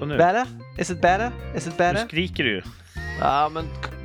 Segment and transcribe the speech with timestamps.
[0.00, 0.18] Och nu?
[0.18, 0.46] Better?
[0.78, 1.30] Is it better?
[1.56, 2.06] Is it Nu better?
[2.06, 2.62] skriker du ju.
[3.20, 3.64] Ja, men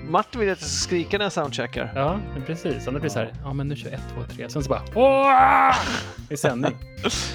[0.09, 1.91] Martin vill att jag ska skrika när jag soundcheckar.
[1.95, 2.87] Ja, men precis.
[2.87, 4.49] Annars blir det så här, ja men nu kör jag ett, två, tre.
[4.49, 5.75] Sen så bara, åh!
[6.29, 6.75] I sändning.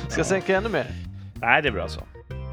[0.09, 0.87] Ska jag sänka ännu mer?
[1.35, 2.01] Nej, det är bra så.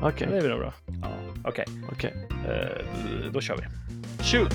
[0.02, 0.74] Okej, Ja, det är väl bra.
[1.02, 1.08] Ja,
[1.44, 2.14] Okej, okej.
[2.50, 3.64] eh, då kör vi.
[4.24, 4.54] Shoot!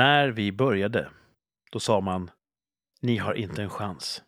[0.00, 1.08] När vi började,
[1.72, 2.30] då sa man
[3.00, 4.22] ni har inte en chans.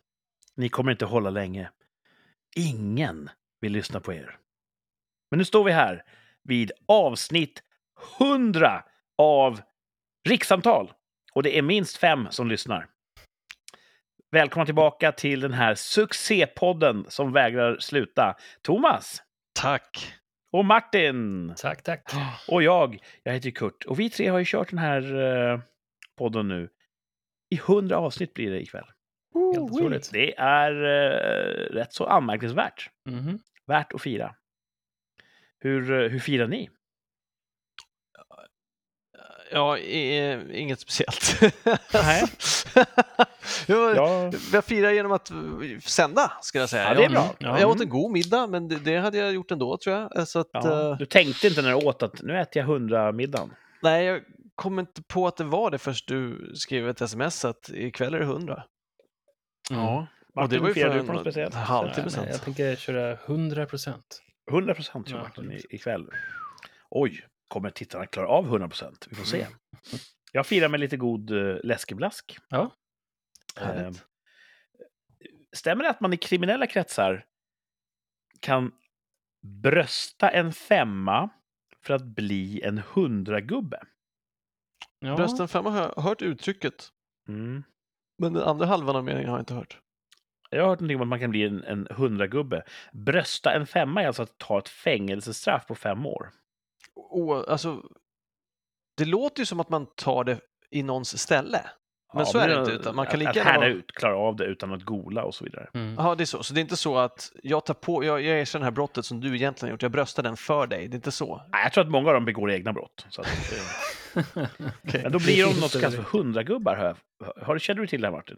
[0.55, 1.69] Ni kommer inte hålla länge.
[2.55, 3.29] Ingen
[3.61, 4.37] vill lyssna på er.
[5.31, 6.03] Men nu står vi här
[6.43, 7.63] vid avsnitt
[8.19, 8.83] 100
[9.17, 9.61] av
[10.29, 10.93] Rikssamtal.
[11.33, 12.87] Och det är minst fem som lyssnar.
[14.31, 18.35] Välkomna tillbaka till den här succépodden som vägrar sluta.
[18.61, 19.21] Thomas
[19.53, 20.13] Tack!
[20.53, 22.11] Och Martin Tack, tack.
[22.47, 23.85] och jag, jag heter Kurt.
[23.85, 25.15] Och vi tre har ju kört den här
[25.51, 25.59] eh,
[26.17, 26.69] podden nu.
[27.49, 28.85] I hundra avsnitt blir det ikväll.
[29.33, 30.09] Helt otroligt.
[30.13, 32.89] Det är eh, rätt så anmärkningsvärt.
[33.09, 33.39] Mhm.
[33.67, 34.35] Värt att fira.
[35.59, 36.69] Hur, eh, hur firar ni?
[39.53, 41.41] Ja, i- inget speciellt.
[41.93, 42.23] Nej.
[43.67, 45.31] jag, Ja, jag firar genom att
[45.83, 46.83] sända, ska jag säga.
[46.83, 47.35] Ja, det är Jag- bra.
[47.39, 47.59] Ja.
[47.59, 50.17] Jag åt en god middag, men det, det hade jag gjort ändå, tror jag.
[50.17, 50.89] Eh, Så att, ja.
[50.91, 53.53] eh, Du tänkte inte när du åt att nu äter jag hundra middagen.
[53.81, 54.21] nej, jag
[54.55, 58.19] kom inte på att det var det först du skrev ett sms att ikväll är
[58.19, 58.63] det 100.
[59.69, 60.07] Ja.
[60.35, 61.53] Martin, det var ju för du på en något speciellt?
[61.55, 64.19] halvtimme men Jag tänker köra 100 procent.
[64.51, 65.61] 100 procent Martin i- 100%.
[65.69, 66.05] ikväll.
[66.89, 67.21] Oj,
[67.53, 69.07] kommer tittarna klara av 100 procent?
[69.09, 69.41] Vi får se.
[69.41, 69.53] Mm.
[70.31, 72.37] Jag firar med lite god uh, läskeblask.
[72.49, 72.75] Ja.
[73.61, 73.91] Eh,
[75.55, 77.25] stämmer det att man i kriminella kretsar
[78.39, 78.71] kan
[79.41, 81.29] brösta en femma
[81.81, 83.83] för att bli en hundragubbe?
[84.99, 85.15] Ja.
[85.15, 86.89] Brösten femma har jag hört uttrycket,
[87.27, 87.63] Mm.
[88.17, 89.79] men den andra halvan av meningen har jag inte hört.
[90.49, 92.63] Jag har hört någonting om att man kan bli en, en hundragubbe.
[92.93, 96.31] Brösta en femma är alltså att ta ett fängelsestraff på fem år.
[97.47, 97.83] Alltså,
[98.97, 100.39] det låter ju som att man tar det
[100.71, 101.61] i någons ställe.
[102.15, 103.91] Men så är det inte, utan man kan att, lika att gärna härda vara- ut,
[103.91, 105.69] klara av det utan att gola och så vidare.
[105.73, 105.95] Mm.
[105.97, 106.43] Ja, det är så.
[106.43, 109.05] Så det är inte så att jag tar på, jag, jag erkänner det här brottet
[109.05, 110.87] som du egentligen har gjort, jag bröstar den för dig.
[110.87, 111.41] Det är inte så.
[111.51, 113.05] Nej, Jag tror att många av dem begår egna brott.
[113.09, 114.47] Så att, eh,
[115.03, 116.75] men då blir de något som kallas för hundragubbar.
[116.75, 116.85] Har,
[117.19, 118.37] jag- har, känner du till det här Martin?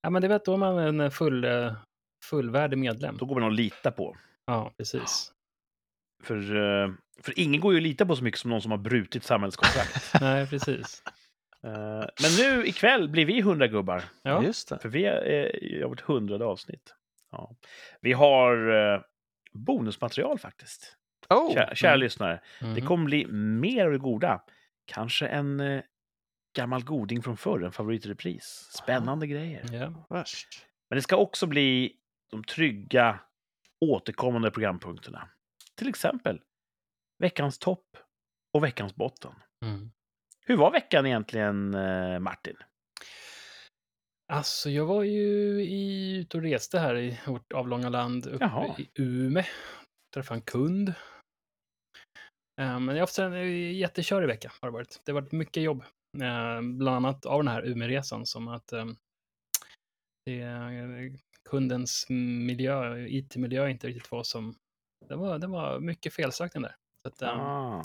[0.00, 1.72] Ja, men det vet då är man en full, eh,
[2.24, 3.16] fullvärdig medlem.
[3.16, 4.16] Då går man att lita på.
[4.46, 5.32] Ja, precis.
[6.22, 6.36] För,
[6.84, 6.90] eh,
[7.22, 10.12] för ingen går ju att lita på så mycket som någon som har brutit samhällskontrakt.
[10.20, 11.02] Nej, precis.
[11.64, 14.02] Eh, Men nu ikväll blir vi hundragubbar.
[14.22, 14.42] Ja.
[14.44, 14.78] Just det.
[14.78, 16.94] För vi är i vårt hundrade avsnitt.
[17.32, 17.56] Ja.
[18.00, 19.00] Vi har eh,
[19.52, 20.96] bonusmaterial faktiskt.
[21.28, 22.00] Oh, Kära, kära Mm.
[22.00, 22.40] lyssnare.
[22.60, 22.86] Det Mhm.
[22.86, 24.42] kommer bli mer av det goda.
[24.86, 25.82] Kanske en eh,
[26.56, 28.68] gammal goding från förr, en favoritrepris.
[28.72, 29.64] Spännande grejer.
[29.72, 30.06] Ja.
[30.10, 30.48] värst.
[30.90, 31.92] Men det ska också bli
[32.30, 33.18] de trygga
[33.80, 35.28] återkommande programpunkterna.
[35.78, 36.40] Till exempel
[37.22, 37.96] veckans topp
[38.56, 39.32] och veckans botten.
[39.64, 39.90] Mm.
[40.46, 42.56] Hur var veckan egentligen, eh, Martin?
[44.32, 48.76] Alltså, jag var ju i, ute och reste här i vårt avlånga land uppe Jaha.
[48.78, 49.46] i Ume.
[50.14, 50.88] Träffade en kund.
[52.60, 54.52] Eh, Men jag har haft en jättekörig vecka.
[54.60, 55.00] Har det, varit.
[55.04, 55.82] det har varit mycket jobb.
[56.22, 58.86] Eh, Bland annat av den här Umeresan som att eh,
[60.24, 61.12] det, eh,
[61.50, 62.06] kundens
[62.46, 64.54] miljö, IT-miljö inte riktigt var som...
[65.08, 66.74] Det var, det var mycket felsökning där.
[67.02, 67.82] Så att, eh, Ah.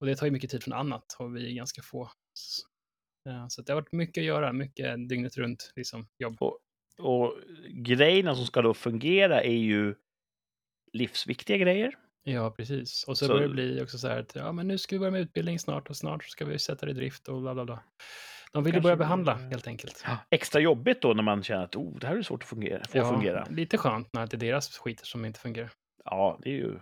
[0.00, 2.02] och det tar ju mycket tid från annat och vi är ganska få.
[3.28, 6.42] Eh, Så det har varit mycket att göra, mycket dygnet runt liksom, jobb.
[6.98, 7.34] Och
[7.70, 9.94] grejerna som ska då fungera är ju
[10.92, 11.94] livsviktiga grejer.
[12.22, 13.04] Ja, precis.
[13.04, 14.98] Och så, Så- börjar det bli också så här att ja, men nu ska vi
[15.00, 17.64] börja med utbildning snart och snart ska vi sätta det i drift och bla bla
[17.64, 17.82] bla.
[18.52, 20.04] De vill ju börja behandla helt enkelt.
[20.30, 22.98] Extra jobbigt då när man känner att oh, det här är svårt att fungera, få
[22.98, 23.46] Ja, fungera.
[23.50, 25.70] Lite skönt när det är deras skiter som inte fungerar.
[26.10, 26.78] Ja, det är ju.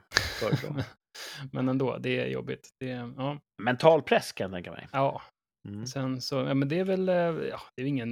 [1.52, 2.68] Men ändå, det är jobbigt.
[2.80, 4.88] Det är, ja, Mental press kan jag tänka mig.
[4.92, 5.22] ja.
[5.68, 5.86] Mm.
[5.86, 7.14] Sen så, ja, men det är väl, eh,
[7.50, 8.08] ja, det är ingen,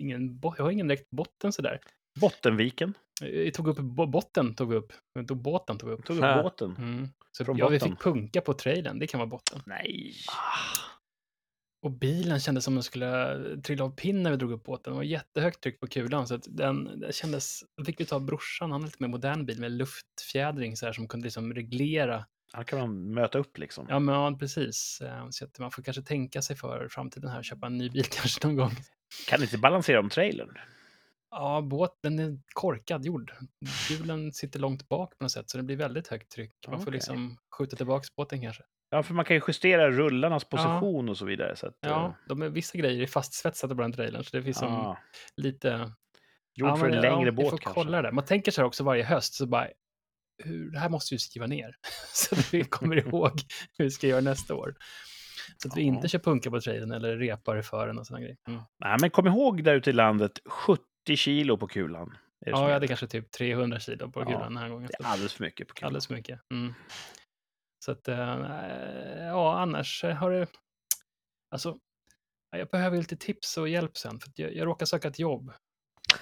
[0.00, 1.80] ingen, jag har ingen direkt botten sådär.
[2.20, 2.94] Bottenviken.
[3.20, 4.92] Vi tog upp bo- botten, tog vi upp.
[5.14, 6.04] Vi tog båten, tog vi upp.
[6.04, 6.76] Tog upp båten.
[6.78, 7.08] Mm.
[7.32, 7.90] Så, Från ja, vi botten.
[7.96, 9.62] fick punka på trailern, det kan vara botten.
[9.66, 10.12] Nej.
[11.86, 14.92] Och bilen kändes som den skulle trilla av pinn när vi drog upp båten.
[14.92, 16.26] Det var jättehögt tryck på kulan.
[16.28, 19.60] Så den, det kändes, då fick vi ta brorsan, han har lite mer modern bil
[19.60, 22.26] med luftfjädring så här, som kunde liksom reglera.
[22.52, 23.86] Här kan man möta upp liksom.
[23.88, 25.00] Ja, men ja, precis.
[25.00, 28.04] Eh, Så att man får kanske tänka sig för framtiden här, köpa en ny bil
[28.10, 28.72] kanske någon gång.
[29.28, 30.58] Kan inte balansera om trailern.
[31.30, 33.32] Ja, båten är korkad gjord.
[33.90, 36.52] Hjulen sitter långt bak på något sätt, så det blir väldigt högt tryck.
[36.68, 38.62] Man får liksom skjuta tillbaka båten kanske.
[38.90, 41.56] Ja, för man kan ju justera rullarnas position och så vidare.
[41.56, 44.42] Så att, Ja, eh, de är, vissa grejer är fastsvetsade på den trailern, så det
[44.42, 44.98] finns som ja,
[45.36, 45.68] lite...
[46.54, 47.80] gjord Ja, för en längre ja, båt får kanske.
[47.82, 48.12] kolla det.
[48.12, 49.68] Man tänker så här också varje höst, så bara,
[50.44, 51.74] hur, det här måste vi skriva ner.
[52.14, 53.40] så att vi kommer ihåg
[53.78, 54.74] hur vi ska göra nästa år.
[55.62, 55.86] Så att vi Ja.
[55.86, 58.36] inte kör punka på trailern eller repar för den och sådana grejer.
[58.48, 58.60] Mm.
[58.84, 60.82] Nej, men kom ihåg där ute i landet, 70
[61.16, 62.06] kilo på kulan.
[62.06, 62.18] Som
[62.52, 64.88] Ja, jag hade kanske typ 300 kilo på Ja, kulan den här gången.
[64.98, 65.86] Det är alldeles för mycket på kulan.
[65.86, 66.40] Alldeles för mycket.
[66.52, 66.74] Mm.
[67.78, 68.16] Så att, eh,
[69.26, 70.46] ja, annars har det...
[71.50, 71.78] Alltså,
[72.50, 75.52] ja, jag behöver lite tips och hjälp sen, för jag, jag råkar söka ett jobb.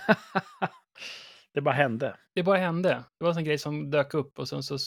[1.54, 2.16] det bara hände.
[2.34, 3.04] Det bara hände.
[3.18, 4.78] Det var en sån grej som dök upp och sen så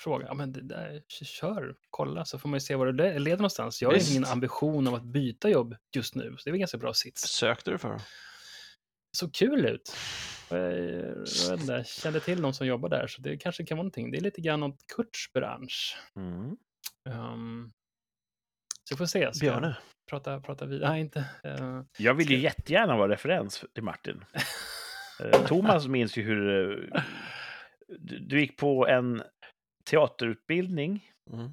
[0.00, 3.18] frågade ja men det där, kör, kolla, så får man ju se var det le-
[3.18, 3.82] leder någonstans.
[3.82, 4.10] Jag har Visst.
[4.10, 7.22] ingen ambition av att byta jobb just nu, så det är väl ganska bra sits.
[7.22, 8.00] Sökte du för?
[9.16, 9.96] Så kul ut.
[10.50, 14.10] Jag, inte, kände till någon som jobbar där, så det kanske kan vara någonting.
[14.10, 15.96] Det är lite grann åt Kurts bransch.
[16.16, 16.56] Mm.
[17.08, 17.72] Ehm,
[18.88, 19.32] så vi får se.
[19.34, 19.76] Ska jag Björne?
[20.10, 20.90] Prata, prata vidare.
[20.90, 21.24] Nej, inte.
[21.44, 24.24] eh, Jag vill ju Ska- jättegärna vara referens till Martin.
[25.20, 27.02] Eh, Thomas minns ju hur eh,
[27.98, 29.22] du, du gick på en
[29.90, 31.50] teaterutbildning Mm.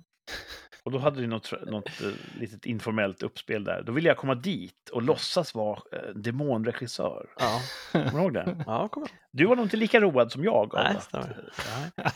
[0.85, 3.81] Och då hade du något, något eh, litet informellt uppspel där.
[3.85, 7.25] Då ville jag komma dit och låtsas vara eh, demonregissör.
[7.39, 7.59] Ja,
[7.91, 8.63] Kommer du ihåg det?
[8.65, 9.15] ja kom igen.
[9.31, 10.71] Du var nog inte lika road som jag.
[10.73, 11.49] Nej, stämmer.
[11.95, 12.07] Nej.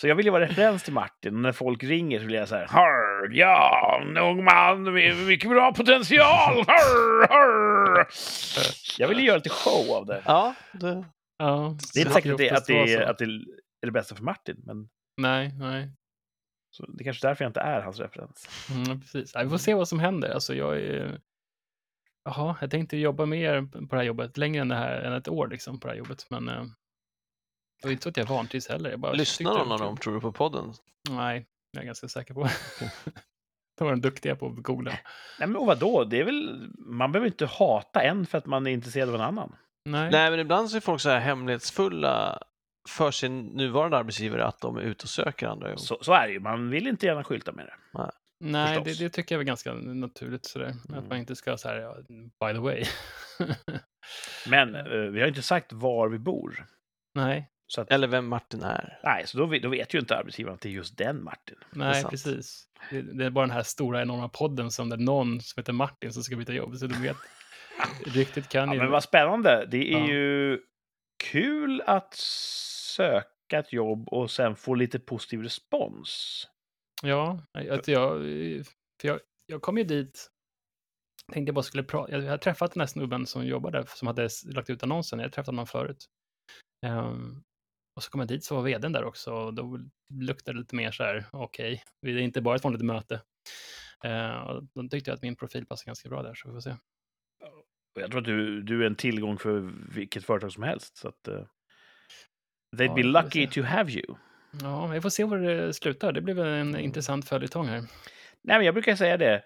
[0.00, 1.34] Så jag vill ju vara referens till Martin.
[1.34, 5.50] Och när folk ringer så vill jag säga Harr, ja, en ung man med mycket
[5.50, 6.64] bra potential.
[6.66, 8.06] Harr, harr.
[8.98, 10.22] Jag vill ju göra lite show av det.
[10.26, 11.04] Ja, det...
[11.38, 13.10] ja, Det är inte så säkert att det, att, det, så.
[13.10, 14.88] att det är det bästa för Martin, men
[15.20, 15.90] Nej, nej.
[16.72, 18.48] Så det är kanske därför jag inte är hans referens.
[18.70, 19.36] Mm, precis.
[19.36, 20.30] Vi får se vad som händer.
[20.30, 21.20] Alltså, jag är...
[22.24, 25.28] Jaha, jag tänkte jobba mer på det här jobbet, längre än, det här, än ett
[25.28, 26.26] år liksom, på det här jobbet.
[26.30, 26.62] Men eh,
[27.82, 28.90] det var inte så att jag vantrivs heller.
[28.90, 30.72] Jag bara Lyssnar det någon av dem, tror du, på podden?
[31.10, 32.40] Nej, jag är ganska säker på.
[33.78, 34.90] de var de duktiga på att googla.
[35.38, 36.04] Nej, men vadå?
[36.04, 39.20] Det är väl, man behöver inte hata en för att man är intresserad av en
[39.20, 39.56] annan.
[39.84, 40.10] Nej.
[40.10, 42.42] Nej, men ibland så är folk så här hemlighetsfulla
[42.88, 45.80] för sin nuvarande arbetsgivare att de är ute och söker andra jobb.
[45.80, 46.40] Så, så är det ju.
[46.40, 47.74] Man vill inte gärna skylta med det.
[48.44, 48.98] Nej, det, förstås.
[48.98, 50.66] det tycker jag är ganska naturligt sådär.
[50.84, 51.08] Att Mm.
[51.08, 52.84] man inte ska säga, ja, by the way.
[54.48, 56.66] Men eh, vi har inte sagt var vi bor.
[57.14, 58.98] nej, Så att, Eller vem Martin är.
[59.04, 61.56] nej, så då, vet- då vet ju inte arbetsgivaren att det är just den Martin.
[61.72, 62.10] nej, sant.
[62.10, 62.64] precis.
[62.90, 65.72] Det, det är bara den här stora enorma podden som det är någon som heter
[65.72, 66.76] Martin som ska byta jobb.
[66.76, 67.16] Så du vet,
[68.06, 68.80] riktigt kan Ja, ju...
[68.80, 69.66] men vad spännande.
[69.70, 70.06] Det är Ja.
[70.08, 70.58] ju
[71.24, 72.14] kul att
[72.96, 76.48] söka ett jobb och sen få lite positiv respons.
[77.02, 78.20] Ja, att jag,
[79.00, 80.30] för jag, jag kom ju dit,
[81.32, 84.28] tänkte jag bara skulle prata, jag hade träffat den här snubben som jobbade, som hade
[84.44, 86.06] lagt ut annonsen, jag träffat honom förut.
[86.86, 87.42] Ehm,
[87.96, 89.78] och så kom jag dit så var vdn där också och då
[90.14, 93.22] luktade det lite mer så här, okej, det är inte bara ett vanligt möte.
[94.06, 96.60] Uh, och då tyckte jag att min profil passade ganska bra där, så vi får
[96.60, 96.76] se.
[97.94, 100.96] Jag tror att du, du är en tillgång för vilket företag som helst.
[100.96, 101.44] Så att, uh,
[102.76, 104.16] they'd be lucky to have you.
[104.62, 107.80] Ja, vi får se var det slutar, det väl en intressant följetong här.
[108.42, 109.42] Nej, men jag brukar säga det.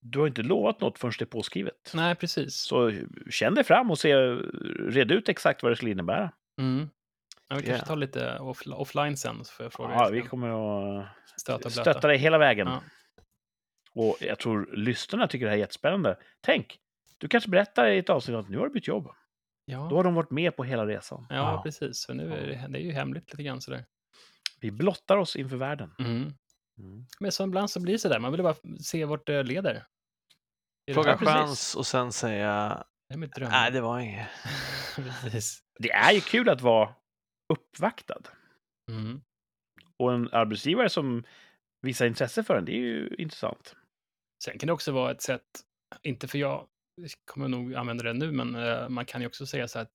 [0.00, 1.92] Du har inte lovat något förrän det är påskrivet.
[1.94, 2.54] Nej, precis.
[2.54, 2.92] Så
[3.30, 4.14] känn dig fram och se,
[4.88, 6.32] red ut exakt vad det skulle innebära.
[6.58, 6.88] Mm.
[7.48, 7.86] Ja, vi kanske Ja.
[7.86, 9.94] tar lite off offline sen, så får jag fråga.
[9.94, 10.48] Ja, vi kommer
[11.00, 11.06] att
[11.36, 12.66] Stöta stötta dig hela vägen.
[12.66, 12.82] Ja.
[13.94, 16.16] Och jag tror lyssnarna tycker det här är jättespännande.
[16.40, 16.78] Tänk,
[17.18, 19.08] du kanske berättar i ett avsnitt att nu har du bytt jobb.
[19.64, 19.86] Ja.
[19.90, 21.26] Då har de varit med på hela resan.
[21.30, 22.06] Ja, precis.
[22.06, 23.86] För nu är det, det är ju hemligt lite grann sådär.
[24.60, 25.94] Vi blottar oss inför världen.
[25.98, 26.32] Mm.
[26.78, 27.06] Mm.
[27.20, 29.86] Men så ibland så blir det sådär, man vill bara se vart det leder.
[30.94, 33.50] Fråga chans och sen säga Det är mitt dröm.
[33.50, 34.28] nej, det var inget.
[35.78, 36.94] Det är ju kul att vara
[37.52, 38.22] uppvaktad.
[38.90, 39.22] Mm.
[39.96, 41.24] Och en arbetsgivare som
[41.80, 43.76] visar intresse för en, det är ju intressant.
[44.44, 45.42] Sen kan det också vara ett sätt,
[46.02, 46.66] inte för jag
[47.24, 49.90] kommer nog använda det nu, men eh, man kan ju också säga så att,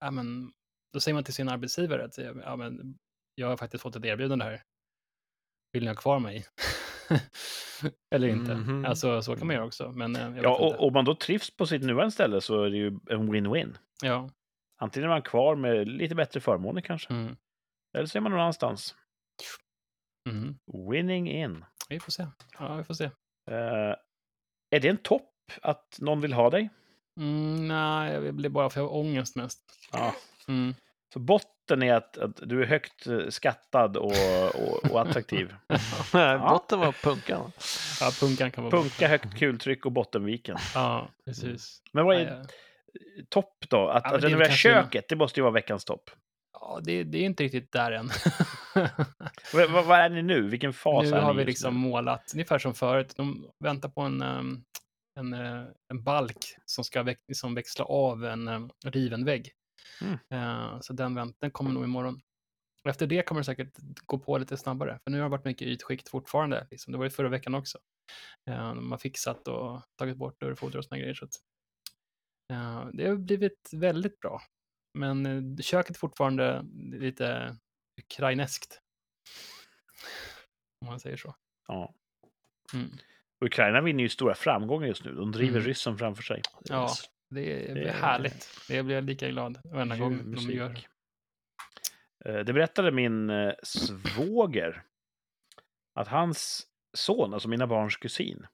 [0.00, 0.52] ja men,
[0.92, 2.98] då säger man till sin arbetsgivare att, ja men,
[3.34, 4.62] jag har faktiskt fått ett erbjudande här.
[5.72, 6.46] Vill ni ha kvar mig?
[8.14, 8.54] Eller inte.
[8.54, 8.84] Mhm.
[8.84, 9.92] Alltså så kan man göra också.
[9.92, 12.76] Men, eh, Ja, och om man då trivs på sitt nuvarande ställe så är det
[12.76, 13.76] ju en win-win.
[14.02, 14.30] ja.
[14.78, 17.36] Antingen är man kvar med lite bättre förmåner kanske, Mm.
[17.96, 18.94] eller så är man någon annanstans.
[20.28, 20.58] Mm.
[20.90, 21.64] Winning in.
[21.88, 22.26] Vi får se.
[22.58, 23.04] Ja, vi får se.
[23.50, 23.94] Eh,
[24.70, 25.30] är det en topp
[25.62, 26.68] att någon vill ha dig?
[27.20, 29.60] Mm, nej, jag blir bara för jag har ångest mest.
[29.92, 30.14] Ja.
[30.48, 30.74] Mm.
[31.12, 34.12] Så botten är att, att du är högt eh, skattad och,
[34.54, 35.54] och, och attraktiv.
[36.14, 37.52] Nej, Botten var punkan.
[38.00, 38.82] Ja, punkan kan vara.
[38.82, 40.56] Punka, högt kultryck och bottenviken.
[40.74, 41.82] Ja, precis.
[41.92, 42.44] Men vad Ja, är ja.
[43.28, 43.88] topp då?
[43.88, 46.10] Att, Ja, att renovera kanske- köket, det måste ju vara veckans topp.
[46.52, 48.10] Ja, det, det är inte riktigt där än.
[49.52, 50.48] Vad, vad, är ni nu?
[50.48, 51.80] Vilken fas nu är har ni vi just liksom nu?
[51.88, 54.62] målat, ungefär som förut, de väntar på en, ehm,
[55.16, 59.52] en, eh, en balk som ska väx, som växla av en em, riven vägg.
[60.00, 60.18] Mm.
[60.30, 62.20] Eh, Så den, vänt, den kommer nog imorgon.
[62.84, 65.44] Och efter det kommer det säkert gå på lite snabbare, för nu har det varit
[65.44, 66.66] mycket ytskikt fortfarande.
[66.70, 66.92] Liksom.
[66.92, 67.78] Det var ju förra veckan också.
[68.50, 71.14] Eh, De har fixat och tagit bort dörrfoder och såna grejer.
[71.14, 71.34] Så att,
[72.52, 74.40] eh, det har blivit väldigt bra.
[74.98, 77.56] Men eh, köket är fortfarande lite
[78.02, 78.80] ukraineskt.
[80.80, 81.36] Om man säger så.
[81.68, 81.94] Ja.
[82.74, 82.90] Mm.
[83.40, 85.12] Ukraina vinner ju stora framgångar just nu.
[85.12, 85.66] De driver Mm.
[85.68, 86.42] ryssen framför sig.
[86.64, 86.88] Ja,
[87.30, 88.48] det är, Det är- härligt.
[88.68, 90.78] Det blir jag lika glad varenda gång de gör.
[92.24, 94.82] Eh, Det berättade min eh, svåger
[95.94, 96.66] att hans
[96.96, 98.46] son, alltså mina barns kusin,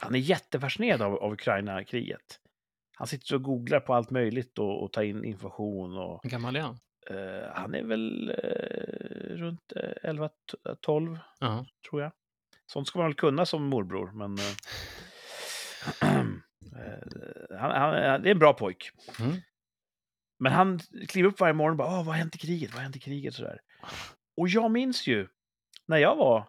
[0.00, 2.38] han är jättefascinerad av, av Ukraina-kriget.
[2.96, 5.96] Han sitter och googlar på allt möjligt och, och tar in information.
[5.98, 6.78] Och, Hur gammal är han?
[7.10, 11.66] eh, han är väl eh, runt eh, 11-12, Ja.
[11.90, 12.12] tror jag.
[12.72, 14.38] Sånt ska man väl kunna som morbror, men...
[14.38, 14.44] Eh,
[16.20, 18.90] eh, han, han, det är en bra pojk.
[19.20, 19.36] Mm.
[20.38, 22.70] Men han kliver upp varje morgon och bara Åh, vad har hänt i kriget?
[22.70, 23.34] Vad har hänt i kriget?
[23.34, 23.60] Sådär.
[24.36, 25.28] Och jag minns ju
[25.86, 26.48] när jag var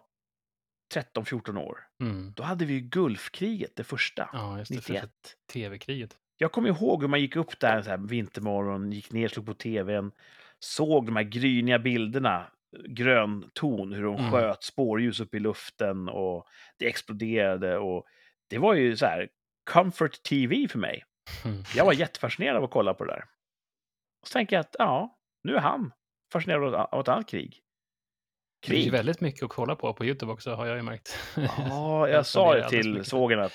[0.94, 1.78] 13-14 år.
[2.00, 2.32] Mm.
[2.36, 4.76] Då hade vi ju Gulfkriget, det första, Ja, just det.
[4.76, 5.02] 91.
[5.02, 6.16] För tv-kriget.
[6.36, 9.54] Jag kommer ihåg hur man gick upp där så här, vintermorgon, gick ner, slog på
[9.54, 10.12] tvn,
[10.58, 12.50] såg de här gryniga bilderna,
[12.88, 14.30] grön ton, hur de Mm.
[14.30, 16.46] sköt spårljus upp i luften och
[16.78, 17.78] det exploderade.
[17.78, 18.06] Och
[18.50, 19.28] det var ju så här,
[19.70, 21.04] comfort TV för mig.
[21.44, 21.62] Mm.
[21.76, 23.24] Jag var jättefascinerad av att kolla på det där.
[24.22, 25.92] Och så tänker jag att, ja, nu är han
[26.32, 27.60] fascinerad av ett annat krig.
[28.66, 28.92] Det är ju Krig?
[28.92, 31.18] väldigt mycket att kolla på på YouTube också, har jag ju märkt.
[31.36, 33.52] Ja, Jag sa det till svågern att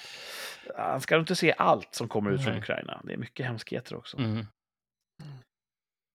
[0.77, 2.61] han ska inte se allt som kommer ut från Nej.
[2.61, 3.01] Ukraina.
[3.03, 4.17] Det är mycket hemskheter också.
[4.17, 4.45] Mm.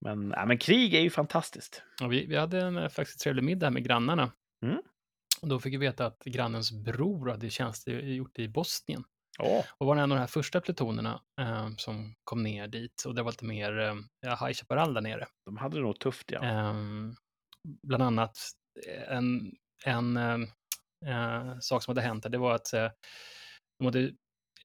[0.05, 1.83] Men, ja, men krig är ju fantastiskt.
[2.01, 4.31] Och vi, vi hade en eh, faktiskt trevlig middag med grannarna.
[4.65, 4.81] Mm.
[5.41, 9.03] Och då fick vi veta att grannens bror hade tjänstgjort i Bosnien.
[9.37, 13.03] Ja, Och var en av de här första plutonerna eh, som kom ner dit.
[13.05, 15.27] Och det var lite mer eh, ja, High Chaparral där nere.
[15.45, 16.43] de hade det nog tufft, ja.
[16.43, 17.15] Ehm,
[17.87, 18.37] bland annat
[19.07, 19.51] en,
[19.85, 20.37] en eh,
[21.07, 22.91] eh, sak som hade hänt där, det var att eh,
[23.79, 24.11] de hade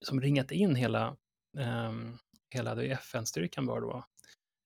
[0.01, 1.17] som ringat in hela,
[1.59, 2.19] ehm,
[2.55, 4.05] hela FN-styrkan var det då,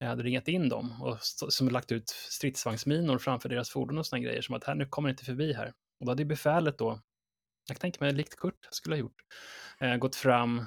[0.05, 4.25] jag hade ringat in dem och som lagt ut stridsvagnsminor framför deras fordon och sådana
[4.25, 5.73] grejer som att här, nu kommer ni inte förbi här.
[6.01, 7.01] Och då hade befälet då,
[7.69, 9.23] jag tänker mig likt Kurt skulle ha gjort,
[9.81, 10.67] eh, gått fram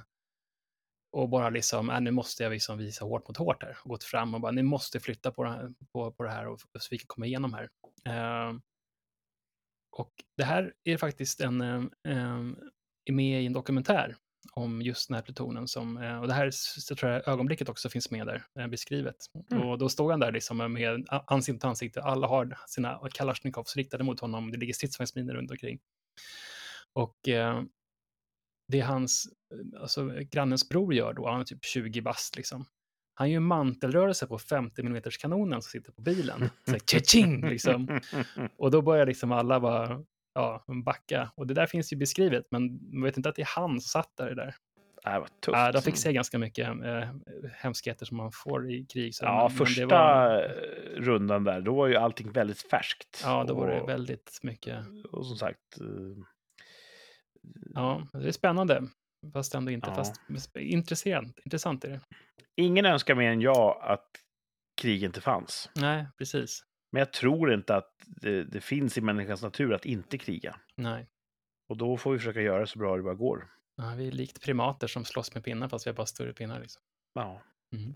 [1.11, 3.77] och bara liksom, äh, nu måste jag liksom visa hårt mot hårt här.
[3.83, 6.59] Gått fram och bara, ni måste flytta på det här, på, på det här och,
[6.59, 7.69] så vi kan komma igenom här.
[8.05, 8.53] Eh,
[9.91, 12.39] och det här är faktiskt en, eh, eh
[13.05, 14.15] är med i en dokumentär
[14.51, 17.89] om just den här plutonen som, eh, och det här så tror jag ögonblicket också
[17.89, 19.15] finns med där eh, beskrivet.
[19.51, 19.63] Mm.
[19.63, 24.03] Och då stod han där liksom med ansikte mot ansikte, alla har sina Kalashnikovs riktade
[24.03, 25.79] mot honom, det ligger stridsvagnsminor runt omkring.
[26.93, 27.61] Och eh,
[28.67, 32.65] det hans, eh, alltså grannens bror gör då, han är typ 20 bast liksom.
[33.13, 36.49] Han gör mantelrörelse på 50 mm kanonen som sitter på bilen.
[36.65, 37.99] Så här, liksom.
[38.57, 40.03] Och då börjar liksom alla bara
[40.37, 41.31] ja, backa.
[41.35, 44.01] Och det där finns ju beskrivet, men man vet inte att det är han som
[44.01, 44.35] satt där.
[44.35, 44.55] där.
[45.03, 45.47] Det var tufft.
[45.57, 47.09] Ja, de fick se ganska mycket eh,
[47.53, 49.15] hemskheter som man får i krig.
[49.15, 50.49] Så, Ja, men- men första var- eh,
[51.01, 53.21] rundan där, då var ju allting väldigt färskt.
[53.23, 54.77] Ja, då var det och, väldigt mycket.
[55.11, 56.23] och som sagt, eh,
[57.73, 58.83] Ja, det är spännande.
[59.33, 59.89] Fast ändå inte.
[59.89, 59.95] Ja.
[59.95, 60.21] Fast
[60.55, 61.99] intressant, intressant är det.
[62.55, 64.07] ingen önskar mer än jag att
[64.81, 65.69] krig inte fanns.
[65.75, 66.63] Nej, precis.
[66.91, 70.59] Men jag tror inte att det, det finns i människans natur att inte kriga.
[70.75, 71.07] Nej.
[71.67, 73.47] Och då får vi försöka göra det så bra det bara går.
[73.75, 76.59] Ja, vi är likt primater som slåss med pinnar fast vi har bara större pinnar.
[76.59, 76.81] Liksom.
[77.13, 77.41] Ja.
[77.73, 77.95] Mm.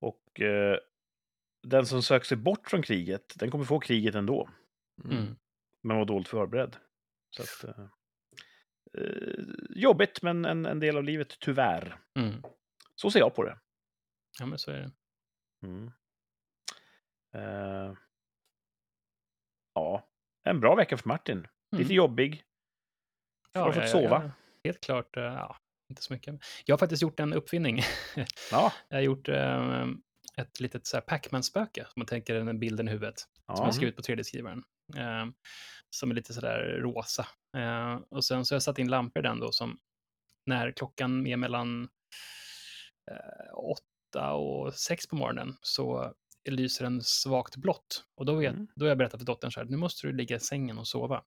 [0.00, 0.78] Och eh,
[1.62, 4.48] den som söker sig bort från kriget, den kommer få kriget ändå.
[5.04, 5.36] Mm.
[5.82, 6.76] Men var dåligt förberedd.
[7.30, 7.84] Så att, eh,
[8.98, 11.98] eh, jobbigt, men en, en del av livet, tyvärr.
[12.18, 12.42] Mm.
[12.94, 13.58] Så ser jag på det.
[14.38, 14.90] Ja, men så är det.
[17.34, 17.92] Eh,
[19.74, 20.08] ja,
[20.44, 21.46] en bra vecka för Martin.
[21.72, 21.96] Lite Mm.
[21.96, 22.44] jobbig.
[23.54, 24.32] har du fått sova?
[24.64, 25.56] helt klart, eh, ja,
[25.90, 26.34] inte så mycket.
[26.64, 27.80] Jag har faktiskt gjort en uppfinning.
[28.50, 29.86] Ja, jag har gjort eh,
[30.36, 33.64] ett litet Pac-Man-spöke, som man tänker den bilden i huvudet, som jag ja.
[33.64, 34.62] har skrivit på 3D-skrivaren.
[34.96, 35.26] Eh,
[35.90, 37.26] som är lite sådär rosa.
[37.56, 39.78] Eh, och sen så har jag satt in lampor i den då som
[40.46, 41.88] när klockan är mellan
[43.10, 46.14] eh, åtta och sex på morgonen så
[46.50, 48.04] lyser den svagt blått.
[48.16, 48.66] Och då, vet, Mm.
[48.76, 50.88] då har jag berättat för dottern så här, nu måste du ligga i sängen och
[50.88, 51.24] sova.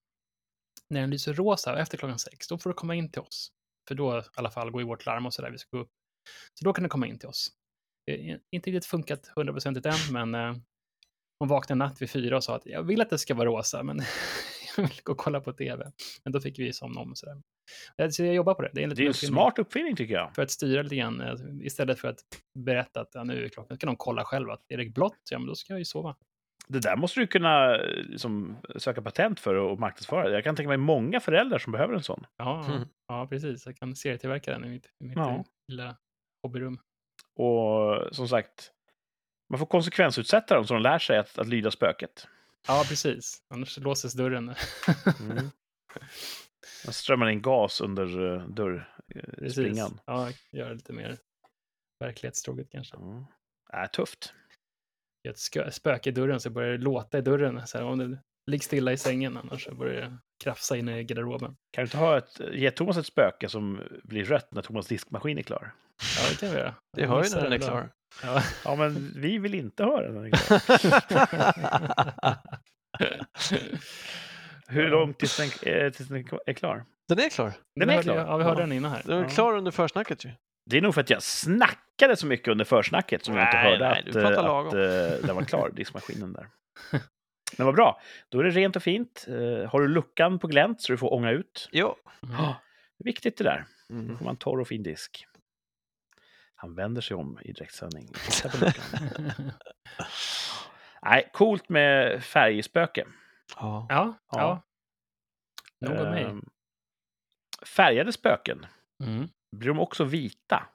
[0.90, 3.52] När den lyser rosa efter klockan sex, då får du komma in till oss.
[3.88, 5.84] För då i alla fall går ju vårt larm och så där, vi ska gå
[5.84, 5.92] upp.
[6.54, 7.52] Så då kan du komma in till oss.
[8.06, 10.62] Det inte riktigt funkat hundraprocentigt än, men eh,
[11.40, 13.50] hon vaknade en natt vid fyra och sa att jag vill att det ska vara
[13.50, 13.98] rosa, men
[14.78, 15.92] jag vill gå och kolla på tv.
[16.24, 17.34] Men då fick vi somna om och sådär.
[17.34, 17.42] Eh,
[18.12, 18.70] Så jag jobbar på det.
[18.74, 20.36] Det är en, Det är en uppfinning smart uppfinning tycker jag.
[20.36, 22.20] För att styra lite grann, eh, istället för att
[22.60, 25.40] berätta att ja, nu är klockan, ska de kolla själva att är det blått, ja
[25.40, 26.16] men då ska jag ju sova.
[26.68, 30.30] Det där måste du kunna eh, liksom, söka patent för och marknadsföra.
[30.30, 32.26] Jag kan tänka mig många föräldrar som behöver en sån.
[32.38, 32.88] Ja, Mm.
[33.08, 33.66] ja precis.
[33.66, 35.32] Jag kan serietillverka den i mitt, i mitt Ja.
[35.36, 35.96] eh, lilla
[36.44, 36.80] hobbyrum.
[37.36, 38.72] Och som sagt,
[39.50, 42.28] man får konsekvensutsätta dem så de lär sig att, att lyda spöket.
[42.68, 43.42] Ja, precis.
[43.54, 44.54] Annars låses dörren.
[45.22, 45.50] Mm.
[46.86, 50.00] Man strömmar in gas under uh, dörrspringan.
[50.06, 51.18] Ja, gör det lite mer
[52.00, 52.98] verklighetstroget kanske.
[52.98, 53.24] Mm.
[53.74, 54.34] Äh, tufft.
[55.24, 55.32] Gör
[55.68, 57.68] Ett spöke i dörren så börjar det låta i dörren.
[57.68, 58.18] Så här, om du
[58.52, 61.56] ligger stilla i sängen annars så börjar det krafsa in i garderoben.
[61.72, 65.38] Kan du inte ha ett, ge Thomas ett spöke som blir rött när Thomas diskmaskin
[65.38, 65.74] är klar?
[66.18, 66.76] Ja, det kan vi göra.
[66.98, 67.92] Det hör ju när den är klar.
[68.24, 68.44] Ja.
[68.66, 70.32] Ja, men vi vill inte höra den.
[74.68, 76.86] Hur långt tills den, eh, tills den är klar?
[77.08, 77.54] Den är klar.
[77.76, 78.16] Den Vi är klar.
[78.16, 78.66] Ja, vi hörde Ja.
[78.66, 79.02] den innan här.
[79.06, 80.30] Den är klar under försnacket ju.
[80.70, 83.90] Det är nog för att jag snackade så mycket under försnacket som jag inte hörde
[83.90, 84.68] nej, att, eh, lagom.
[84.68, 86.48] att eh, den var klar, diskmaskinen där.
[87.58, 88.02] Men vad bra.
[88.30, 89.26] Då är det rent och fint.
[89.28, 91.70] Eh, Har du luckan på glänt så du får ånga ut.
[91.72, 91.96] Jo.
[92.24, 92.36] Mm.
[92.36, 92.56] Ja,
[92.98, 93.66] det är viktigt det där.
[93.90, 94.18] Då Mm.
[94.18, 95.26] får man torr och fin disk.
[96.56, 98.10] Han vänder sig om i direktsändning.
[101.02, 103.06] Nej, coolt med färgspöke.
[103.56, 103.86] Ja.
[103.90, 104.40] Ja, Ja.
[104.40, 104.62] ja.
[105.90, 106.24] Nog om mig.
[106.24, 106.46] Ehm,
[107.76, 108.66] Färgade spöken,
[109.04, 109.28] Mm.
[109.56, 110.70] blir de också vita?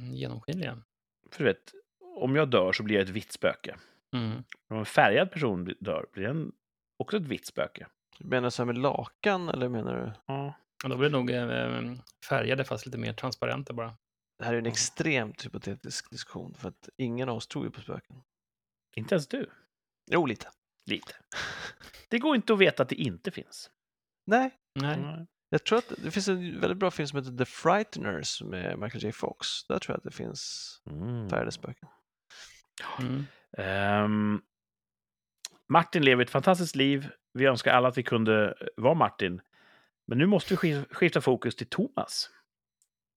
[0.00, 0.82] Mm, Genomskinliga.
[1.30, 1.72] För du vet,
[2.16, 3.78] om jag dör så blir jag ett vitt spöke.
[4.16, 4.44] Mm.
[4.68, 6.52] Om en färgad person dör blir den
[6.98, 7.86] också ett vitt spöke.
[8.18, 10.12] Du menar så här med lakan eller menar du?
[10.26, 10.54] Ja.
[10.84, 11.94] Och då blir det nog eh,
[12.28, 13.94] färgade fast lite mer transparenta bara.
[14.38, 14.70] Det här är en Ja.
[14.70, 18.22] extremt hypotetisk diskussion för att ingen av oss tror ju på spöken.
[18.96, 19.50] Inte ens du.
[20.10, 20.50] Jo, lite.
[20.88, 21.14] Lite.
[22.08, 23.70] Det går inte att veta att det inte finns.
[24.26, 25.26] Nej, Nej.
[25.50, 29.04] Jag tror att det finns en väldigt bra film som heter The Frighteners med Michael
[29.04, 29.46] J Fox.
[29.66, 31.28] Där tror jag att det finns Mm.
[31.30, 31.88] färgade spöken.
[33.00, 33.24] Mm.
[33.58, 34.40] Ehm,
[35.68, 37.08] Martin lever ett fantastiskt liv.
[37.32, 39.40] Vi önskar alla att vi kunde vara Martin.
[40.06, 42.30] Men nu måste vi skif- skifta fokus till Thomas.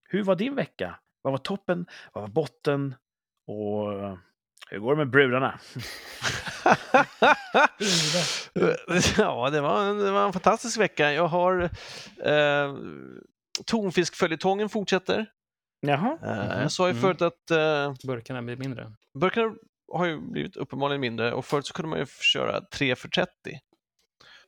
[0.08, 0.98] Hur var din vecka?
[1.22, 1.86] Vad var toppen?
[2.12, 2.94] Vad var botten?
[3.46, 4.18] Och
[4.72, 5.60] hur går det med brudarna?
[9.18, 11.12] ja, det var, en, det var en fantastisk vecka.
[11.12, 11.62] Jag har
[12.24, 12.74] eh,
[13.66, 15.26] Tonfiskföljetongen fortsätter.
[15.80, 16.18] Jaha.
[16.22, 17.02] Eh, Jag sa ju Mm.
[17.02, 18.92] förut att eh, Burkarna blir mindre.
[19.20, 19.54] burkarna
[19.92, 23.30] har ju blivit uppenbarligen mindre och förut så kunde man ju köra 3 för 30.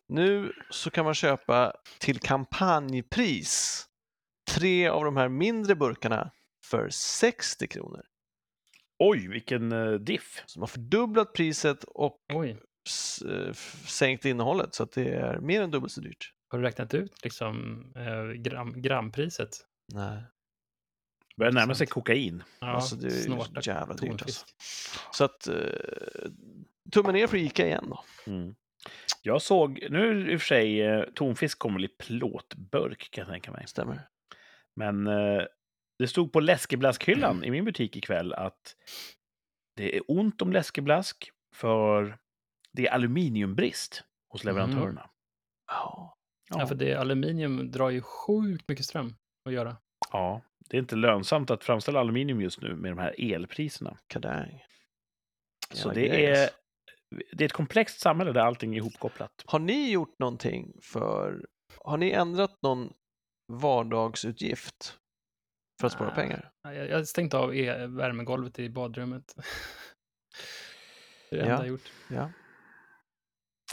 [0.09, 3.85] Nu så kan man köpa till kampanjpris
[4.51, 6.31] tre av de här mindre burkarna
[6.65, 8.03] för 60 kronor.
[8.99, 10.43] Oj, vilken uh, diff.
[10.47, 13.53] Så de har fördubblat priset och Oj, eh,
[13.87, 16.33] sänkt innehållet så att det är mer än dubbelt så dyrt.
[16.49, 19.51] har du räknat ut liksom eh, gram, grampriset?
[19.93, 20.23] Nej,
[21.37, 22.43] Börjar närma sig kokain.
[22.61, 24.17] Ja, alltså det är ju snorta jävla dyrt alltså.
[24.17, 24.47] tonfisk.
[25.13, 26.31] Så att eh,
[26.93, 28.05] tummen ner för Ica igen då.
[28.27, 28.55] Mm.
[29.23, 33.53] Jag såg, nu i och för sig, eh, tonfisk kommer i plåtburk kan jag tänka
[33.53, 33.67] mig.
[33.67, 34.09] Stämmer.
[34.77, 35.43] Men eh,
[35.99, 38.77] det stod på läskeblaskhyllan i min butik ikväll att
[39.77, 42.19] det är ont om läskeblask för
[42.73, 44.49] det är aluminiumbrist hos Mhm.
[44.49, 45.11] leverantörerna.
[45.67, 46.17] Ja,
[46.51, 49.15] Ja, för det aluminium drar ju sjukt mycket ström
[49.47, 49.77] att göra.
[50.13, 53.99] ja, det är inte lönsamt att framställa aluminium just nu med de här elpriserna.
[54.07, 54.63] kadang.
[55.73, 56.51] Så det är,
[57.33, 59.31] det är ett komplext samhälle där allting är ihopkopplat.
[59.47, 61.47] Har ni gjort någonting för,
[61.85, 62.93] har ni ändrat någon
[63.53, 64.99] vardagsutgift
[65.81, 66.17] för att spara Nej.
[66.17, 66.51] pengar?
[66.63, 69.35] Ja, Jag jag stängt av e- värmegolvet i badrummet.
[71.31, 71.53] Det är det Ja.
[71.53, 71.93] enda jag har gjort.
[72.09, 72.31] Ja.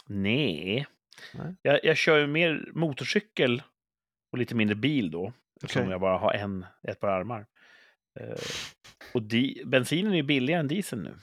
[0.08, 0.88] Nej.
[1.34, 1.56] Nej.
[1.62, 3.64] Jag, jag kör ju mer motorcykel
[4.32, 5.34] och lite mindre bil då.
[5.64, 5.92] Eftersom Okej.
[5.92, 7.46] jag bara har en, ett par armar.
[8.20, 8.38] Eh,
[9.14, 11.14] och di, bensinen är ju billigare än diesel nu.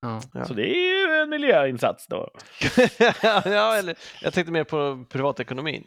[0.00, 0.22] Ja.
[0.34, 0.44] Ja.
[0.44, 2.30] Så det är ju en miljöinsats då.
[3.22, 5.86] ja, eller jag tänkte mer på privatekonomin.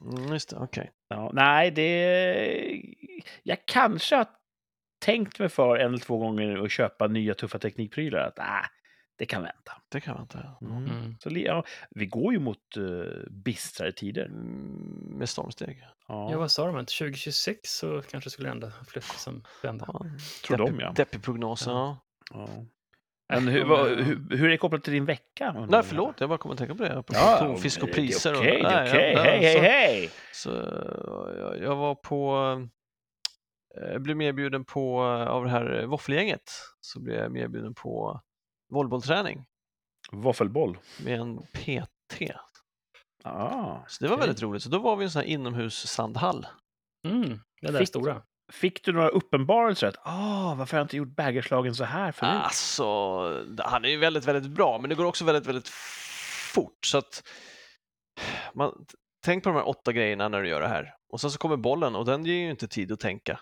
[0.00, 0.90] Mm, just det, okej.
[1.08, 2.82] Ja, nej, det...
[3.42, 4.26] Jag kanske har
[5.04, 8.18] tänkt mig för en eller två gånger att köpa nya tuffa teknikprylar.
[8.20, 8.66] Att ah,
[9.16, 9.72] det kan vänta.
[9.88, 10.50] Det kan inte.
[10.60, 10.76] Mm.
[10.86, 11.14] Mm.
[11.20, 14.24] Så, ja, vi går ju mot uh, bistrare tider.
[14.24, 15.84] Mm, Med stormsteg.
[16.08, 16.76] Ja, Ja, vad sa de?
[16.76, 19.84] Att 2026 så kanske skulle ändå flytta som vända.
[19.88, 20.00] Ja.
[20.46, 20.92] tror de, Deppig- ja.
[20.96, 21.98] Deppig prognos, ja.
[22.30, 22.48] ja.
[23.28, 25.66] Men hur, vad, hur, hur är det kopplat till din vecka?
[25.68, 27.02] Nej, förlåt, jag bara kommer att tänka på det.
[27.02, 28.34] På Ja, tonfisk och priser.
[28.36, 29.12] Okej, Nej, okej.
[29.12, 30.10] ja, Hej, hej, så- hej!
[30.32, 30.50] Så
[31.38, 32.34] jag, jag var på
[33.92, 36.42] jag blev medbjuden på, av det här våffelgänget,
[36.80, 38.20] så blev jag medbjuden på
[38.70, 39.44] volleybollträning
[40.12, 40.78] Våffelboll.
[41.04, 42.22] med en PT.
[43.24, 43.76] Ah.
[43.88, 44.26] Så det var Okej.
[44.26, 44.62] väldigt roligt.
[44.62, 46.46] Så då var vi i en sån här inomhussandhall.
[47.06, 48.22] Mm, det där Fick- stora.
[48.52, 52.30] Fick du några uppenbarelser att ah, varför har jag inte gjort bägerslagen så här förut?
[52.30, 52.84] Alltså,
[53.58, 55.68] han är ju väldigt, väldigt bra, men det går också väldigt, väldigt
[56.54, 56.86] fort.
[56.86, 57.28] Så att
[58.54, 58.86] man,
[59.24, 60.94] tänk på de här åtta grejerna när du gör det här.
[61.08, 63.40] Och sen så kommer bollen och den ger ju inte tid att tänka.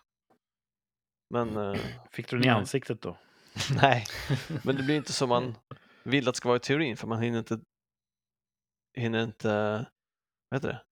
[1.31, 3.17] Men eh, Fick du den i ansiktet då?
[3.83, 4.05] nej,
[4.65, 5.55] men det blir inte som man
[6.03, 7.61] vill att det ska vara i teorin, för man hinner inte,
[8.97, 9.87] hinner inte
[10.51, 10.83] vad heter det?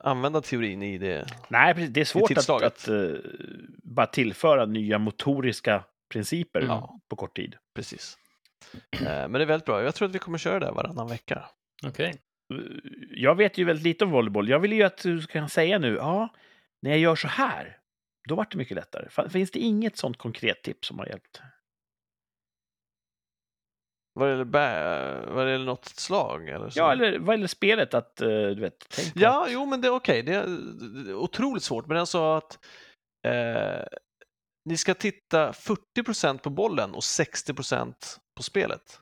[0.00, 1.26] Använda teorin i det.
[1.48, 1.90] Nej, precis.
[1.90, 3.10] det är svårt att, att eh,
[3.82, 7.00] bara tillföra nya motoriska principer Ja.
[7.08, 7.56] på kort tid.
[7.74, 8.18] Precis.
[8.90, 9.82] Eh, Men det är väldigt bra.
[9.82, 11.44] Jag tror att vi kommer köra det varannan vecka.
[11.86, 12.08] Okej.
[12.54, 12.60] Eh,
[13.10, 14.48] Jag vet ju väldigt lite om volleyboll.
[14.48, 16.28] Jag vill ju att du ska säga nu, ja,
[16.82, 17.76] när jag gör så här,
[18.28, 19.28] då vart det mycket lättare.
[19.30, 21.40] Finns det inget sånt konkret tips som har hjälpt?
[24.18, 26.48] Vad gäller, bä- vad gäller något slag?
[26.48, 26.78] Eller så?
[26.78, 29.88] Ja, eller vad gäller spelet, att eh, du vet, tänk på Ja, jo, men det
[29.88, 30.22] är okej.
[30.22, 30.46] Det, är,
[31.04, 31.86] det är otroligt svårt.
[31.86, 32.58] Men den sa att
[33.26, 33.86] eh,
[34.64, 37.94] ni ska titta 40% på bollen och 60%
[38.36, 39.00] på spelet.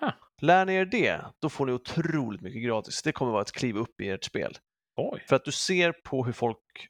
[0.00, 0.10] Huh.
[0.42, 3.02] Lär ni er det, då får ni otroligt mycket gratis.
[3.02, 4.58] Det kommer vara ett kliv upp i ert spel.
[4.96, 5.24] Oj.
[5.28, 6.88] För att du ser på hur folk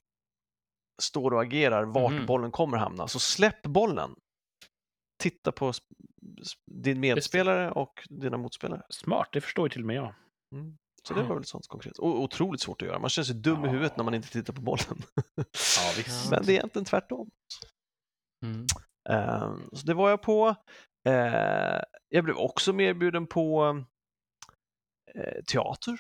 [1.03, 2.27] står och agerar, vart Mhm.
[2.27, 3.09] bollen kommer hamna.
[3.09, 4.15] Så släpp bollen.
[5.23, 5.73] Titta på
[6.71, 8.83] din medspelare och dina motspelare.
[8.89, 10.15] Smart, det förstår ju till och med jag.
[10.55, 10.77] Mm.
[11.09, 11.99] Så det var väl sånt konkret.
[11.99, 12.99] Och otroligt svårt att göra.
[12.99, 13.73] Man känner sig dum i Ja.
[13.73, 15.03] huvudet när man inte tittar på bollen.
[15.37, 16.31] Ja, visst.
[16.31, 17.31] Men det är egentligen tvärtom.
[18.45, 18.67] Mm.
[19.11, 20.55] Ehm, så det var jag på.
[21.09, 23.77] Eh, jag blev också medbjuden på
[25.15, 25.99] eh, teater.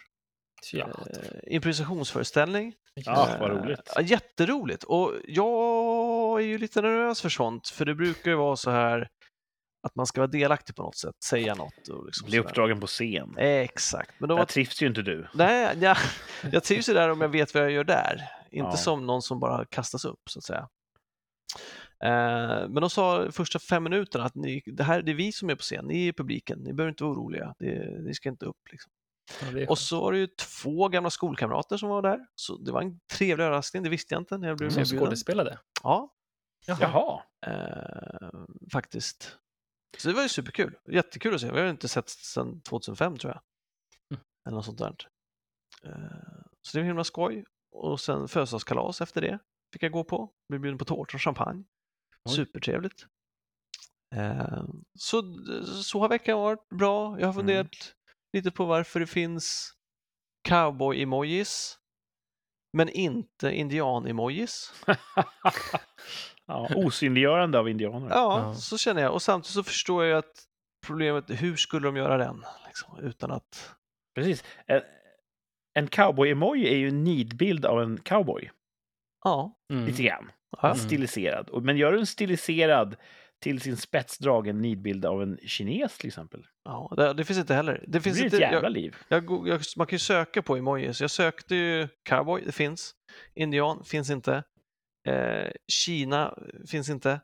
[0.73, 0.87] Ja.
[0.89, 2.75] Eh, improvisationsföreställning.
[2.95, 3.93] Ja, vad roligt.
[3.95, 4.85] Ja, jätteroligt.
[4.85, 9.09] Och jag är ju lite nervös för sånt, för det brukar ju vara så här
[9.83, 11.89] att man ska vara delaktig på något sätt, säga något.
[11.89, 13.35] Och liksom Bli uppdragen på scen.
[13.39, 14.11] Exakt.
[14.21, 15.29] Men då Där var trivs ju inte du.
[15.35, 15.97] Nej, jag,
[16.53, 18.29] jag trivs ju där om jag vet vad jag gör där.
[18.51, 18.77] Inte Ja.
[18.77, 20.69] som någon som bara kastas upp, så att säga.
[22.05, 25.51] Eh, men de sa första fem minuterna att ni, det här det är vi som
[25.51, 28.47] är på scen, ni är publiken, ni behöver inte vara oroliga, det, ni ska inte
[28.47, 28.61] upp.
[28.71, 28.93] Liksom.
[29.57, 32.83] Ja, Och så var det ju två gamla skolkamrater som var där, så det var
[32.83, 35.59] en trevlig överraskning, det visste jag inte när jag blev Som skådespelade.
[35.83, 36.13] Ja,
[36.67, 37.23] Jaha.
[37.47, 38.29] eh,
[38.73, 39.39] faktiskt.
[39.99, 43.33] Så det var ju superkul, jättekul att se, vi har inte sett sedan 2005 tror
[43.33, 43.43] jag.
[44.11, 44.25] Mm.
[44.47, 44.97] Eller något sånt där.
[45.85, 47.45] Eh, Så det var himla skoj.
[47.71, 49.39] Och sen födelsedagskalas efter det
[49.73, 50.33] fick jag gå på.
[50.49, 51.65] Blev bjuden på tårta och champagne.
[52.25, 52.35] Oj.
[52.37, 53.07] Supertrevligt.
[54.15, 54.65] Eh,
[54.99, 55.23] Så,
[55.83, 57.21] så har veckan varit bra.
[57.21, 57.95] Jag har funderat
[58.33, 59.73] lite på varför det finns
[60.49, 61.79] cowboy-emojis
[62.73, 64.73] men inte indian-emojis.
[66.53, 68.09] ja, osynliggörande av indianer.
[68.11, 68.55] Ja, Ja.
[68.55, 69.13] så känner jag.
[69.13, 70.45] Och samtidigt så förstår jag att
[70.87, 72.45] problemet, hur skulle de göra den?
[72.67, 73.75] Liksom, utan att...
[74.15, 74.45] Precis.
[74.67, 74.81] En,
[75.75, 78.51] en cowboy-emoji är ju en nidbild av en cowboy.
[79.25, 79.87] Ja, Mm.
[79.87, 80.31] Lite grann.
[80.63, 80.65] ja.
[80.71, 80.77] Mm.
[80.79, 81.63] Stiliserad.
[81.65, 82.97] Men gör du en stiliserad
[83.43, 86.47] till sin spets dragen nidbild av en kines till exempel.
[86.65, 87.73] ja det, det finns inte heller.
[87.87, 88.97] Det Det finns ett inte, jävla jag, liv.
[89.09, 91.01] jag, jag, man kan ju söka på emojis.
[91.01, 92.95] Jag sökte ju cowboy, det finns.
[93.35, 94.43] Indian finns inte.
[95.09, 96.35] Eh, Kina
[96.67, 97.21] finns inte.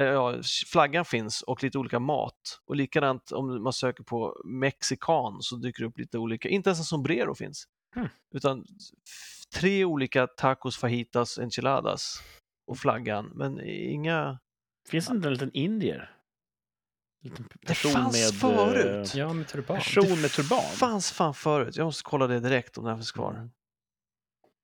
[0.00, 0.34] Eh, ja,
[0.66, 2.60] flaggan finns och lite olika mat.
[2.66, 6.48] Och likadant om man söker på mexikan så dyker det upp lite olika.
[6.48, 7.64] Inte ens en sombrero finns.
[7.94, 8.08] Hmm.
[8.34, 8.66] Utan
[9.54, 12.22] tre olika tacos, fajitas, enchiladas
[12.66, 13.32] och flaggan.
[13.34, 14.38] Men inga...
[14.88, 16.16] Finns det inte en liten indier?
[17.24, 19.14] En liten Det person fanns med, förut.
[19.14, 19.76] eh, Ja, med turban.
[19.76, 20.62] Person med turban.
[20.62, 21.76] fanns fan förut.
[21.76, 23.32] Jag måste kolla det direkt om det här finns kvar.
[23.34, 23.50] Mm.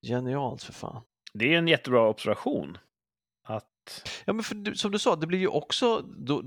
[0.06, 1.02] Genialt för fan.
[1.38, 2.78] Det är en jättebra observation.
[3.44, 6.42] Att, Ja, men för, som du sa, det blir ju också då,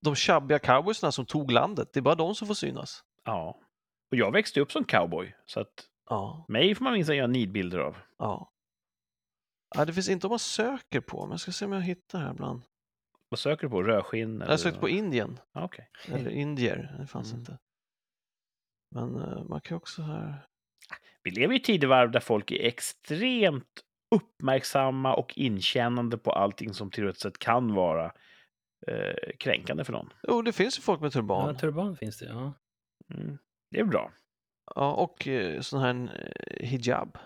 [0.00, 1.92] de tjabbiga cowboysarna som tog landet.
[1.92, 3.04] Det är bara de som får synas.
[3.24, 3.60] ja.
[4.10, 7.78] Och jag växte upp som cowboy, så att Ja, mig får man minst göra nidbilder
[7.78, 7.96] av.
[8.18, 8.52] ja.
[9.76, 9.84] ja.
[9.84, 12.30] Det finns inte om man söker på, men jag ska se om jag hittar här
[12.30, 12.62] ibland.
[13.28, 13.82] Vad söker du på?
[13.82, 14.44] Rödskinn?
[14.48, 15.90] Jag sökte på Indien, okej.
[16.08, 16.96] eller indier.
[17.00, 17.40] Det fanns Mm.
[17.40, 17.58] inte.
[18.94, 20.46] Men eh, man kan också här...
[21.28, 26.90] Vi lever i ett tidevarv där folk är extremt uppmärksamma och inkännande på allting som
[26.90, 28.04] till ett sätt kan vara
[28.86, 30.12] eh, kränkande för någon.
[30.22, 31.48] Jo, det finns ju folk med turban.
[31.48, 32.52] Ja, turban finns det, ja.
[33.14, 33.38] Mm.
[33.70, 34.12] Det är bra.
[34.74, 37.18] Ja, och eh, sån här eh, hijab.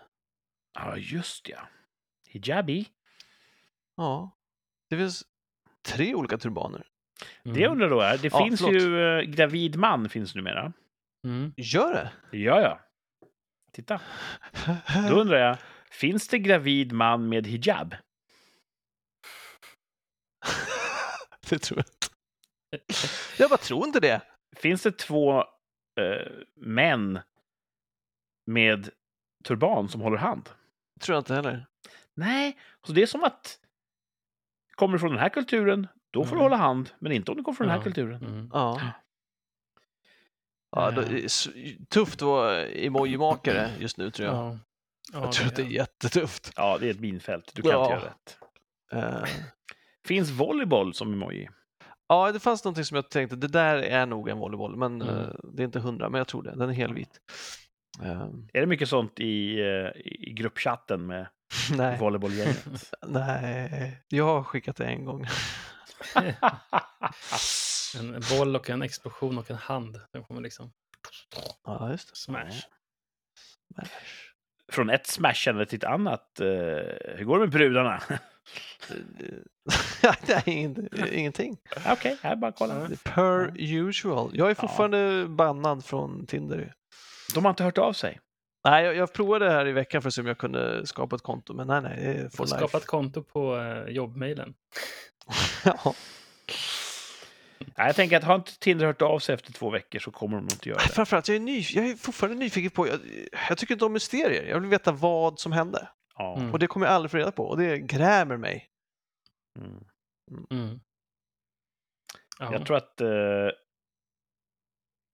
[0.74, 1.58] Ja, just ja.
[2.28, 2.86] Hijabi.
[3.96, 4.36] Ja,
[4.90, 5.24] det finns
[5.88, 6.86] tre olika turbaner.
[7.44, 7.54] Mm.
[7.56, 8.82] Det jag undrar då är, det Ja, finns förlåt.
[8.82, 10.72] ju eh, gravid man finns numera.
[11.24, 11.52] Mm.
[11.56, 12.38] Gör det?
[12.38, 12.80] Ja, ja.
[13.72, 14.00] Titta.
[15.08, 15.56] Då undrar jag,
[15.90, 17.94] Finns det gravid man med hijab?
[21.50, 22.08] det tror jag inte.
[23.38, 24.20] Jag bara tror inte det.
[24.56, 25.38] Finns det två
[26.00, 27.18] eh, män
[28.46, 28.90] med
[29.44, 30.48] turban som håller hand?
[31.00, 31.66] Tror jag inte heller.
[32.14, 33.58] Nej, så det är som att
[34.74, 36.42] kommer du från den här kulturen, då får du Mm.
[36.42, 37.84] hålla hand, men inte om du kommer från den här Ja.
[37.84, 38.24] kulturen.
[38.26, 38.50] Mm.
[38.52, 38.80] Ja.
[40.72, 41.26] Ja, då, Eh.
[41.88, 44.36] tufft att vara emoji-makare just nu tror jag.
[44.36, 44.58] Ja.
[45.12, 46.52] Ja, jag tror att det är jättetufft.
[46.56, 47.50] Ja, det är ett minfält.
[47.54, 47.82] Du kan Ja.
[47.84, 48.38] inte göra rätt.
[49.24, 49.30] Eh,
[50.06, 51.48] Finns volleyboll som emoji?
[52.08, 55.14] Ja, det fanns någonting som jag tänkte, det där är nog en volleyboll, men Mm.
[55.18, 56.54] eh, det är inte hundra, men jag tror det.
[56.56, 57.20] Den är helvit.
[58.02, 59.58] Eh, Är det mycket sånt i,
[60.04, 61.26] i gruppchatten med
[61.76, 62.92] nej, volleybollgänget?
[63.06, 65.26] nej, jag har skickat det en gång.
[67.98, 70.00] En boll och en explosion och en hand.
[70.12, 70.72] Den kommer liksom
[71.64, 72.16] Ja, just det.
[72.16, 72.50] smash.
[73.74, 73.90] Smash.
[74.72, 76.40] Från ett smashande till ett annat.
[76.40, 76.46] Eh,
[77.16, 78.02] hur går det med brudarna?
[80.28, 80.74] nej,
[81.12, 81.58] ingenting.
[81.86, 82.88] Okej, här bara kolla.
[82.90, 82.96] Ja.
[83.04, 84.30] Per usual.
[84.34, 86.74] Jag är fortfarande bannad från Tinder.
[87.34, 88.20] De har inte hört av sig.
[88.64, 91.22] Nej, jag, jag provade här i veckan för att se om jag kunde skapa ett
[91.22, 94.54] konto, men nej, nej, det är skapa ett konto på eh, jobbmailen.
[95.64, 95.94] ja.
[97.66, 100.36] Nej, jag tänker att har inte Tinder hört av sig efter två veckor så kommer
[100.36, 100.88] de inte göra det.
[100.88, 103.00] Framförallt, jag är, ny, jag är fortfarande nyfiken på, jag,
[103.48, 104.46] jag tycker inte om mysterier.
[104.46, 105.88] Jag vill veta vad som hände.
[106.16, 106.36] Ja.
[106.36, 106.52] Mm.
[106.52, 108.68] Och det kommer jag aldrig få reda på och det grämer mig.
[109.58, 109.84] Mm.
[110.50, 110.80] Mm.
[112.38, 112.52] Ja.
[112.52, 113.00] Jag tror att...
[113.00, 113.48] Eh,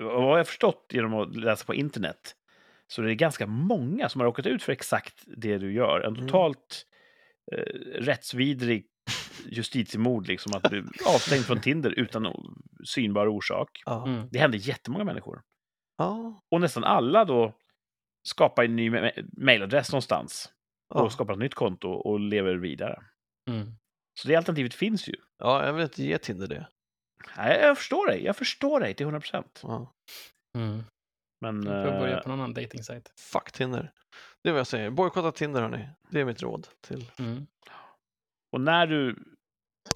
[0.03, 2.35] vad jag förstått genom att läsa på internet
[2.87, 6.01] så det är ganska många som har råkat ut för exakt det du gör.
[6.01, 6.27] En Mm.
[6.27, 6.87] totalt
[7.53, 7.59] eh,
[8.01, 8.87] rättsvidrig
[9.47, 10.83] justitiemord, liksom att bli
[11.15, 12.35] avstängd från Tinder utan
[12.85, 13.83] synbar orsak.
[13.87, 14.07] Ja.
[14.07, 14.29] Mm.
[14.33, 15.43] Det händer jättemånga människor.
[15.99, 16.43] Ja.
[16.51, 17.55] Och nästan alla då
[18.29, 18.91] skapar en ny
[19.37, 20.53] mailadress någonstans
[20.95, 21.11] och Ja.
[21.11, 23.03] skapar ett nytt konto och lever vidare.
[23.51, 23.73] Mm.
[24.21, 25.15] Så det alternativet finns ju.
[25.39, 26.69] ja, jag vill inte ge Tinder det.
[27.37, 28.25] Nej, jag förstår dig.
[28.25, 29.61] Jag förstår dig till 100 procent.
[29.63, 29.95] Ja.
[30.57, 30.83] Mm.
[31.41, 31.63] Men...
[31.67, 33.13] Jag får börja eh, på någon annan dejtingsajt.
[33.33, 33.93] Fuck Tinder.
[34.43, 34.91] Det är vad jag säger.
[34.91, 35.89] Bojkotta Tinder hörni.
[36.11, 37.11] Det är mitt råd till.
[37.19, 37.47] Mm.
[38.51, 39.17] Och när du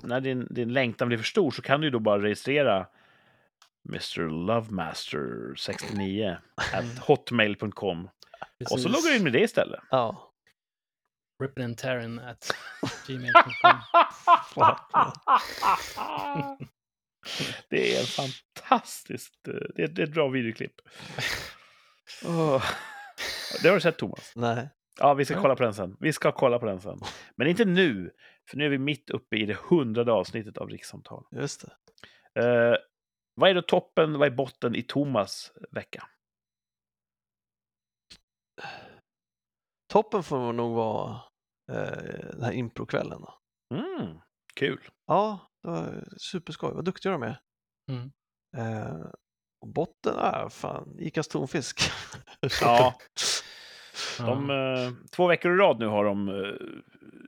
[0.02, 2.86] när din, din längtan blir för stor så kan du då bara registrera
[3.88, 4.46] Mr.
[4.46, 6.36] Lovemaster 69
[6.72, 8.08] at hotmail.com
[8.70, 9.80] och så loggar du in med det istället.
[9.90, 10.32] Ja.
[11.42, 12.50] Rippin and Taryn at
[13.06, 13.80] gmail.com.
[17.70, 19.34] det är en fantastiskt...
[19.44, 20.74] Det är, det är ett bra videoklipp.
[22.24, 22.64] Åh.
[23.62, 24.32] Det har du sett, Thomas?
[24.36, 24.68] Nej.
[24.98, 25.96] Ja, vi ska kolla på den sen.
[26.00, 27.00] Vi ska kolla på den sen.
[27.36, 28.10] Men inte nu,
[28.50, 31.26] för nu är vi mitt uppe i det hundrade avsnittet av Rikssamtal.
[31.30, 31.72] Just det.
[32.40, 32.76] Eh,
[33.34, 36.08] vad är då toppen, vad är botten i Thomas vecka?
[39.92, 41.20] Toppen får nog vara
[41.72, 43.20] eh, den här improkvällen.
[43.20, 43.38] då.
[43.74, 44.18] Mm,
[44.54, 44.88] kul.
[45.06, 46.74] Ja, det var superskoj.
[46.74, 47.40] Vad duktiga de är.
[47.90, 48.12] Mm.
[48.56, 49.06] Eh,
[49.60, 51.80] och botten, ah, fan, Icas tonfisk.
[52.60, 52.94] Ja.
[54.18, 56.54] de, eh, två veckor i rad nu har de eh,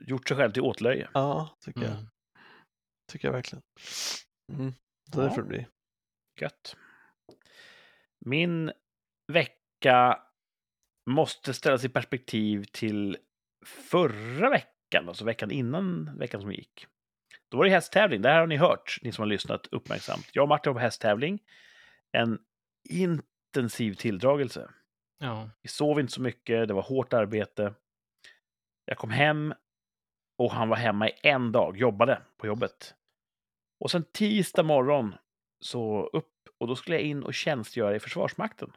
[0.09, 1.09] gjort sig själv till åtlöje.
[1.15, 1.91] ja, tycker jag.
[1.91, 2.07] Mm.
[3.13, 3.63] Tycker jag verkligen.
[4.53, 4.73] Mm.
[5.13, 5.25] Så Ja.
[5.25, 5.67] det får det bli.
[6.41, 6.77] Gött.
[8.27, 8.73] Min
[9.33, 10.19] vecka
[11.11, 13.17] måste ställas i perspektiv till
[13.67, 16.87] förra veckan, alltså veckan innan veckan som gick.
[17.51, 18.23] Då var det hästtävling.
[18.23, 20.31] Det här har ni hört, ni som har lyssnat uppmärksamt.
[20.33, 21.43] Jag och Martin var på hästtävling.
[22.13, 22.39] En
[22.91, 24.71] intensiv tilldragelse.
[25.25, 25.51] Ja.
[25.63, 27.75] Vi sov inte så mycket, det var hårt arbete.
[28.85, 29.55] Jag kom hem
[30.39, 32.95] och han var hemma i en dag, jobbade på jobbet.
[33.81, 35.15] Och sen tisdag morgon
[35.61, 38.73] så upp och då skulle jag in och tjänstgöra i Försvarsmakten.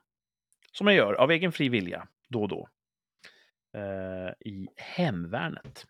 [0.71, 2.69] Som jag gör av egen fri vilja, då och då.
[3.73, 5.85] Eh, I hemvärnet.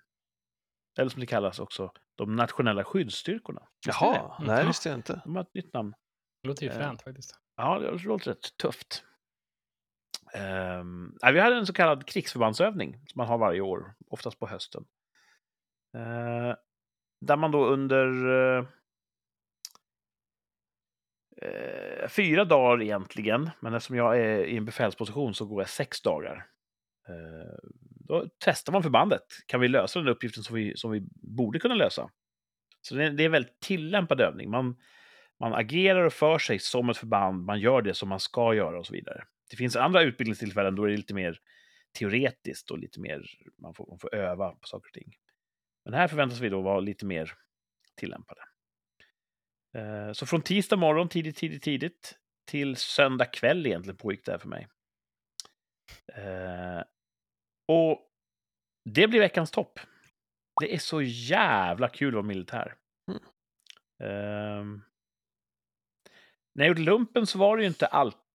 [1.00, 3.68] Eller som det kallas också, de nationella skyddsstyrkorna.
[3.86, 4.18] Visste ni det?
[4.18, 5.22] Jaha, nej det visste jag inte.
[5.24, 5.94] De har ett nytt namn.
[6.42, 7.40] Det låter ju Eh, fränt faktiskt.
[7.56, 9.04] Ja, det låter rätt tufft.
[10.38, 14.86] Um, vi hade en så kallad krigsförbandsövning som man har varje år, oftast på hösten.
[15.96, 16.56] Uh,
[17.22, 18.66] där man då under uh,
[22.10, 26.46] fyra dagar egentligen, men eftersom jag är i en befälsposition så går jag sex dagar.
[27.08, 27.72] Ehm,
[28.08, 29.24] då testar man förbandet.
[29.48, 31.02] Kan vi lösa den uppgiften som vi, som vi
[31.38, 32.10] borde kunna lösa?
[32.82, 34.50] Så det är, det är en väldigt tillämpad övning.
[34.50, 34.76] Man,
[35.40, 38.80] man agerar och för sig som ett förband, man gör det som man ska göra
[38.80, 39.24] och så vidare.
[39.48, 41.40] Det finns andra utbildningstillfällen då är det lite mer
[42.00, 43.26] teoretiskt och lite mer,
[43.62, 45.14] man får, man får öva på saker och ting.
[45.86, 47.34] Men här förväntas vi då vara lite mer
[47.96, 48.42] tillämpade.
[49.76, 54.40] Eh, Så från tisdag morgon, tidigt, tidigt, tidigt, till söndag kväll egentligen pågick det här
[54.40, 54.68] för mig.
[56.14, 56.84] Eh,
[57.68, 58.12] Och
[58.86, 59.80] det blir veckans topp.
[60.62, 62.76] Det är så jävla kul att vara militär.
[63.12, 63.24] Mm.
[64.00, 64.82] Ehm,
[66.54, 67.88] när jag gjorde lumpen så var det ju inte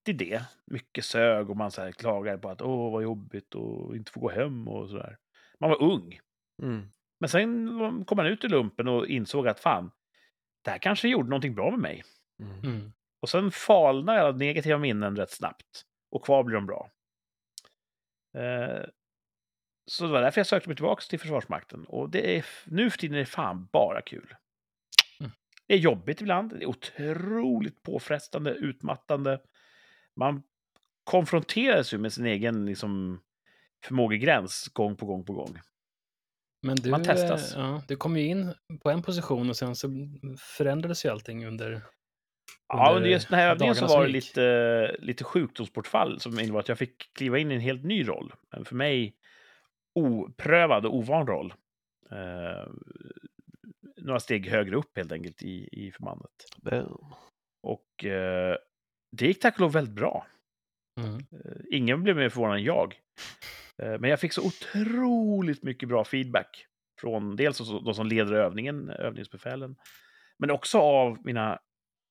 [0.02, 0.44] alltid det.
[0.66, 4.20] Mycket sög och man så här klagade på att åh vad jobbigt och inte få
[4.20, 5.18] gå hem och sådär.
[5.60, 6.20] Man var ung.
[6.62, 6.88] Mm.
[7.20, 9.90] Men sen kom man ut ur lumpen och insåg att fan,
[10.64, 12.04] det här kanske gjorde någonting bra med mig.
[12.42, 12.60] Mm.
[12.60, 12.92] Mm.
[13.20, 15.84] Och sen falnar alla negativa minnen rätt snabbt.
[16.10, 16.90] Och kvar blir de bra.
[18.38, 18.84] Eh,
[19.90, 21.84] så det var därför jag sökte mig tillbaka till Försvarsmakten.
[21.84, 24.34] Och det är, nu för tiden är det fan bara kul.
[25.20, 25.32] Mm.
[25.66, 26.50] Det är jobbigt ibland.
[26.50, 29.40] Det är otroligt påfrestande, utmattande.
[30.16, 30.42] Man
[31.04, 33.20] konfronteras ju med sin egen liksom,
[33.84, 35.58] förmågegräns gång på gång på gång.
[36.62, 37.54] Men du, Man testas.
[37.54, 39.88] eh, Ja, du kom ju in på en position och sen så
[40.38, 41.82] förändrades ju allting under...
[42.68, 46.68] Ja, under just den här övningen så var det lite, lite sjukdomsbortfall som innebar att
[46.68, 48.32] jag fick kliva in i en helt ny roll.
[48.56, 49.14] En för mig
[49.94, 51.54] oprövad och ovan roll.
[52.10, 52.72] Eh,
[53.96, 56.32] några steg högre upp helt enkelt i, i förbandet.
[56.56, 57.14] Boom.
[57.62, 58.56] Och eh,
[59.16, 60.26] det gick tack och lov väldigt bra.
[61.00, 61.14] Mm.
[61.16, 62.94] Eh, ingen blev mer förvånad än jag.
[63.82, 66.66] Eh, men jag fick så otroligt mycket bra feedback
[67.00, 69.76] från dels de som leder övningen, övningsbefälen,
[70.38, 71.58] men också av mina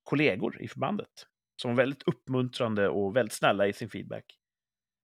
[0.03, 1.27] kollegor i förbandet
[1.61, 4.37] som var väldigt uppmuntrande och väldigt snälla i sin feedback.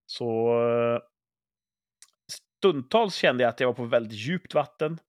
[0.05, 0.99] Så eh,
[2.31, 4.99] stundtals kände jag att jag var på väldigt djupt vatten.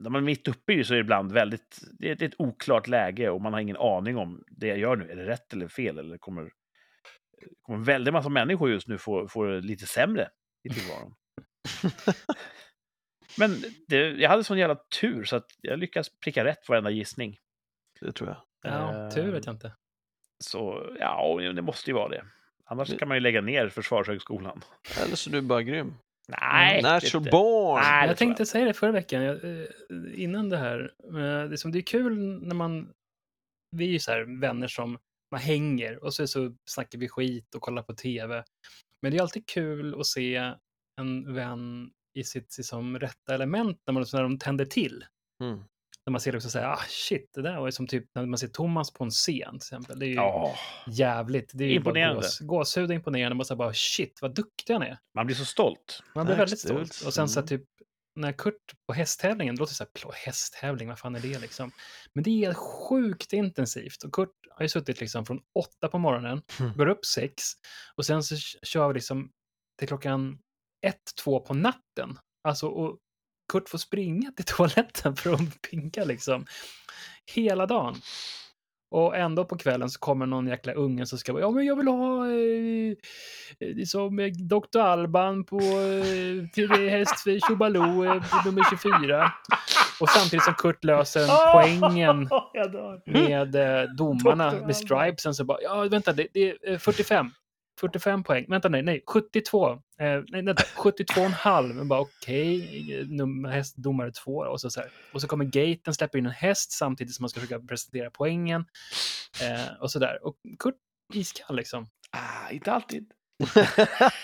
[0.00, 2.22] När man är mitt uppe i det så är det ibland väldigt, det är ett,
[2.22, 5.26] ett oklart läge och man har ingen aning om det jag gör nu, är det
[5.26, 6.52] rätt eller fel eller kommer,
[7.62, 10.30] kommer en väldig massa människor just nu få, få det lite sämre
[10.62, 11.14] i tillvaron.
[13.38, 16.90] Men det, jag hade sån jävla tur så att jag lyckas pricka rätt på varenda
[16.90, 17.38] gissning.
[18.00, 18.42] Det tror jag.
[18.72, 19.72] Ja, tur vet jag inte.
[20.44, 22.24] Så ja, det måste ju vara det.
[22.64, 24.62] Annars kan man ju lägga ner Försvarshögskolan.
[25.02, 25.94] Eller så är du bara grym.
[26.28, 27.30] Nej, Natural inte.
[27.30, 27.80] born!
[27.82, 29.66] Nej, jag tror tänkte säga det förra veckan, jag, eh,
[30.14, 30.94] innan det här.
[31.04, 32.92] Eh, Det är, som, det är kul när man...
[33.76, 34.98] Vi är ju så här vänner som
[35.30, 38.44] man hänger och så, så snackar vi skit och kollar på tv.
[39.02, 40.54] Men det är alltid kul att se
[41.00, 45.04] en vän i sitt liksom, rätta element när, man, när de tänder till.
[45.42, 45.64] Mm.
[46.08, 48.38] När man ser det och säger, ah shit, det där var som typ när man
[48.38, 49.98] ser Thomas på en scen till exempel.
[49.98, 50.54] Det är ju Ja,
[50.86, 51.50] jävligt.
[51.54, 52.20] Det är Imponerande.
[52.20, 53.36] Gås, gåshud och imponerande.
[53.36, 54.98] Man säger bara shit, vad duktig han är.
[55.14, 56.02] man blir så stolt.
[56.14, 57.02] Man blir väldigt stolt.
[57.06, 57.58] Och sen så här, Mm.
[57.58, 57.68] typ,
[58.16, 58.54] när Kurt
[58.86, 61.70] på hästtävlingen, det låter så här, "Plå, hästtävling, vad fan är det liksom?
[62.12, 64.02] Men det är sjukt intensivt.
[64.04, 66.72] Och Kurt har ju suttit liksom från åtta på morgonen, Mm.
[66.76, 67.42] går upp sex,
[67.96, 69.30] och sen så kör vi liksom
[69.78, 70.38] till klockan
[70.86, 72.18] ett, två på natten.
[72.44, 72.98] Alltså, och
[73.48, 76.46] Kurt får springa till toaletten för att pinka liksom.
[77.34, 77.94] Hela dagen.
[78.90, 81.88] Och ändå på kvällen så kommer någon jäkla unge som ska ja men jag vill
[81.88, 82.94] ha eh,
[83.60, 84.78] eh, som eh, Dr.
[84.78, 89.32] Alban på eh, till häst för Tjobaloo eh, nummer 24.
[90.00, 92.28] Och samtidigt som Kurt löser en poängen
[93.06, 97.30] med eh, domarna med stripesen så bara, ja vänta, det, det är eh, 45.
[97.78, 98.46] 45 poäng.
[98.48, 99.70] Vänta, nej, nej, 72.
[99.72, 99.78] Eh,
[100.28, 101.72] nej, vänta, 72,5.
[101.72, 104.36] Men bara okej, okay, häst, domare två.
[104.36, 104.90] Och så, så här.
[105.12, 108.64] och så kommer gaten, släpper in en häst samtidigt som man ska försöka presentera poängen.
[109.42, 110.26] Eh, och så där.
[110.26, 110.74] Och Kurt,
[111.14, 111.86] iskall liksom.
[112.10, 113.12] Ah, inte alltid.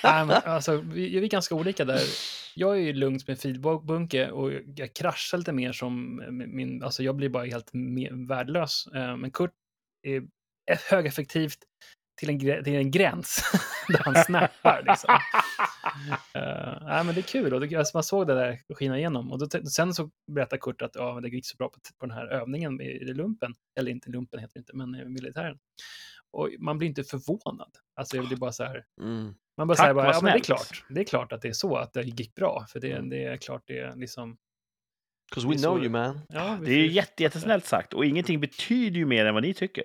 [0.05, 2.01] Nej, men, alltså, vi, vi är ganska olika där.
[2.55, 7.03] Jag är ju lugn som en filbunke och jag kraschar lite mer som min, alltså
[7.03, 7.71] jag blir bara helt
[8.29, 8.87] värdelös.
[8.95, 9.53] Eh, Men Kurt
[10.03, 10.23] är
[10.67, 11.59] är högeffektivt
[12.17, 13.43] till en, till en gräns
[13.89, 14.83] där han snappar.
[14.89, 15.15] Liksom.
[16.37, 19.33] Uh, nej, men det är kul och det, alltså, man såg det där skina igenom.
[19.33, 22.07] Och då, sen så berättar Kurt att ja, men det gick så bra på, på
[22.07, 23.55] den här övningen i, i lumpen.
[23.79, 25.59] Eller inte lumpen heter det inte, men i militären.
[26.31, 27.71] Och man blir inte förvånad.
[27.97, 29.35] Alltså jag blir bara så här, Mm.
[29.57, 30.85] man bara Tack, säger bara, ja men det är klart.
[30.89, 32.67] Det är klart att det är så, att det gick bra.
[32.69, 33.09] För det, Mm.
[33.09, 34.37] det är klart det är liksom...
[35.35, 36.21] 'Cause Det we know you man.
[36.29, 39.85] Ja, Det är jätte, jättesnällt sagt och ingenting betyder ju mer än vad ni tycker.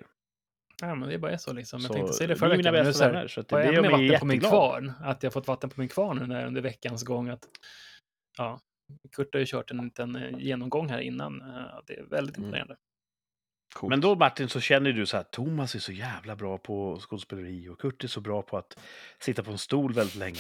[0.82, 1.80] Ja, men det bara är så liksom.
[1.80, 2.74] Jag Så tänkte säga det förra veckan.
[2.74, 4.92] nu bästa så här, vänner, så att har det jag vatten på min kvarn.
[5.04, 7.30] Att jag fått vatten på min kvarn nu när, under veckans gång.
[7.30, 7.44] Att,
[8.38, 8.60] ja,
[9.15, 11.42] Kurt har ju kört en liten eh, genomgång här innan.
[11.42, 12.48] Eh, Det är väldigt Mm.
[12.48, 12.76] imponerande.
[13.76, 13.89] Coolt.
[13.89, 17.69] Men då Martin så känner du så här, Thomas är så jävla bra på skådespeleri
[17.69, 18.80] och Kurt är så bra på att
[19.19, 20.40] sitta på en stol väldigt länge.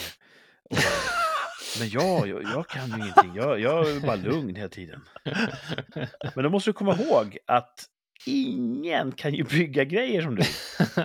[0.63, 0.77] Och,
[1.79, 5.01] men jag, jag, jag kan ju ingenting, jag, jag är bara lugn hela tiden.
[6.35, 7.85] Men då måste du komma ihåg att
[8.25, 10.41] ingen kan ju bygga grejer som du.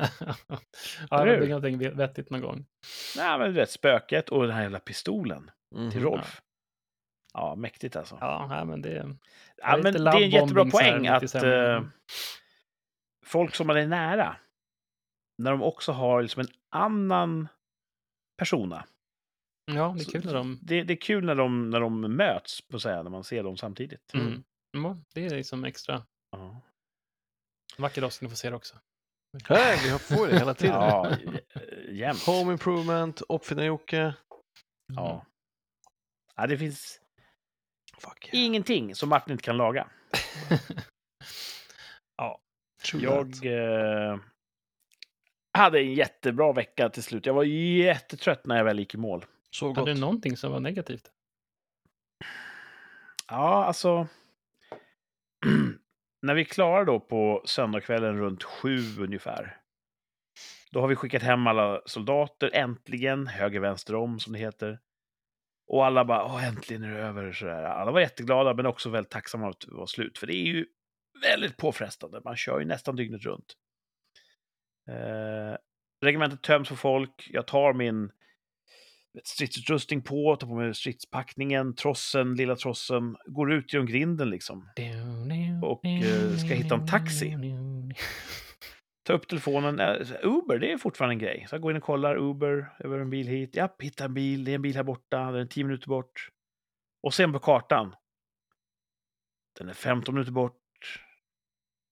[1.10, 2.66] ja, jag bygger någonting vettigt någon gång.
[3.16, 5.90] Nej, men du vet, spöket och den här jävla pistolen Mhm.
[5.90, 6.40] till Rolf.
[7.32, 8.18] Ja, mäktigt alltså.
[8.20, 9.16] Ja, nej, men det...
[9.56, 11.82] Ja, men det är en jättebra poäng att eh,
[13.26, 14.36] folk som man är nära,
[15.38, 17.48] när de också har liksom en annan
[18.38, 18.84] persona,
[19.66, 20.58] Ja, det är kul när de...
[20.62, 23.56] Det, det är kul när de, när de möts, på säga, när man ser dem
[23.56, 24.14] samtidigt.
[24.14, 24.44] Mm.
[24.72, 26.02] Ja, det är liksom extra.
[27.76, 27.78] Ja.
[27.78, 28.76] En vacker dag ska ni få se det också.
[29.44, 30.74] Hej, vi har får det hela tiden.
[30.74, 31.16] Ja,
[31.88, 32.26] jämt.
[32.26, 34.14] Home Improvement, Uppfinnar-Jocke.
[34.94, 35.26] Ja.
[36.36, 36.46] ja.
[36.46, 37.00] Det finns
[37.98, 38.46] Fuck yeah.
[38.46, 39.88] ingenting som Martin inte kan laga.
[42.84, 44.18] True Jag eh,
[45.58, 47.26] hade en jättebra vecka till slut.
[47.26, 49.24] Jag var jättetrött när jag väl gick i mål.
[49.50, 49.76] Så gott.
[49.76, 51.10] Hade du någonting som var negativt?
[53.28, 54.08] Ja, alltså.
[56.24, 59.56] när vi klarar då på söndagskvällen runt sju ungefär.
[60.70, 64.80] Då har vi skickat hem alla soldater, äntligen, höger, vänster om som det heter.
[65.66, 67.32] Och alla bara, Åh, äntligen är det över.
[67.32, 67.62] Sådär.
[67.62, 70.18] Alla var jätteglada, men också väldigt tacksamma att det var slut.
[70.18, 70.66] För det är ju
[71.22, 72.20] väldigt påfrestande.
[72.24, 73.54] Man kör ju nästan dygnet runt.
[74.88, 75.56] Eh,
[76.02, 77.28] regementet töms på folk.
[77.30, 78.10] Jag tar min
[79.24, 84.70] stridsutrustning på, tar på mig stridspackningen, trossen, lilla trossen, går ut genom grinden liksom.
[85.62, 87.30] Och, eh, ska hitta en taxi.
[89.06, 89.80] Ta upp telefonen.
[89.80, 91.46] eh, Uber, det är fortfarande en grej.
[91.48, 93.56] Så jag går in och kollar Uber, över en bil hit.
[93.56, 94.44] Japp, hittar en bil.
[94.44, 95.18] Det är en bil här borta.
[95.30, 96.28] Den är 10 minuter bort.
[97.02, 97.94] Och sen på kartan.
[99.58, 100.60] Den är 15 minuter bort.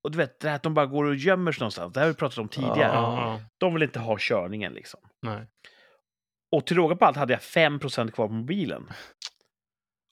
[0.05, 1.93] Och du vet, det här att de bara går och gömmer sig någonstans.
[1.93, 2.93] Det här har vi pratat om tidigare.
[2.95, 5.01] Ja, De vill inte ha körningen liksom.
[5.23, 5.47] nej.
[6.53, 8.89] Och till råga på allt hade jag 5% kvar på mobilen.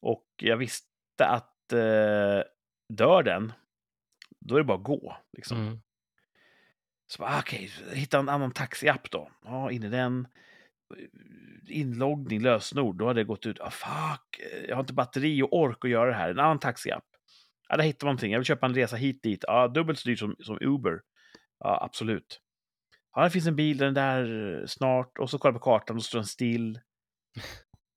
[0.03, 2.43] Och jag visste att eh,
[2.89, 3.53] dör den,
[4.41, 5.17] då är det bara att gå.
[5.33, 5.61] Liksom.
[5.61, 5.81] Mm.
[7.07, 9.31] Så bara, ah, okej, hitta en annan taxiapp då.
[9.45, 10.29] Ja, in i den.
[11.69, 13.61] Inloggning, lösenord, då hade det gått ut.
[13.61, 16.31] Ah, fuck, jag har inte batteri och ork att göra det här.
[16.31, 17.05] En annan taxiapp.
[17.69, 18.33] Ja, där hittar man någonting.
[18.33, 19.45] Jag vill köpa en resa hit dit.
[19.47, 21.01] Ja, dubbelt så dyrt som, som Uber.
[21.59, 22.41] Ja, absolut.
[23.13, 25.19] Ja, det finns en bil, den där eh, snart.
[25.19, 26.81] Och så kollar jag på kartan och så står den still.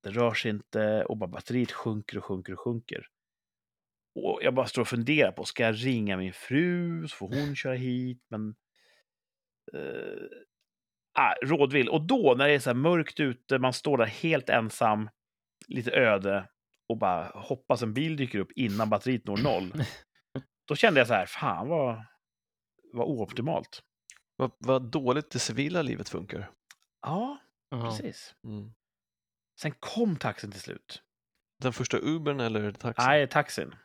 [0.03, 3.07] Den rör sig inte och bara batteriet sjunker och sjunker och sjunker.
[4.15, 7.55] Och jag bara står och funderar på, ska jag ringa min fru så får hon
[7.55, 8.25] köra hit?
[8.29, 8.55] Men...
[9.75, 10.27] Uh,
[11.13, 11.89] ah, rådvill.
[11.89, 15.09] Och då när det är så här mörkt ute, man står där helt ensam,
[15.67, 16.49] lite öde
[16.87, 19.73] och bara hoppas en bil dyker upp innan batteriet når noll.
[20.67, 22.05] Då kände jag så här, fan vad,
[22.93, 23.83] vad ooptimalt.
[24.35, 26.49] Vad, vad dåligt det civila livet funkar.
[27.01, 27.37] Ja,
[27.69, 27.81] Ja.
[27.89, 28.35] precis.
[28.43, 28.71] Mm.
[29.61, 31.01] Sen kom taxin till slut.
[31.61, 33.05] Den första Ubern eller taxin?
[33.07, 33.75] Nej, taxin.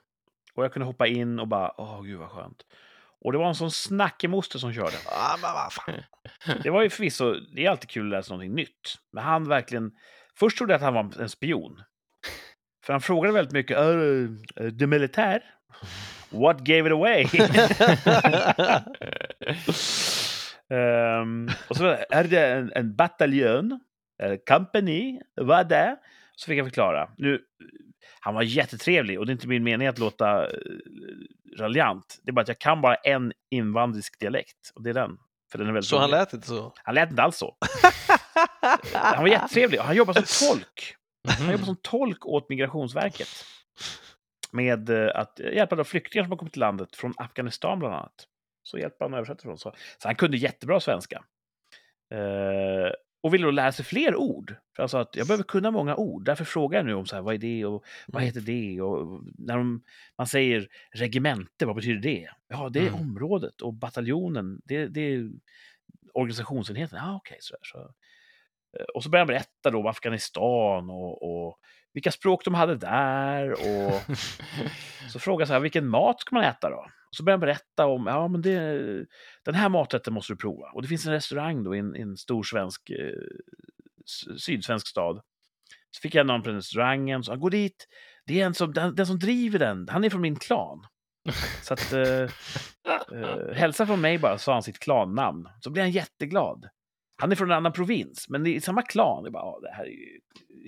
[0.55, 2.62] Och jag kunde hoppa in och bara, åh gud vad skönt.
[3.20, 4.96] Och det var en sån snackig moster som körde.
[5.07, 6.03] Ah, men vad fan.
[6.62, 8.94] Det var ju förvisso, det är alltid kul att lära sig någonting nytt.
[9.12, 9.92] Men han verkligen,
[10.38, 11.82] först trodde jag att han var en spion.
[12.84, 14.28] För han frågade väldigt mycket, uh,
[14.78, 15.44] the militär?
[16.30, 17.24] What gave it away?
[20.70, 23.80] Ehm, och så är det en, en bataljon,
[24.22, 25.96] eh, company, vad det?
[26.36, 27.10] Så fick jag förklara.
[27.16, 27.40] Nu,
[28.20, 30.50] han var jättetrevlig och det är inte min mening att låta uh,
[31.58, 32.18] raljant.
[32.22, 35.18] Det är bara att jag kan bara en invandrisk dialekt och det är den.
[35.52, 36.18] För den är väldigt Så han rolig.
[36.18, 36.72] lät inte så?
[36.84, 37.56] han lät inte alls så.
[38.92, 40.94] Han var jättetrevlig och han jobbar som tolk.
[41.28, 41.52] Han Mhm.
[41.52, 43.28] jobbar som tolk åt Migrationsverket.
[44.52, 48.12] Med eh, att hjälpa de flyktingar som har kommit till landet från Afghanistan bland annat.
[48.68, 49.58] Så hjälper han och översätter från.
[49.58, 51.24] Så, så han kunde jättebra svenska.
[52.10, 54.54] Eh, och ville då lära sig fler ord.
[54.76, 56.24] För han sa att jag behöver kunna många ord.
[56.24, 58.80] Därför frågar jag nu om så här, vad är det och vad heter det?
[58.80, 59.82] Och när de,
[60.18, 62.28] man säger regemente, vad betyder det?
[62.48, 63.00] Ja, det är Mm.
[63.00, 65.30] området och bataljonen, det, det är
[66.14, 66.98] organisationsenheten.
[67.02, 67.94] Ja, okej, så, där, så.
[68.78, 71.58] Eh, Och så började han berätta då om Afghanistan och, och
[71.92, 73.50] vilka språk de hade där.
[73.52, 74.00] Och
[75.12, 76.86] så frågade jag så här, vilken mat ska man äta då?
[77.10, 78.60] Och så började han berätta om, ja men det,
[79.44, 80.70] den här maträtten måste du prova.
[80.74, 85.20] Och det finns en restaurang då i en, i en stor svensk, eh, sydsvensk stad.
[85.90, 87.86] Så fick jag namn på restaurangen, så gå dit,
[88.26, 90.86] det är en som, den, den som driver den, han är från min klan.
[91.62, 92.22] Så att, eh,
[93.22, 95.48] eh, hälsa från mig bara, sa han sitt klannamn.
[95.60, 96.68] Så blev han jätteglad.
[97.20, 99.24] Han är från en annan provins, men det är samma klan.
[99.24, 100.20] Jag bara, "Ja, det här är ju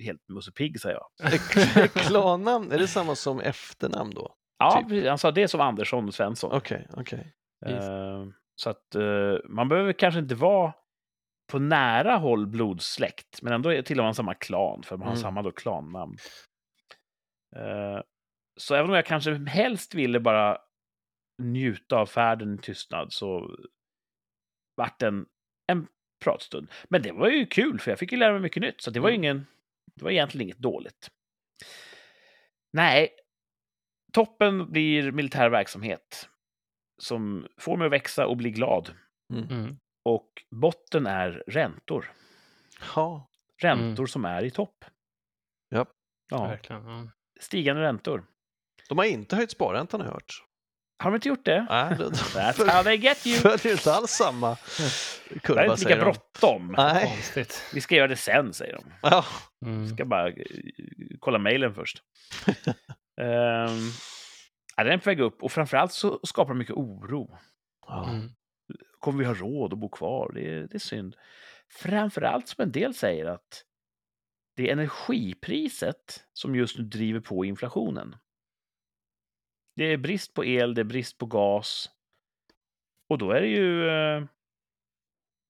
[0.03, 1.31] helt Musse Pigg, säger jag.
[1.93, 4.35] Klannamn, är det samma som efternamn då?
[4.57, 5.07] Ja, Typ.
[5.07, 6.51] han sa det som Andersson och Svensson.
[6.51, 7.33] Okej, okej.
[7.65, 8.25] Eh,
[8.55, 10.73] så att eh, man behöver kanske inte vara
[11.51, 15.21] på nära håll blodsläkt, men ändå tillhör man samma klan, för man har Mm.
[15.21, 16.17] samma då klannamn.
[17.55, 18.01] Eh,
[18.59, 20.57] så även om jag kanske helst ville bara
[21.41, 23.55] njuta av färden i tystnad så
[24.75, 25.25] vart det en,
[25.67, 25.87] en
[26.21, 26.67] pratstund.
[26.89, 28.99] Men det var ju kul, för jag fick ju lära mig mycket nytt, så det
[28.99, 29.19] var Mm.
[29.23, 29.45] ingen,
[29.95, 31.11] det var egentligen inget dåligt.
[32.73, 33.09] Nej,
[34.13, 36.29] toppen blir militär verksamhet
[37.01, 38.89] som får mig att växa och bli glad.
[39.33, 39.77] Mm.
[40.03, 42.11] Och botten är räntor.
[42.95, 43.29] Ja.
[43.61, 44.85] Räntor som är i topp.
[45.69, 45.85] Ja,
[46.47, 46.85] Verkligen.
[46.85, 47.07] Ja.
[47.39, 48.25] stigande räntor.
[48.89, 50.43] De har inte höjt sparräntan har jag hört.
[51.01, 51.65] Har de inte gjort det?
[51.69, 53.37] Nej, de That's how they get you.
[53.37, 54.57] följer inte alls samma
[55.29, 56.03] Det är kurva inte lika säger de.
[56.03, 56.75] bråttom.
[57.73, 58.83] Vi ska göra det sen, säger de.
[59.01, 59.25] Ja.
[59.65, 59.87] Mm.
[59.89, 60.35] Ska bara eh,
[61.19, 62.03] kolla mejlen först.
[62.47, 62.55] um,
[64.75, 67.37] ja, den är på väg upp och framförallt så skapar det mycket oro.
[68.07, 68.29] Mm.
[68.99, 70.31] Kommer vi ha råd att bo kvar?
[70.33, 71.15] Det är, det är synd.
[71.69, 73.63] Framförallt som en del säger att
[74.55, 78.15] det är energipriset som just nu driver på inflationen.
[79.81, 81.89] Det är brist på el, det är brist på gas.
[83.09, 83.89] Och då är det ju...
[83.89, 84.23] Eh,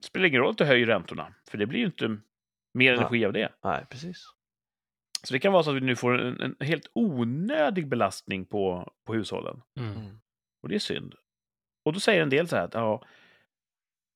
[0.03, 2.07] spelar ingen roll att du höjer räntorna, för det blir ju inte
[2.73, 2.97] mer Ja.
[2.99, 3.53] energi av det.
[3.63, 4.25] Nej, precis.
[5.23, 8.93] Så det kan vara så att vi nu får en, en helt onödig belastning på,
[9.05, 9.61] på hushållen.
[9.79, 9.97] Mm.
[9.97, 10.19] Mm.
[10.63, 11.15] Och det är synd.
[11.85, 13.05] Och då säger en del så här att ja,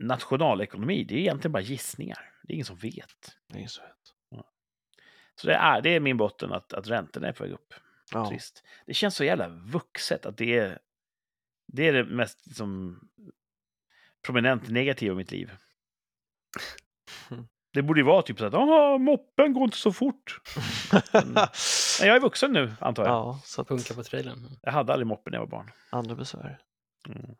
[0.04, 2.32] nationalekonomi, det är egentligen bara gissningar.
[2.44, 3.38] Det är ingen som vet.
[3.48, 4.46] Det är ingen som vet.
[5.42, 7.74] Så det är, det är min botten att, att räntorna är på väg upp.
[8.12, 8.30] Ja.
[8.30, 8.64] Trist.
[8.86, 10.80] Det känns så jävla vuxet att det är
[11.74, 13.00] det, är det mest liksom,
[14.26, 15.52] prominent negativa i mitt liv.
[17.74, 20.42] Det borde ju vara typ så att "Åh, moppen går inte så fort.
[21.14, 21.34] Men
[22.08, 23.12] jag är vuxen nu, antar jag.
[23.12, 24.58] ja, så att Punka på trailern.
[24.62, 25.72] Jag hade aldrig moppe när jag var barn.
[25.90, 26.60] andra besvär.
[27.10, 27.36] Mm.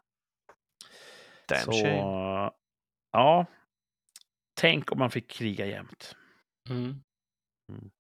[1.48, 2.52] Damn så, shame.
[3.12, 3.46] ja.
[4.54, 6.16] Tänk om man fick kriga jämt.
[6.70, 7.04] Mm.
[7.72, 7.92] Mm.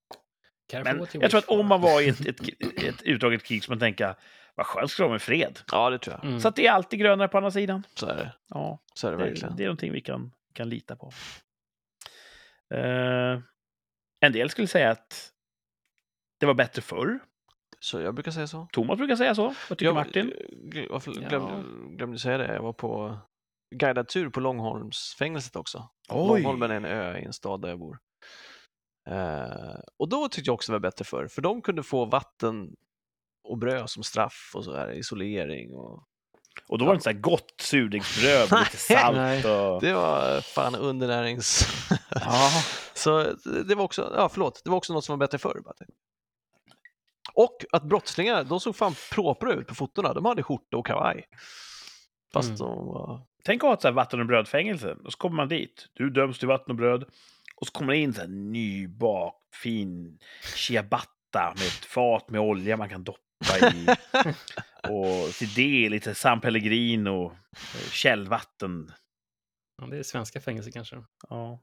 [0.68, 2.39] Careful Men jag tror att om man var i ett, ett,
[2.84, 4.16] ett utdraget krig så man tänka,
[4.55, 5.59] vad skönt skulle det vara med fred.
[5.72, 6.26] Ja, det tror jag.
[6.26, 6.39] Mm.
[6.39, 7.84] Så att det är alltid grönare på andra sidan.
[7.95, 8.34] Så är det.
[8.49, 9.55] Ja, Så är det det, verkligen.
[9.55, 11.11] det är någonting vi kan, kan lita på.
[12.74, 13.39] Eh,
[14.20, 15.32] en del skulle säga att
[16.39, 17.20] det var bättre förr.
[17.80, 18.68] Så jag brukar säga så.
[18.72, 19.43] Thomas brukar säga så.
[19.70, 20.34] Vad tycker Jag, Martin?
[20.89, 21.28] Varför Ja.
[21.30, 21.63] glömde,
[21.95, 22.53] glömde säga det?
[22.53, 23.18] Jag var på
[23.76, 25.89] guidad tur på Långholmsfängelset också.
[26.09, 27.99] Långholmen är en ö i en stad där jag bor.
[29.08, 32.76] Eh, och då tyckte jag också det var bättre förr, för de kunde få vatten
[33.43, 35.74] och bröd som straff och så här, isolering.
[35.74, 36.03] Och...
[36.68, 39.82] Och då var det inte så här gott surdegsbröd med lite salt och...
[39.82, 41.68] Det var fan undernärings...
[42.10, 42.49] Ja,
[42.93, 43.24] så
[43.68, 45.62] det var också, ja förlåt, det var också något som var bättre förr.
[47.34, 50.14] Och att brottslingar, de såg fan propra ut på fotona.
[50.14, 51.28] De hade skjorta och kavaj.
[52.34, 52.58] Fast Mm.
[52.58, 53.22] de var...
[53.43, 54.95] Tänk att ha ett vatten och brödfängelse.
[55.06, 55.88] Och så kommer man dit.
[55.93, 57.06] Du döms till vatten och bröd.
[57.56, 60.20] Och så kommer det in så här nybakt, fin
[60.56, 63.88] ciabatta med ett fat med olja man kan doppa i.
[64.89, 68.91] och till det lite San Pellegrino, eh, källvatten.
[69.82, 71.03] Ja, det är svenska fängelser kanske.
[71.30, 71.60] Ja.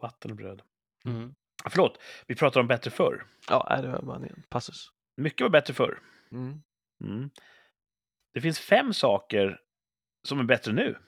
[0.00, 0.62] Vatten och bröd.
[1.04, 1.34] Mm.
[1.64, 3.26] Ah, Förlåt, vi pratar om bättre förr.
[3.48, 4.90] Ja, nej, det var bara en passus.
[5.16, 6.02] Mycket var bättre förr.
[6.32, 6.62] Mm.
[7.04, 7.30] Mm.
[8.34, 9.60] Det finns fem saker
[10.28, 10.98] som är bättre nu.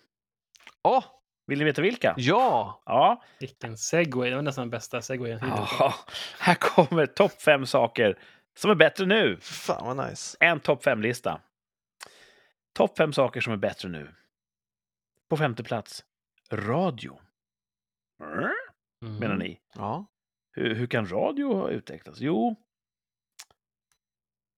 [0.83, 1.18] Ja,
[1.49, 2.15] Vill ni veta vilka?
[2.17, 2.83] ja!
[2.87, 4.31] Ja, Vilken segway.
[4.31, 5.95] Det var nästan den bästa segwayen ja.
[6.39, 8.19] här kommer topp fem saker
[8.57, 9.37] som är bättre nu.
[9.41, 10.37] Fan vad nice.
[10.41, 11.41] En topp fem-lista.
[12.73, 14.15] Topp fem saker som är bättre nu.
[15.29, 16.05] På femte plats,
[16.51, 17.21] radio.
[18.23, 19.19] Mm.
[19.19, 19.61] Menar ni?
[19.75, 20.07] Ja.
[20.53, 22.21] Hur, hur kan radio ha utvecklats?
[22.21, 22.57] Jo,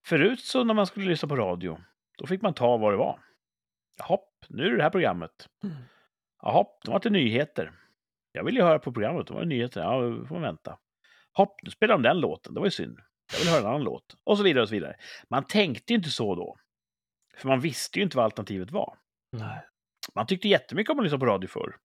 [0.07, 1.81] förut så när man skulle lyssna på radio,
[2.19, 3.21] då fick man ta vad det var.
[3.99, 4.19] Jaha,
[4.49, 5.49] nu är det det här programmet.
[5.65, 5.77] Mm.
[6.43, 7.73] Jaha, då var det nyheter.
[8.33, 9.81] Jag vill ju höra på programmet, då var det nyheter.
[9.81, 10.79] Ja, då får vänta.
[11.33, 12.99] Hopp, nu spelar de den låten, det var ju synd.
[13.33, 14.17] Jag vill höra en annan låt.
[14.25, 14.97] Och så vidare och så vidare.
[15.31, 16.57] Man tänkte ju inte så då.
[17.37, 18.99] För man visste ju inte vad alternativet var.
[19.33, 19.67] Nej.
[20.15, 21.77] Man tyckte jättemycket om att lyssna på radio förr.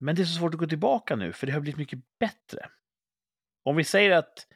[0.00, 2.68] Men det är så svårt att gå tillbaka nu, för det har blivit mycket bättre.
[3.64, 4.46] Om vi säger att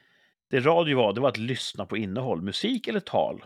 [0.49, 3.45] det radio var, det var att lyssna på innehåll, musik eller tal,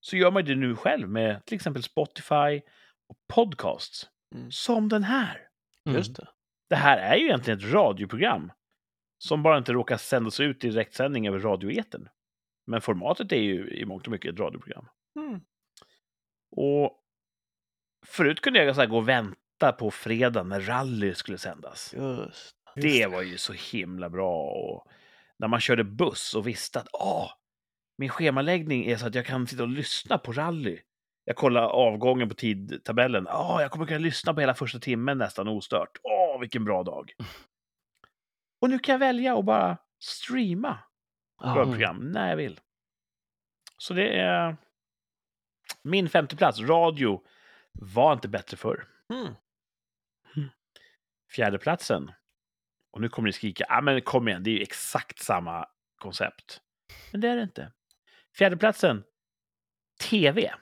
[0.00, 2.60] så gör man det nu själv med till exempel Spotify
[3.08, 4.10] och podcasts.
[4.36, 4.50] Mm.
[4.50, 5.48] Som den här.
[5.86, 5.98] Mm.
[5.98, 6.28] Just det.
[6.68, 8.52] Det här är ju egentligen ett radioprogram
[9.18, 12.08] som bara inte råkar sändas ut i direktsändning över radioeten.
[12.66, 14.88] Men formatet är ju i mångt och mycket ett radioprogram.
[15.16, 15.40] Mm.
[16.56, 17.02] Och
[18.06, 21.94] förut kunde jag så här gå och vänta på fredag när rally skulle sändas.
[21.94, 22.56] Just.
[22.74, 24.42] Det var ju så himla bra.
[24.42, 24.86] Och
[25.38, 27.30] när man körde buss och visste att ah,
[27.98, 30.80] min schemaläggning är så att jag kan sitta och lyssna på rally.
[31.28, 33.26] Jag kollar avgången på tidtabellen.
[33.28, 35.98] Ah, jag kommer kunna lyssna på hela första timmen nästan ostört.
[36.02, 37.12] Åh, vilken bra dag.
[38.60, 40.78] Och nu kan jag välja att bara streama
[41.42, 41.46] Ja.
[41.48, 42.60] radioprogram när jag vill.
[43.78, 44.56] Så det är
[45.82, 46.60] min femte plats.
[46.60, 47.22] Radio
[47.72, 48.86] var inte bättre förr.
[49.12, 49.34] Mm.
[51.30, 52.12] Fjärde platsen.
[52.90, 55.68] Och nu kommer ni skrika, ah, men kom igen, det är ju exakt samma
[55.98, 56.60] koncept.
[57.12, 57.72] Men det är det inte.
[58.38, 59.04] Fjärde platsen.
[60.10, 60.54] TV.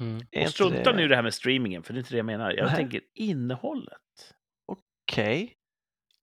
[0.00, 0.26] Mm.
[0.44, 2.26] Och strunta det- nu i det här med streamingen, för det är inte det jag
[2.26, 2.50] menar.
[2.52, 2.76] Jag Nej.
[2.76, 4.00] tänker innehållet.
[4.66, 5.54] Okej.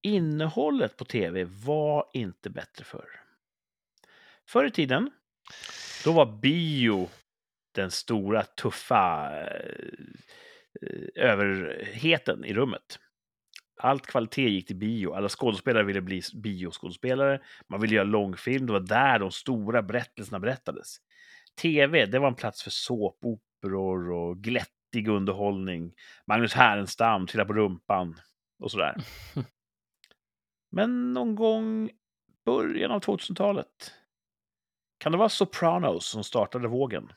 [0.02, 3.08] innehållet på tv var inte bättre förr.
[4.48, 5.10] Förr i tiden,
[6.04, 7.08] då var bio
[7.74, 9.88] den stora, tuffa eh,
[11.14, 12.98] överheten i rummet.
[13.80, 15.12] Allt kvalitet gick till bio.
[15.12, 17.40] Alla skådespelare ville bli bioskådespelare.
[17.68, 18.66] Man ville göra långfilm.
[18.66, 20.96] Det var där de stora berättelserna berättades.
[21.62, 22.70] TV, det var en plats för
[23.62, 25.94] såpoperor och glättig underhållning.
[26.26, 28.20] Magnus Härenstam, trilla på rumpan
[28.58, 28.96] och sådär.
[30.70, 31.90] Men någon gång
[32.44, 33.92] början av 2000-talet
[34.98, 37.12] kan det vara Sopranos som startade vågen?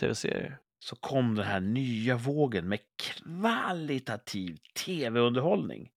[0.00, 0.58] Tv-serier.
[0.78, 5.90] Så kom den här nya vågen med kvalitativ tv-underhållning.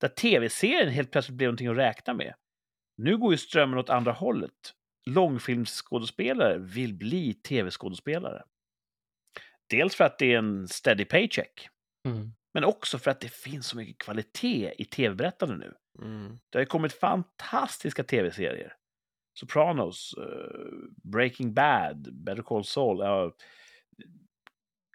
[0.00, 2.34] Där tv-serien helt plötsligt blev någonting att räkna med.
[2.96, 4.74] Nu går ju strömmen åt andra hållet.
[5.06, 8.42] Långfilmsskådespelare vill bli tv-skådespelare.
[9.76, 11.68] Dels för att det är en steady paycheck,
[12.08, 12.32] Mm.
[12.54, 15.74] men också för att det finns så mycket kvalitet i tv-berättande nu.
[16.02, 16.38] Mm.
[16.50, 18.74] Det har ju kommit fantastiska tv-serier.
[19.40, 22.98] Sopranos, eh, Breaking Bad, Better Call Saul.
[23.00, 23.32] ja,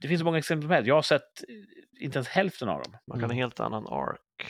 [0.01, 0.87] det finns så många exempel med.
[0.87, 2.97] Jag har sett eh, inte ens hälften av dem.
[3.07, 3.37] Man kan ha en Mm.
[3.41, 4.47] helt annan ark.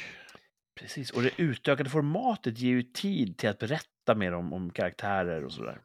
[0.79, 5.43] Precis, och det utökade formatet ger ju tid till att berätta mer om, om karaktärer
[5.45, 5.81] och sådär.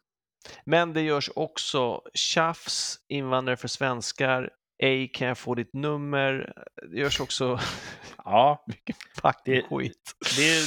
[0.64, 6.53] Men det görs också tjafs, invandrare för svenskar, ej kan jag få ditt nummer.
[6.90, 7.61] Det görs också
[8.24, 10.14] Ja, mycket fucking Det- skit.
[10.36, 10.62] det är...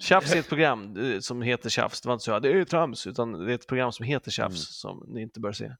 [0.00, 2.00] Tjafs är ett program eh, som heter Tjafs.
[2.00, 4.30] Det var inte så att det är trams, utan det är ett program som heter
[4.30, 4.56] Tjafs Mm.
[4.56, 5.72] som ni inte bör se.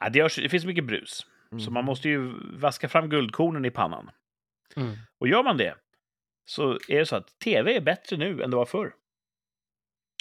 [0.00, 1.72] Ja, det, görs, det finns mycket brus, så Mm.
[1.74, 4.10] man måste ju vaska fram guldkornen i pannan.
[4.76, 4.96] Mm.
[5.18, 5.74] Och gör man det
[6.44, 8.92] så är det så att tv är bättre nu än det var förr.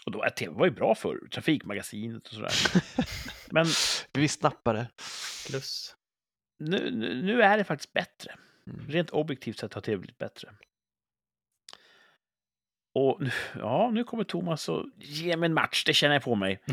[0.07, 2.51] Och då, ja, tv var ju bra förr, Trafikmagasinet och sådär.
[3.51, 3.65] Men
[4.13, 4.87] Vi snappar det.
[5.47, 5.95] Plus.
[6.59, 8.35] nu, nu nu är det faktiskt bättre.
[8.67, 8.87] Mm.
[8.89, 10.53] Rent objektivt sett har tv blivit bättre.
[12.95, 16.35] Och nu- ja, nu kommer Thomas och ge mig en match, det känner jag på
[16.35, 16.63] mig.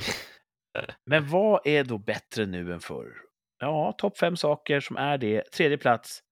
[1.04, 3.12] Men vad är då bättre nu än förr?
[3.58, 5.52] Ja, topp fem saker som är det.
[5.52, 6.22] Tredje plats,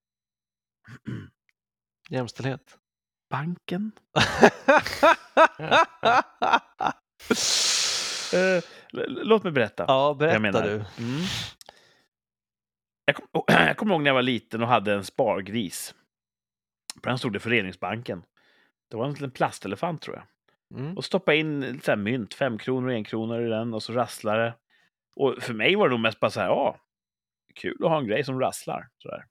[2.10, 2.78] Jämställdhet.
[3.32, 3.92] Banken.
[8.34, 8.62] Eh,
[9.08, 9.84] låt mig berätta.
[9.88, 10.62] ja, berätta jag menar.
[10.62, 10.72] du.
[10.74, 11.20] Mm.
[13.04, 15.94] Jag, kom, jag kommer ihåg när jag var liten och hade en spargris.
[17.02, 18.22] På den stod det Föreningsbanken.
[18.90, 20.26] Det var en liten plastelefant tror jag.
[20.80, 20.96] Mm.
[20.96, 23.92] Och stoppa in så här mynt, fem kronor och en kronor i den och så
[23.92, 24.54] rasslar det.
[25.16, 26.76] Och för mig var det nog mest bara så här, ja,
[27.54, 28.88] kul att ha en grej som rasslar.
[28.98, 29.24] Så där.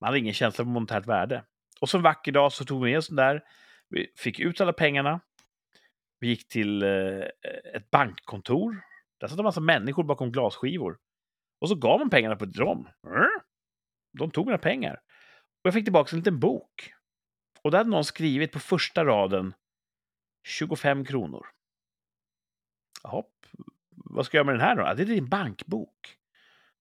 [0.00, 1.44] Man hade ingen känsla för monetärt värde.
[1.82, 3.44] Och så en vacker dag så tog vi en sån där,
[3.88, 5.20] vi fick ut alla pengarna.
[6.18, 7.24] Vi gick till eh,
[7.74, 8.82] ett bankkontor.
[9.20, 10.98] Där satt en massa människor bakom glasskivor.
[11.60, 12.88] Och så gav man pengarna på dem.
[13.06, 13.40] Hm?
[14.18, 14.94] De tog mina pengar.
[14.94, 16.92] Och jag fick tillbaka en liten bok.
[17.62, 19.54] Och där hade någon skrivit på första raden
[20.46, 21.46] 25 kronor.
[23.02, 23.22] Jaha,
[23.90, 24.94] vad ska jag göra med den här då?
[24.94, 26.16] Det är din bankbok.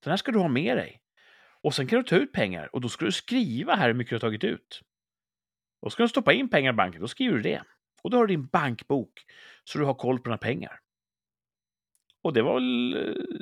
[0.04, 1.02] Den här ska du ha med dig.
[1.62, 4.10] Och sen kan du ta ut pengar och då ska du skriva här hur mycket
[4.10, 4.82] du har tagit ut.
[5.82, 7.64] Och ska du stoppa in pengar i banken, då skriver du det.
[8.04, 9.26] Och då har du din bankbok
[9.64, 10.80] så du har koll på dina pengar.
[12.22, 12.92] Och det var, väl,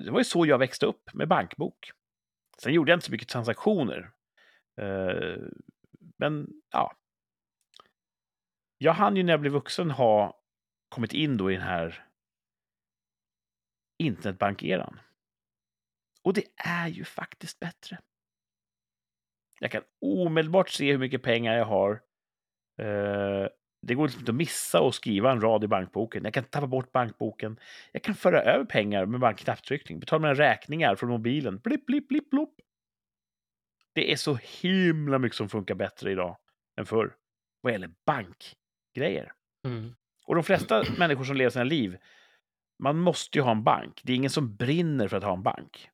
[0.06, 1.92] det var ju så jag växte upp, med bankbok.
[2.58, 4.12] Sen gjorde jag inte så mycket transaktioner.
[4.82, 5.38] Eh,
[6.18, 6.96] Men ja.
[8.78, 10.42] Jag hann ju när jag blev vuxen ha
[10.90, 12.06] kommit in då i den här
[13.98, 15.00] internetbankeran.
[16.24, 18.00] Och det är ju faktiskt bättre.
[19.60, 22.02] Jag kan omedelbart se hur mycket pengar jag har.
[22.80, 23.48] Eh,
[23.82, 26.24] Det går liksom inte att missa att skriva en rad i bankboken.
[26.24, 27.60] Jag kan tappa bort bankboken.
[27.92, 30.00] Jag kan föra över pengar med bara en knapptryckning.
[30.00, 31.58] Betala mina räkningar från mobilen.
[31.60, 32.56] Blipp, blipp, blipp, blopp.
[33.94, 36.38] Det är så himla mycket som funkar bättre idag
[36.80, 37.16] än förr.
[37.62, 39.34] Vad gäller bankgrejer.
[39.66, 39.96] Mm.
[40.26, 41.98] Och de flesta människor som lever sina liv,
[42.84, 44.02] man måste ju ha en bank.
[44.04, 45.90] Det är ingen som brinner för att ha en bank.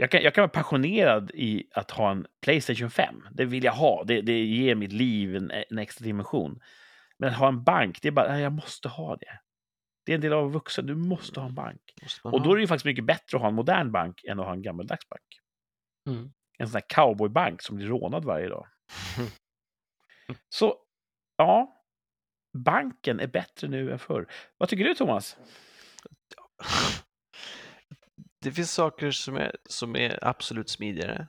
[0.00, 3.28] Jag kan, jag kan vara passionerad i att ha en Playstation 5.
[3.30, 4.04] Det vill jag ha.
[4.04, 6.60] Det, det ger mitt liv en, en extra dimension.
[7.18, 9.40] Men att ha en bank, det är bara, nej, jag måste ha det.
[10.06, 10.86] Det är en del av vuxen.
[10.86, 11.80] Du måste ha en bank.
[12.22, 14.46] Och då är det ju faktiskt mycket bättre att ha en modern bank än att
[14.46, 15.40] ha en gammaldags bank.
[16.08, 16.32] Mm.
[16.58, 18.66] En sån här cowboybank som blir rånad varje dag.
[20.48, 20.76] Så,
[21.36, 21.74] ja.
[22.58, 24.26] Banken är bättre nu än förr.
[24.58, 25.36] Vad tycker du, Thomas?
[28.40, 31.28] Det finns saker som är, som är absolut smidigare.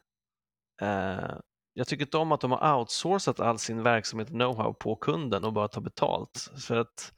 [0.82, 1.36] Eh,
[1.74, 5.44] jag tycker inte om att de har outsourcat all sin verksamhet och know-how på kunden
[5.44, 7.14] och bara tar betalt för att,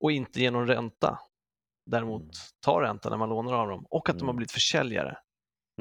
[0.00, 1.18] och inte ger någon ränta.
[1.90, 2.32] Däremot Mm.
[2.64, 4.36] tar ränta när man lånar av dem och att de har Mm.
[4.36, 5.18] blivit försäljare.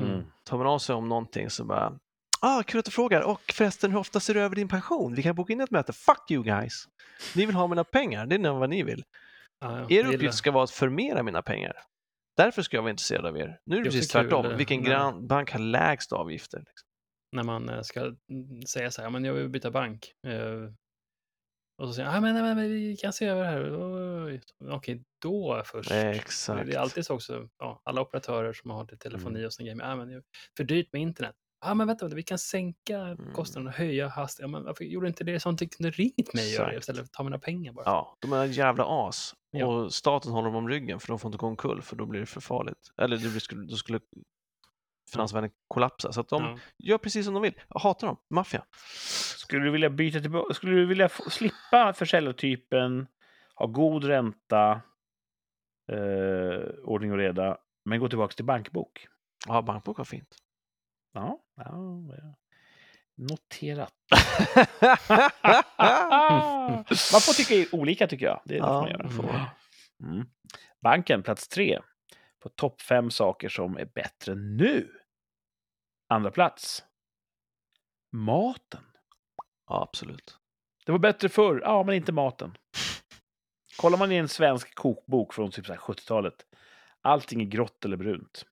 [0.01, 0.23] Mm.
[0.43, 1.99] Tar man av sig om någonting så bara,
[2.41, 3.21] Ah, kul att du frågar.
[3.21, 5.15] Och förresten, hur ofta ser du över din pension?
[5.15, 5.93] Vi kan boka in ett möte.
[5.93, 6.85] Fuck you guys!
[7.35, 9.03] Ni vill ha mina pengar, det är vad ni vill.
[9.59, 11.73] Ja, ja, Er uppgift ska vara att förmera mina pengar.
[12.37, 13.59] Därför ska jag vara intresserad av er.
[13.65, 14.45] Nu är det Det är precis kul, tvärtom.
[14.45, 16.59] eh, Vilken när- bank har lägst avgifter?
[16.59, 16.85] Liksom.
[17.35, 20.13] när man eh, ska mm, säga så här, "Ja, men jag vill byta bank.
[20.27, 20.71] Eh,
[21.81, 24.25] Och så säger jag, ah, men, nej, men, vi kan se över det här.
[24.25, 25.91] Oj, Okej, då först.
[25.91, 26.67] Exakt.
[26.67, 29.45] Det är alltid så också, ja, alla operatörer som har till telefoni Mm.
[29.45, 30.23] och såna grejer, ah, men det är
[30.57, 31.35] för dyrt med internet.
[31.61, 33.33] Ja, ah, men vänta, vi kan sänka Mm.
[33.33, 34.51] kostnaden och höja hastigheten.
[34.51, 35.75] Ja, men varför gjorde inte det sånt?
[35.77, 37.85] Kunde ringt mig och göra istället för att ta mina pengar bara.
[37.85, 39.33] Ja, de är en jävla as.
[39.51, 39.65] Ja.
[39.65, 42.19] Och staten håller dem om ryggen för de får inte gå omkull för då blir
[42.19, 42.91] det för farligt.
[43.01, 43.99] Eller det blir, skulle, då skulle
[45.13, 46.11] finansvärlden kollapsa.
[46.11, 46.57] Så att de Ja.
[46.77, 47.53] gör precis som de vill.
[47.69, 48.17] Jag hatar dem.
[48.29, 48.65] Maffia.
[49.37, 50.53] Skulle du vilja byta tillbaka?
[50.53, 53.07] Skulle du vilja få, slippa försäljartypen,
[53.55, 54.81] ha god ränta,
[55.91, 59.07] eh, ordning och reda, men gå tillbaka till bankbok?
[59.47, 60.35] Ja, bankbok var fint.
[61.13, 61.73] Ja, ja,
[62.17, 62.35] ja.
[63.15, 63.93] Noterat.
[67.13, 68.41] man får tycka olika tycker jag.
[68.45, 68.59] Det, det
[69.09, 70.13] får Ja, man man.
[70.13, 70.27] Mm.
[70.81, 71.79] Banken, plats tre.
[72.39, 74.91] På topp fem saker som är bättre nu.
[76.09, 76.83] Andra plats.
[78.11, 78.83] Maten.
[79.67, 80.37] ja, absolut.
[80.85, 81.61] Det var bättre förr.
[81.63, 82.57] Ja, men inte maten.
[83.77, 86.45] Kollar man i en svensk kokbok från typ så här 70-talet.
[87.01, 88.45] Allting är grått eller brunt.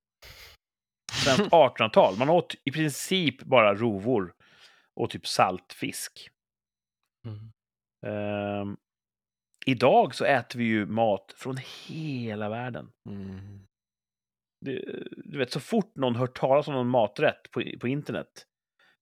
[1.24, 2.18] Svenskt 1800-tal.
[2.18, 4.34] Man åt i princip bara rovor
[4.96, 6.30] och typ saltfisk.
[7.26, 7.52] Mm.
[8.06, 8.78] Ehm,
[9.66, 11.58] idag så äter vi ju mat från
[11.88, 12.92] hela världen.
[13.10, 13.60] Mm.
[14.66, 14.82] Det,
[15.18, 18.46] du vet, så fort någon hört talas om någon maträtt på, på internet.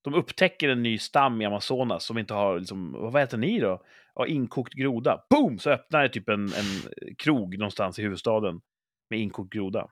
[0.03, 3.83] De upptäcker en ny stam i Amazonas som inte har, liksom, vad äter ni då?
[4.15, 5.25] Ja, inkokt groda.
[5.29, 5.59] Boom!
[5.59, 8.61] Så öppnar det typ en, en krog någonstans i huvudstaden
[9.09, 9.89] med inkokt groda.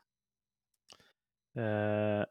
[1.57, 2.25] Eh,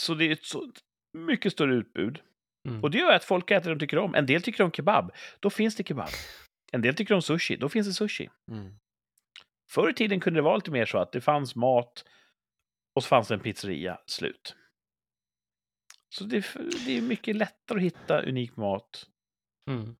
[0.00, 0.72] så det är ett så
[1.18, 2.20] mycket större utbud.
[2.68, 2.82] Mm.
[2.82, 4.14] Och det gör att folk äter det de tycker om.
[4.14, 5.12] En del tycker om kebab.
[5.40, 6.08] Då finns det kebab.
[6.72, 7.56] En del tycker om sushi.
[7.56, 8.30] Då finns det sushi.
[8.50, 8.74] Mm.
[9.70, 12.04] Förr i tiden kunde det vara lite mer så att det fanns mat
[12.94, 14.56] och så fanns det en pizzeria, slut.
[16.14, 19.06] Så det, är- det är mycket lättare att hitta unik mat.
[19.70, 19.96] Mm.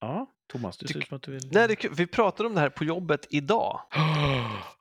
[0.00, 1.50] Ja, Thomas, du ser ut som att du vill...
[1.52, 1.94] Nej, det är kul.
[1.96, 3.80] Vi pratade om det här på jobbet idag.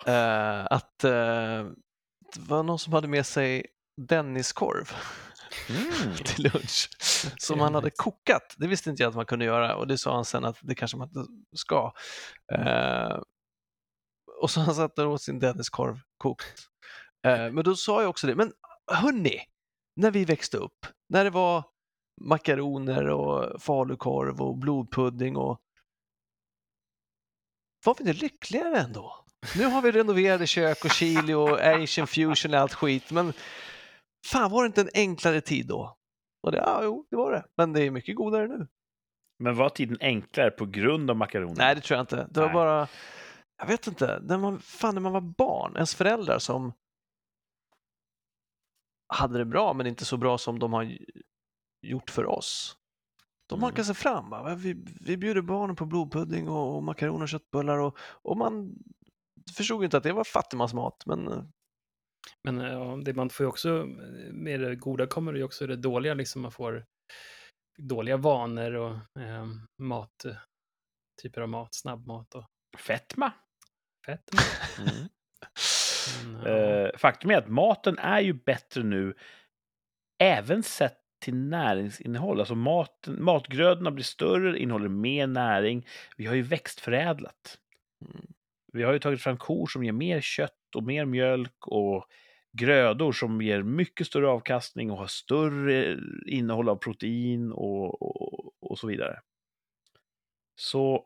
[0.07, 1.67] Eh, att eh,
[2.33, 3.65] det var någon som hade med sig
[3.97, 4.93] Denniskorv
[5.69, 6.15] Mm.
[6.25, 6.89] till lunch
[7.37, 8.55] som han hade kokat.
[8.57, 10.75] Det visste inte jag att man kunde göra och det sa han sen att det
[10.75, 11.93] kanske man inte ska.
[12.51, 13.21] Eh,
[14.41, 16.69] och så han satt där och åt sin Denniskorv kokt.
[17.25, 18.53] Eh, men då sa jag också det, men
[18.91, 19.39] hörni,
[19.95, 21.63] när vi växte upp, när det var
[22.21, 25.61] makaroner och falukorv och blodpudding och
[27.85, 29.25] var vi inte lyckligare ändå?
[29.57, 33.33] Nu har vi renoverade kök och chili och asian fusion och allt skit, men
[34.25, 35.97] fan var det inte en enklare tid då?
[36.43, 38.67] Och det, ja, jo, det var det, men det är mycket godare nu.
[39.39, 41.55] Men var tiden enklare på grund av makaroner?
[41.57, 42.27] Nej, det tror jag inte.
[42.31, 42.53] Det var Nej.
[42.53, 42.87] bara,
[43.57, 46.73] jag vet inte, när man, fan när man var barn, ens föräldrar som
[49.13, 50.97] hade det bra men inte så bra som de har
[51.81, 52.75] gjort för oss.
[53.49, 53.63] De Mm.
[53.63, 54.57] hankade sig fram.
[54.57, 58.75] Vi, vi bjuder barnen på blodpudding och, och makaroner och köttbullar och, och man
[59.55, 61.03] förstod inte att det var fattigmansmat.
[61.05, 61.43] Men eh,
[62.43, 65.45] Men eh, ja, det man får ju också, eh, med det goda kommer det ju
[65.45, 66.85] också det dåliga, liksom man får
[67.77, 69.47] dåliga vanor och eh,
[69.81, 70.25] mat,
[71.21, 72.45] typer av mat, snabbmat och
[72.77, 73.31] Fetma?
[74.05, 74.29] fett.
[74.79, 75.09] Mm.
[76.23, 76.49] Men, ja.
[76.49, 79.13] Eh, faktum är att maten är ju bättre nu,
[80.23, 82.39] även sett till näringsinnehåll.
[82.39, 85.87] Alltså maten, matgrödorna blir större, innehåller mer näring.
[86.17, 87.57] Vi har ju växtförädlat.
[88.05, 88.28] Mm.
[88.73, 92.05] Vi har ju tagit fram kor som ger mer kött och mer mjölk och
[92.57, 98.79] grödor som ger mycket större avkastning och har större innehåll av protein och, och, och
[98.79, 99.19] så vidare.
[100.55, 101.05] Så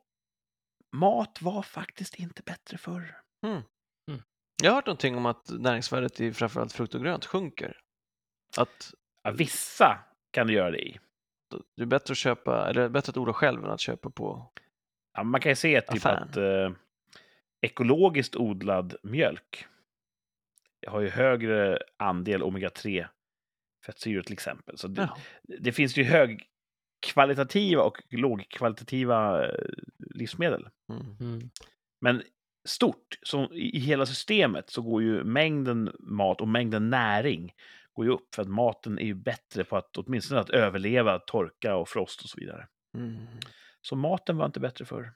[0.95, 3.17] mat var faktiskt inte bättre förr.
[4.63, 7.77] jag har hört någonting om att näringsvärdet i framförallt frukt och grönt sjunker.
[8.57, 8.93] Att
[9.23, 9.99] Ja, vissa
[10.31, 10.99] kan du göra det i.
[11.75, 14.51] det är bättre att köpa, eller bättre att odla själv än att köpa på...
[15.13, 16.23] Ja, man kan ju se typ Affären.
[16.23, 16.71] att eh,
[17.63, 19.65] ekologiskt odlad mjölk
[20.87, 23.07] har ju högre andel omega-3
[23.85, 24.77] fettsyror till exempel.
[24.77, 25.17] Så det, Ja.
[25.59, 29.65] det finns ju högkvalitativa och lågkvalitativa eh,
[29.97, 30.69] livsmedel.
[30.89, 31.49] Mm.
[32.01, 32.23] Men
[32.65, 37.53] stort, så i i hela systemet så går ju mängden mat och mängden näring
[37.93, 41.75] går ju upp för att maten är ju bättre på att åtminstone att överleva torka
[41.75, 42.67] och frost och så vidare.
[42.97, 43.17] Mm.
[43.81, 45.13] Så maten var inte bättre förr.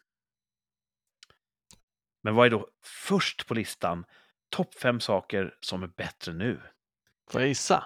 [2.28, 4.06] Men vad är då först på listan?
[4.50, 6.62] Topp fem saker som är bättre nu.
[7.30, 7.86] Får jag gissa?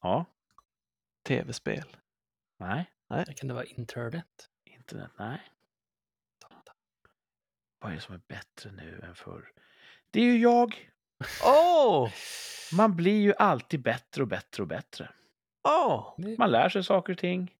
[0.00, 0.24] Ja,
[1.26, 1.96] Tv-spel.
[2.58, 2.90] Nej.
[3.36, 4.50] Kan det vara internet?
[4.64, 5.10] Internet?
[5.18, 5.40] Nej.
[7.78, 9.52] Vad är det som är bättre nu än förr?
[10.10, 10.90] Det är ju jag.
[11.44, 12.10] Åh!
[12.72, 15.12] Man blir ju alltid bättre och bättre och bättre.
[16.16, 17.54] Det- Man lär sig saker och ting.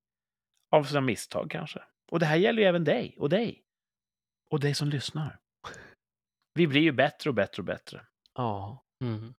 [0.70, 1.82] Av sina misstag kanske.
[2.10, 3.64] Och det här gäller ju även dig och dig.
[4.50, 5.40] Och dig som lyssnar.
[6.60, 8.06] Vi blir ju bättre och bättre och bättre.
[8.34, 8.84] Ja.
[9.02, 9.34] Mm.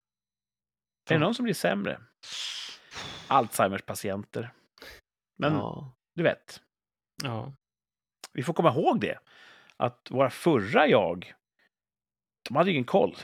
[1.09, 2.01] Är det någon som blir sämre?
[3.27, 4.53] Alzheimers patienter.
[5.37, 5.93] Men ja.
[6.15, 6.61] du vet,
[7.23, 7.53] Ja.
[8.33, 9.19] vi får komma ihåg det.
[9.77, 11.33] Att våra förra jag,
[12.49, 13.15] de hade ingen koll.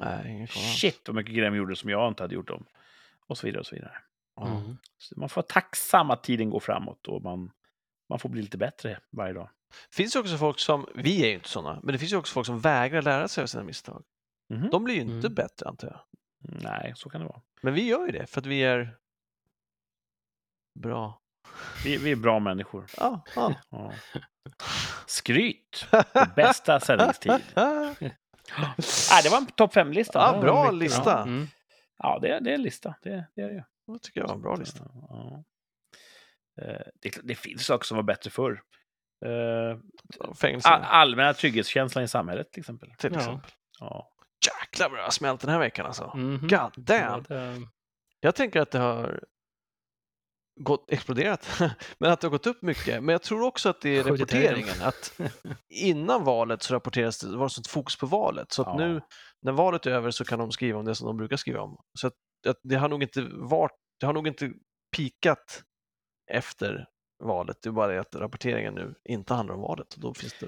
[0.00, 0.62] Nej, ingen koll.
[0.62, 2.66] Shit vad mycket grejer de gjorde som jag inte hade gjort dem.
[3.26, 3.98] Och så vidare och så vidare.
[4.40, 4.76] Mm.
[4.98, 7.50] Så man får vara tacksam att tiden går framåt och man,
[8.08, 9.50] man får bli lite bättre varje dag.
[9.90, 12.32] Finns ju också folk som, vi är ju inte sådana, men det finns ju också
[12.32, 14.04] folk som vägrar lära sig av sina misstag.
[14.54, 14.70] Mhm.
[14.70, 15.34] De blir ju inte Mm.
[15.34, 16.00] bättre antar jag.
[16.62, 17.42] Nej, så kan det vara.
[17.62, 18.96] Men vi gör ju det för att vi är
[20.80, 21.20] bra.
[21.84, 22.86] Vi, vi är bra människor.
[22.96, 23.54] Ja, ja.
[23.70, 23.92] Ja.
[25.06, 25.86] Skryt!
[26.36, 27.32] Bästa sändningstid.
[27.56, 30.18] Nej, det var en topp fem-lista.
[30.18, 31.22] Ja, Det bra mycket lista.
[31.22, 31.46] Mm.
[31.98, 32.94] Ja, det, är- det är en lista.
[33.02, 33.62] Det, det är det ju.
[33.92, 34.84] Det tycker jag var en bra lista.
[34.94, 35.44] Ja.
[36.62, 38.62] Eh, Det, det finns saker som var bättre förr.
[39.24, 39.78] Eh,
[40.34, 42.90] Fängelse all, allmänna trygghetskänslan i samhället till exempel.
[42.98, 43.18] till Ja.
[43.18, 43.50] exempel.
[43.80, 44.10] Ja.
[44.46, 46.12] Jäklar vad det har smält den här veckan alltså.
[46.16, 46.38] Mhm.
[46.40, 47.22] God Ja, damn!
[47.22, 47.60] det-
[48.20, 49.20] Jag tänker att det har
[50.60, 51.60] gått, exploderat,
[51.98, 53.02] men att det har gått upp mycket.
[53.02, 54.82] Men jag tror också att det är rapporteringen.
[54.82, 55.20] Att
[55.68, 58.52] innan valet så rapporterades det, det var sånt fokus på valet.
[58.52, 58.76] Så att Ja.
[58.86, 59.00] nu
[59.42, 61.76] när valet är över så kan de skriva om det som de brukar skriva om.
[61.98, 62.14] Så att,
[62.48, 64.52] att det har nog inte varit, det har nog inte
[64.96, 65.62] pikat
[66.30, 66.86] efter
[67.24, 67.62] valet.
[67.62, 69.94] Det är bara det att rapporteringen nu inte handlar om valet.
[69.94, 70.46] Och då finns det...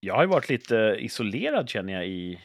[0.00, 2.40] Jag har ju varit lite isolerad känner jag i,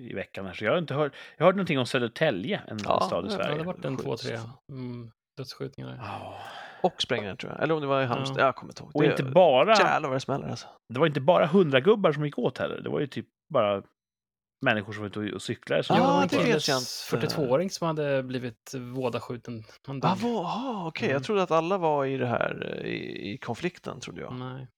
[0.00, 0.46] i veckan.
[0.46, 3.24] Här, så jag har inte hört, jag har hört någonting om Södertälje, en Ja, stad
[3.24, 3.58] i ja, Ja, det Sverige.
[3.58, 4.38] har varit en två, tre
[4.72, 5.98] mm, dödsskjutningar.
[6.02, 6.38] Ja.
[6.82, 7.62] Och sprängningar tror jag.
[7.62, 8.40] Eller om det var i Halmstad.
[8.40, 8.44] Ja.
[8.44, 8.90] Jag kommer inte ihåg.
[8.96, 10.66] Och Det- inte bara, Jävlar vad det smäller alltså.
[10.94, 12.80] det var inte bara hundra gubbar som gick åt heller.
[12.80, 13.82] Det var ju typ bara
[14.64, 15.84] människor som var ute och- cyklade.
[15.84, 16.86] Som Ja, det det vet jag inte.
[17.26, 19.64] 42-åring som hade blivit vådaskjuten.
[19.86, 20.36] Han Ah, dog.
[20.44, 21.22] ah, Okej, jag Mm.
[21.22, 24.34] trodde att alla var i det här eh, i, i konflikten, trodde jag.
[24.34, 24.68] Nej,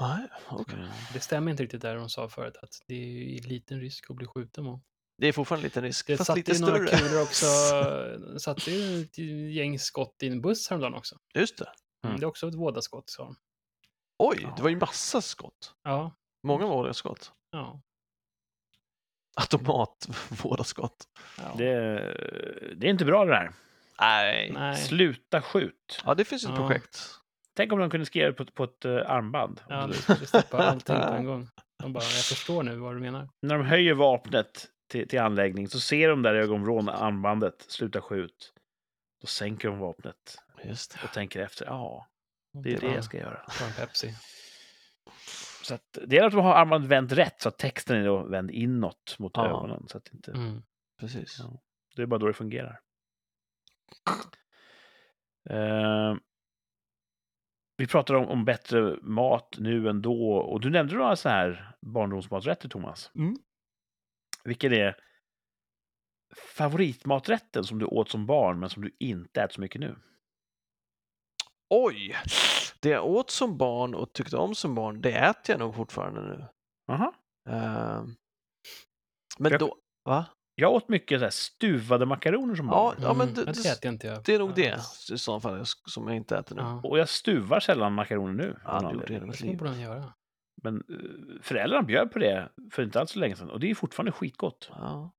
[0.00, 0.74] Nej, okej.
[0.78, 0.88] Mm.
[1.12, 2.94] det stämmer inte riktigt där de sa förut att det
[3.38, 4.66] är liten risk att bli skjuten.
[4.66, 4.80] Och
[5.18, 6.98] Det är fortfarande en liten risk, det fast satt lite ju några större.
[7.08, 7.46] kulor också.
[8.34, 9.18] Det satt ju ett
[9.54, 11.16] gäng skott i en buss häromdagen också.
[11.34, 11.72] Just det.
[12.06, 12.16] Mm.
[12.20, 13.36] Det är också ett vådaskott, sa de.
[14.18, 14.54] Oj, Ja.
[14.56, 15.74] det var ju massa skott.
[15.82, 16.12] Ja,
[16.46, 17.32] Många vådaskott.
[17.50, 17.80] ja.
[19.40, 21.08] Automatvådaskott.
[21.38, 21.54] ja.
[21.58, 21.74] Det,
[22.76, 23.50] det är inte bra det där.
[24.00, 24.50] Nej.
[24.52, 24.76] Nej.
[24.76, 26.02] Sluta skjut.
[26.04, 26.56] Ja, det finns ett Ja.
[26.56, 27.00] projekt.
[27.56, 29.60] Tänk om de kunde skriva det på, på ett eh, armband.
[29.68, 31.48] Ja, det skulle stoppa allting på en gång.
[31.82, 33.28] De bara, jag förstår nu vad du menar.
[33.42, 38.00] När de höjer vapnet till, till anläggning så ser de där i ögonvrån armbandet, sluta
[38.00, 38.52] skjut.
[39.20, 40.98] Då sänker de vapnet Just det.
[41.04, 41.66] och tänker efter.
[41.66, 42.06] Ja,
[42.62, 43.40] det är det jag ska göra.
[43.58, 44.14] Ta en Pepsi.
[45.68, 48.22] Så att, det är att de har armbandet vänt rätt så att texten är då
[48.28, 49.46] vänd inåt mot Ja.
[49.48, 49.88] ögonen.
[49.88, 50.62] Så att inte, Mm.
[51.00, 51.36] Precis.
[51.38, 51.60] Ja.
[51.96, 52.80] Det är bara då det fungerar.
[55.50, 56.16] Eh,
[57.76, 60.32] vi pratar om, om bättre mat nu än då.
[60.32, 63.10] Och du nämnde några så här barndomsmaträtter, Thomas.
[63.14, 63.36] Mm.
[64.44, 64.96] Vilken är
[66.56, 69.96] favoritmaträtten som du åt som barn men som du inte äter så mycket nu?
[71.70, 72.16] Oj!
[72.80, 76.20] Det jag åt som barn och tyckte om som barn, det äter jag nog fortfarande
[76.22, 76.44] nu.
[76.92, 77.12] Aha.
[77.48, 78.14] Ehm,
[79.38, 79.76] men Jag- då...
[80.04, 80.26] Va?
[80.54, 82.96] Jag åt mycket så här stuvade makaroner som Ja, barn.
[83.02, 84.24] ja men Mm, det, det det, äter inte jag.
[84.24, 84.80] det är nog det
[85.12, 86.62] i så fall som jag inte äter nu.
[86.62, 86.80] Ja.
[86.84, 88.44] Och jag stuvar sällan makaroner nu.
[88.48, 89.14] gjort det anledning.
[89.14, 89.58] hela mitt Det liv.
[89.58, 90.12] borde göra.
[90.62, 93.50] Men eh, föräldrarna bjöd på det för inte alls så länge sedan.
[93.50, 94.70] Och det är fortfarande skitgott.
[94.74, 95.10] Ja.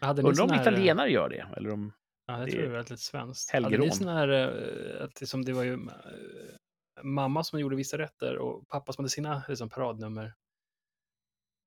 [0.00, 1.46] Undrar om italienare gör det.
[1.56, 1.92] Eller om...
[2.26, 3.50] Ja, det det tror jag är väldigt svenskt.
[3.50, 3.72] helgerån.
[3.74, 7.98] Hade ni sån här, eh, att liksom det var ju eh, mamma som gjorde vissa
[7.98, 10.34] rätter och pappa som hade sina liksom, paradnummer.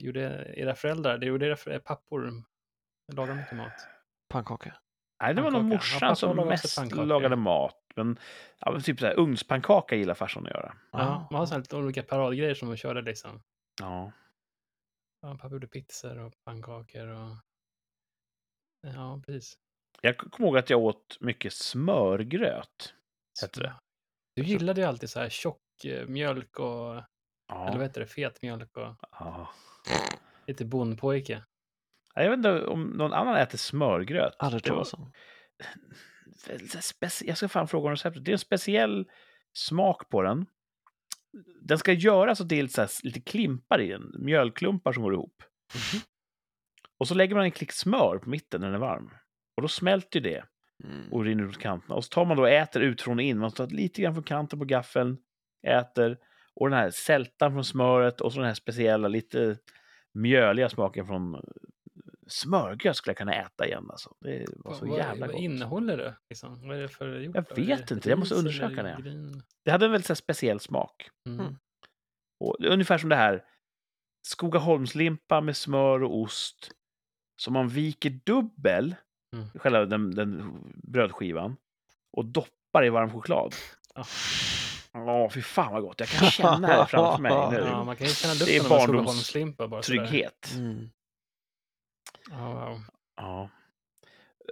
[0.04, 2.32] Gjorde era föräldrar, det gjorde era för- pappor,
[3.14, 3.88] lagade mycket mat.
[4.30, 4.78] Pannkaka.
[5.24, 5.62] Nej, det var nog.
[5.62, 7.04] Ja, morsan pappa som lagade mest pannkaka.
[7.04, 7.84] lagade mat.
[7.96, 8.20] Men
[8.60, 10.78] ja, men typ så här, ugnspannkaka gillar farsan att göra.
[10.92, 13.42] Ja, man har här lite olika paradgrejer som de körde liksom.
[13.82, 14.12] Ja.
[15.22, 17.36] Ja, pappa gjorde pizzor och pannkakor och...
[18.82, 19.58] Ja, precis.
[20.02, 22.94] Jag kommer ihåg att jag åt mycket smörgröt.
[23.42, 23.76] Hette det.
[24.36, 27.04] Du gillade ju alltid så här tjock eh, mjölk och, eller
[27.48, 27.82] vad Ja.
[27.82, 29.50] heter det, fet mjölk och ja.
[30.48, 31.44] lite bondpojke.
[32.16, 34.34] Jag vet inte om någon annan äter smörgröt.
[34.40, 35.12] Aldrig Det var- talas om.
[37.26, 38.26] Jag ska fan fråga om receptet.
[38.26, 39.10] Det är en speciell
[39.54, 40.46] smak på den.
[41.62, 44.14] Den ska göras så det är lite klimpar i den.
[44.20, 45.44] Mjölkklumpar som går ihop.
[45.76, 46.02] Mhm.
[46.98, 49.12] Och så lägger man en klick smör på mitten när den är varm.
[49.58, 50.44] Och då smälter ju det.
[50.84, 51.14] Mm.
[51.14, 51.96] och rinner ut kanterna.
[51.96, 53.38] Och så tar man då och äter ut från och in.
[53.38, 55.18] Man tar lite grann från kanten på gaffeln,
[55.68, 56.18] äter.
[56.54, 59.58] Och den här sältan från smöret och så den här speciella, lite
[60.14, 61.42] mjöliga smaken från eh,
[62.28, 63.88] smörgås skulle jag kunna äta igen.
[63.90, 64.16] Alltså.
[64.20, 65.42] Det var så vad, jävla vad gott.
[65.42, 66.16] innehåller det?
[66.30, 66.68] Liksom?
[66.68, 67.36] Vad är det för gjort?
[67.36, 68.98] Jag vet inte, jag måste undersöka det.
[69.66, 71.10] Det hade en väldigt så här speciell smak.
[71.26, 71.40] Mm.
[71.40, 71.56] Mm.
[72.40, 73.44] Och ungefär som det här
[74.28, 76.72] Skogaholmslimpa med smör och ost
[77.38, 78.96] som man viker dubbel,
[79.36, 79.48] Mm.
[79.56, 81.58] själva den, den brödskivan,
[82.18, 83.56] och doppar i varm choklad.
[83.96, 84.06] Ja.
[84.94, 86.00] Åh, fy fan vad gott.
[86.00, 87.58] Jag kan känna det framför mig nu.
[87.68, 89.98] Ja, man kan ju känna Det är lukten av en barndoms- Skogaholmslimpa bara sådär.
[90.08, 90.52] Trygghet.
[90.56, 90.90] Mm.
[92.30, 92.82] Ja, wow.
[93.16, 93.50] Ja.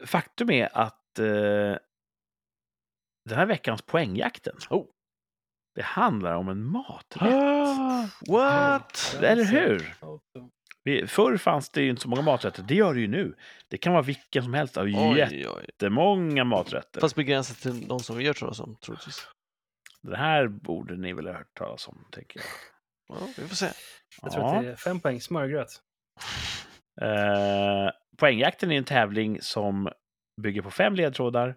[0.06, 1.26] Faktum är att eh,
[3.26, 4.86] den här veckans poängjakten, Oh.
[5.76, 7.34] det handlar om en maträtt.
[7.34, 9.18] Ah, what?
[9.22, 9.96] Eller hur?
[11.08, 13.36] Förr fanns det ju inte så många maträtter, det gör det ju nu.
[13.68, 15.18] Det kan vara vilken som helst av Oj, oj.
[15.18, 17.02] jättemånga maträtter.
[17.02, 19.28] Fast begränsat till de som vi gör tror jag som, troligtvis.
[20.02, 22.46] Det här borde ni väl ha hört talas om, tänker jag.
[23.20, 23.70] Ja, vi får se.
[24.22, 24.56] Jag tror Ja.
[24.58, 25.82] att det är fem poäng smörgröt.
[27.02, 29.90] Eh, poängjakten är en tävling som
[30.42, 31.56] bygger på fem ledtrådar.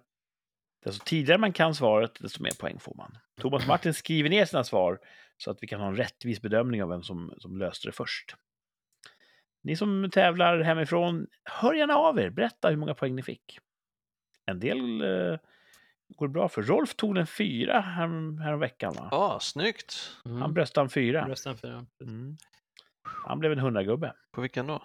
[0.85, 3.19] Desto tidigare man kan svaret, desto mer poäng får man.
[3.41, 4.99] Thomas Martin skriver ner sina svar
[5.37, 8.35] så att vi kan ha en rättvis bedömning av vem som, som löste det först.
[9.63, 12.31] Ni som tävlar hemifrån, hör gärna av er.
[12.31, 13.59] Berätta hur många poäng ni fick.
[14.47, 15.39] En del eh,
[16.09, 16.63] går bra för.
[16.63, 19.09] Rolf tog en fyra härom, häromveckan, va?
[19.11, 20.17] Ja, snyggt.
[20.25, 20.41] Mm.
[20.41, 21.29] Han bröstade en fyra.
[21.29, 22.07] Rösten för ja.
[22.07, 22.37] Mm.
[23.03, 24.15] Han blev en hundragubbe.
[24.33, 24.83] På vilken då?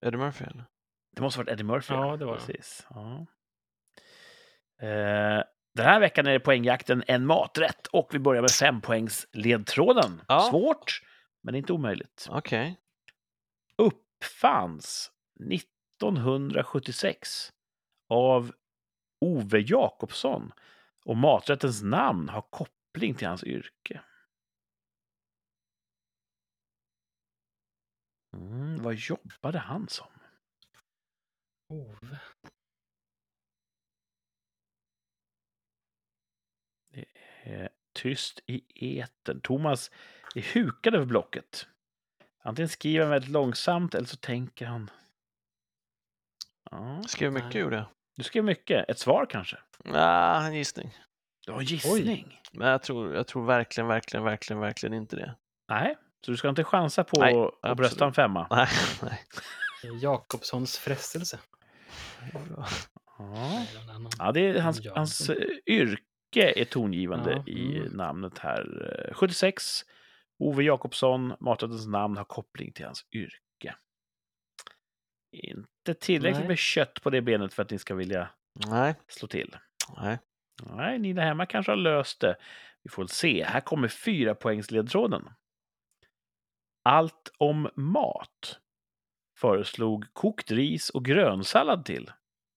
[0.00, 0.64] Eddie Murphy eller?
[1.16, 1.94] Det måste ha varit Eddie Murphy.
[1.94, 2.40] Ja, det var det.
[2.40, 2.86] Precis.
[2.90, 3.26] Ja.
[4.86, 5.42] Eh,
[5.74, 10.22] den här veckan är det poängjakten en maträtt och vi börjar med fem poängs ledtråden.
[10.28, 10.40] Ja.
[10.40, 11.02] Svårt,
[11.42, 12.26] men inte omöjligt.
[12.30, 12.76] Okej.
[13.76, 15.12] Uppfanns
[15.52, 17.52] 1976
[18.08, 18.52] av
[19.20, 20.52] Ove Jakobsson
[21.04, 24.00] och maträttens namn har koppling till hans yrke.
[28.36, 30.08] Mm, vad jobbade han som?
[31.68, 32.20] Ove.
[37.42, 39.40] Eh, tyst i etern.
[39.40, 39.90] Thomas
[40.34, 41.68] är hukad över blocket.
[42.46, 44.90] Antingen skriver han väldigt långsamt eller så tänker han.
[46.70, 47.62] Ja, Skrev mycket Nej.
[47.62, 47.86] gjorde jag.
[48.16, 48.88] du skrev mycket.
[48.88, 49.56] Ett svar kanske?
[49.84, 50.94] Ah, en gissning.
[51.46, 52.40] Du har en gissning?
[52.52, 55.34] Men jag tror, jag tror verkligen, verkligen, verkligen, verkligen inte det.
[55.68, 57.76] Nej, så du ska inte chansa på Nej, att absolut.
[57.76, 58.46] brösta en femma?
[58.50, 58.68] Nej,
[59.02, 59.24] nej.
[60.02, 61.38] Jakobssons frestelse.
[62.32, 62.66] Ja.
[63.18, 63.68] Nej.
[64.18, 65.36] Ja, det är hans, hans eh,
[65.66, 67.92] yrke är tongivande Ja, i mm.
[67.92, 68.92] namnet här.
[69.08, 69.84] Eh, 76.
[70.38, 73.76] Ove Jakobsson, maträttens namn har koppling till hans yrke.
[75.32, 76.48] Inte tillräckligt Nej.
[76.48, 78.28] med kött på det benet för att ni ska vilja
[78.66, 79.56] Nej, slå till.
[79.96, 80.18] nej.
[80.62, 82.36] Nej, ni där hemma kanske har löst det.
[82.82, 83.44] Vi får väl se.
[83.44, 85.28] Här kommer fyra poängsledtråden.
[86.82, 88.60] Allt om mat
[89.38, 92.10] föreslog kokt ris och grönsallad till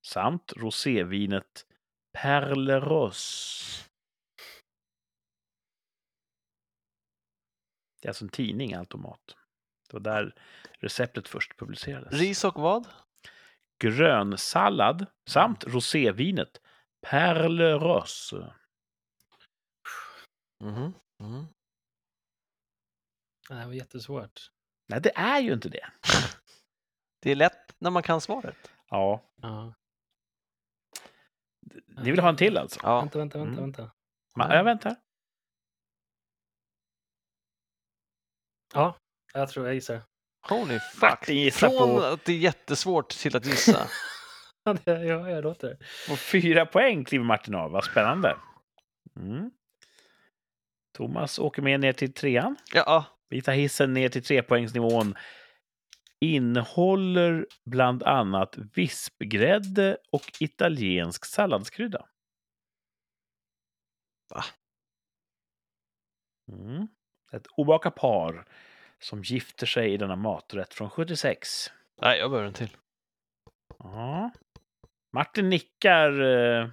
[0.08, 1.66] samt rosévinet
[2.14, 3.89] Perle Rose.
[8.00, 9.36] Det är alltså en tidning, Allt om mat.
[9.90, 10.36] Det var där
[10.80, 12.14] receptet först publicerades.
[12.14, 12.88] Ris och vad?
[13.84, 16.62] grönsallad samt rosévinet
[17.02, 18.54] Perle Rose.
[20.64, 20.94] Mhm.
[21.20, 21.48] Mhm.
[23.50, 24.52] Det här var jättesvårt.
[24.88, 25.90] Nej, det är ju inte det.
[27.22, 28.72] Det är lätt när man kan svaret.
[28.90, 29.74] Ja, Ja.
[31.88, 32.80] ni vill ha en till alltså?
[32.84, 33.00] Ja.
[33.00, 33.52] Vänta, vänta, vänta.
[33.54, 33.64] Mm.
[33.72, 33.92] vänta.
[34.36, 34.96] Ma- Jag väntar.
[38.74, 38.96] Ja,
[39.34, 40.02] jag tror jag gissar.
[40.50, 41.30] Holy fuck.
[41.30, 43.88] Gissar Från på- att det är jättesvårt till att gissa.
[44.64, 45.78] Ja, det- ja, jag låter det.
[46.12, 47.72] Och fyra poäng kliver Martin av.
[47.72, 48.38] Vad spännande.
[49.16, 49.52] Mm.
[50.98, 52.56] Thomas åker med ner till trean.
[52.74, 55.16] ja, Vi tar hissen ner till trepoängsnivån.
[56.20, 62.06] Innehåller bland annat vispgrädde och italiensk salladskrydda.
[64.30, 64.44] Va?
[66.52, 66.88] Mm.
[67.32, 68.46] Ett obakat par
[69.00, 71.72] som gifter sig i denna maträtt från 76.
[72.02, 72.78] nej, jag behöver en till.
[73.80, 74.32] Ja.
[75.14, 76.70] Martin nickar eh,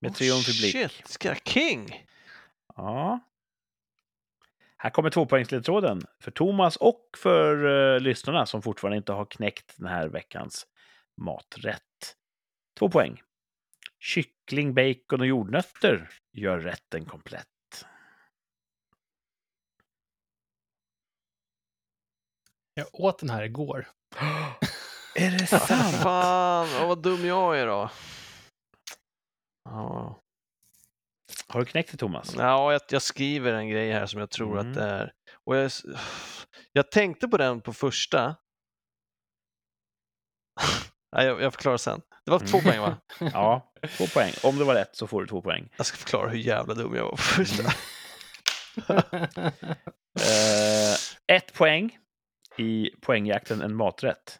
[0.00, 0.72] med Oh, triumf i blick.
[0.72, 2.06] Shit, ska king?
[2.76, 3.20] Ja.
[4.76, 9.86] Här kommer tvåpoängsledtråden för Thomas och för uh, lyssnarna som fortfarande inte har knäckt den
[9.86, 10.66] här veckans
[11.16, 12.16] maträtt.
[12.78, 13.22] Två poäng.
[13.98, 17.53] Kyckling, bacon och jordnötter gör rätten komplett.
[22.74, 23.88] Jag åt den här igår.
[25.16, 27.90] Är det Fan, åh, vad dum jag är då.
[29.64, 30.20] Ja,
[31.48, 32.34] Har du knäckt det, Thomas?
[32.38, 34.70] ja jag, jag skriver en grej här som jag tror Mm.
[34.70, 35.12] att det är.
[35.44, 35.70] Och jag,
[36.72, 38.26] jag tänkte på den på första.
[41.16, 42.00] Nej, jag, jag förklarar sen.
[42.24, 42.96] Det var två poäng va?
[43.32, 44.32] Ja, två poäng.
[44.42, 45.68] Om det var rätt så får du två poäng.
[45.76, 47.62] Jag ska förklara hur jävla dum jag var på första.
[50.20, 50.94] Eh,
[51.36, 51.98] ett poäng
[52.58, 54.38] i poängjakten en maträtt.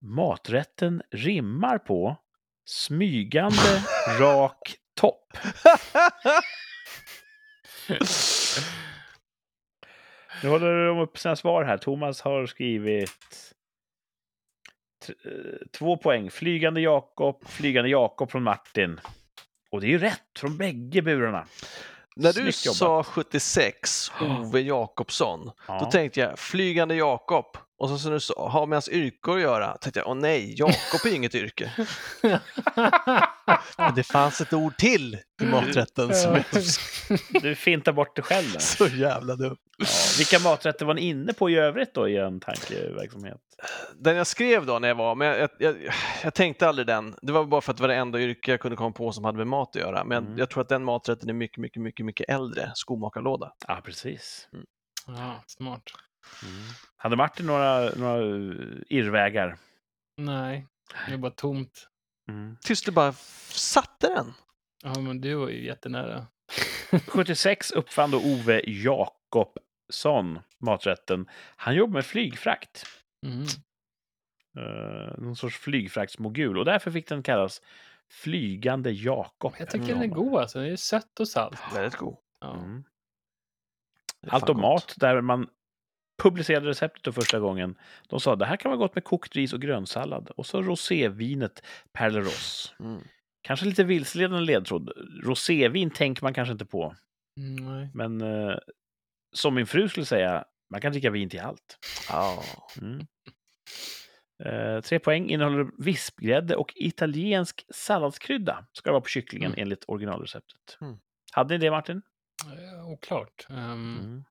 [0.00, 2.16] Maträtten rimmar på
[2.64, 3.82] smygande
[4.20, 5.32] rak topp.
[10.42, 11.78] Nu håller de upp sina svar här.
[11.78, 13.54] Thomas har skrivit
[15.08, 16.30] eh, två poäng.
[16.30, 19.00] Flygande Jakob, Flygande Jakob från Martin.
[19.70, 21.46] Och det är ju rätt från bägge burarna.
[22.16, 25.78] När du sa 76, Ove Jakobsson, Ja.
[25.78, 27.44] då tänkte jag flygande Jakob.
[27.82, 30.54] Och så som du sa, har med hans yrke att göra, tänkte jag, åh nej,
[30.58, 31.72] Jakob är ju inget yrke.
[33.78, 38.52] Men det fanns ett ord till i maträtten som är Du fintar bort det själv.
[38.52, 38.58] Där.
[38.60, 39.56] så jävla dum.
[39.78, 39.86] Ja.
[40.18, 43.40] Vilka maträtter var ni inne på i övrigt då i er tankeverksamhet?
[43.94, 45.76] Den jag skrev då när jag var, men jag, jag,
[46.22, 47.14] jag tänkte aldrig den.
[47.22, 49.24] Det var bara för att det var det enda yrke jag kunde komma på som
[49.24, 50.04] hade med mat att göra.
[50.04, 50.38] Men Mm.
[50.38, 52.72] jag tror att den maträtten är mycket, mycket, mycket, mycket äldre.
[52.74, 53.52] Skomakarlåda.
[53.68, 54.48] Ja, precis.
[55.06, 55.82] ja, smart.
[56.96, 58.22] Hade Martin några, några
[58.88, 59.56] irrvägar?
[60.16, 60.66] Nej,
[61.06, 61.88] det är bara tomt.
[62.28, 62.56] Mm.
[62.60, 64.32] Tills du bara satte den.
[64.82, 66.26] Ja, men du var ju jättenära.
[67.08, 71.28] 76 uppfann då Ove Jakobsson maträtten.
[71.56, 72.86] Han jobbar med flygfrakt.
[73.26, 73.46] Mm.
[74.58, 76.58] Uh, någon sorts flygfraktsmogul.
[76.58, 77.62] Och därför fick den kallas
[78.08, 79.54] Flygande Jakob.
[79.58, 80.58] Jag tycker den är god alltså.
[80.58, 81.60] Den är sött och salt.
[81.74, 82.16] Väldigt god.
[82.40, 82.54] Ja.
[82.54, 82.84] Mm.
[84.26, 85.48] Allt om mat, där man
[86.22, 87.78] publicerade receptet då första gången.
[88.08, 90.30] De sa det här kan vara gott med kokt ris och grönsallad.
[90.36, 92.74] Och så rosévinet Perleros.
[92.80, 93.00] Mm.
[93.42, 94.90] Kanske lite vilseledande ledtråd.
[95.24, 96.94] Rosévin tänker man kanske inte på.
[97.40, 97.90] Mm, nej.
[97.94, 98.56] Men eh,
[99.34, 101.78] som min fru skulle säga, man kan dricka vin till allt.
[102.08, 102.42] Ja.
[102.80, 103.06] Mm.
[104.44, 108.66] Eh, tre poäng innehåller vispgrädde och italiensk salladskrydda.
[108.72, 109.62] Ska det vara på kycklingen Mm.
[109.62, 110.78] enligt originalreceptet.
[110.80, 110.96] Mm.
[111.32, 112.02] Hade ni det Martin?
[112.46, 113.46] Eh, Oklart.
[113.50, 114.24] Um,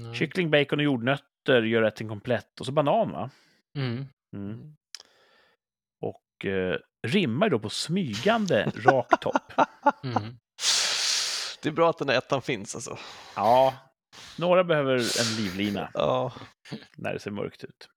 [0.00, 0.14] Mm.
[0.14, 2.60] Kyckling, bacon och jordnötter gör rätten komplett.
[2.60, 3.30] Och så banan va?
[3.78, 4.06] Mm.
[4.36, 4.76] Mm.
[6.00, 6.76] Och eh,
[7.06, 9.52] rimmar då på smygande rak topp.
[10.04, 10.36] Mm.
[11.62, 12.98] Det är bra att den där ettan finns alltså.
[13.36, 13.74] Ja,
[14.38, 16.32] några behöver en livlina Ja.
[16.96, 17.88] när det ser mörkt ut.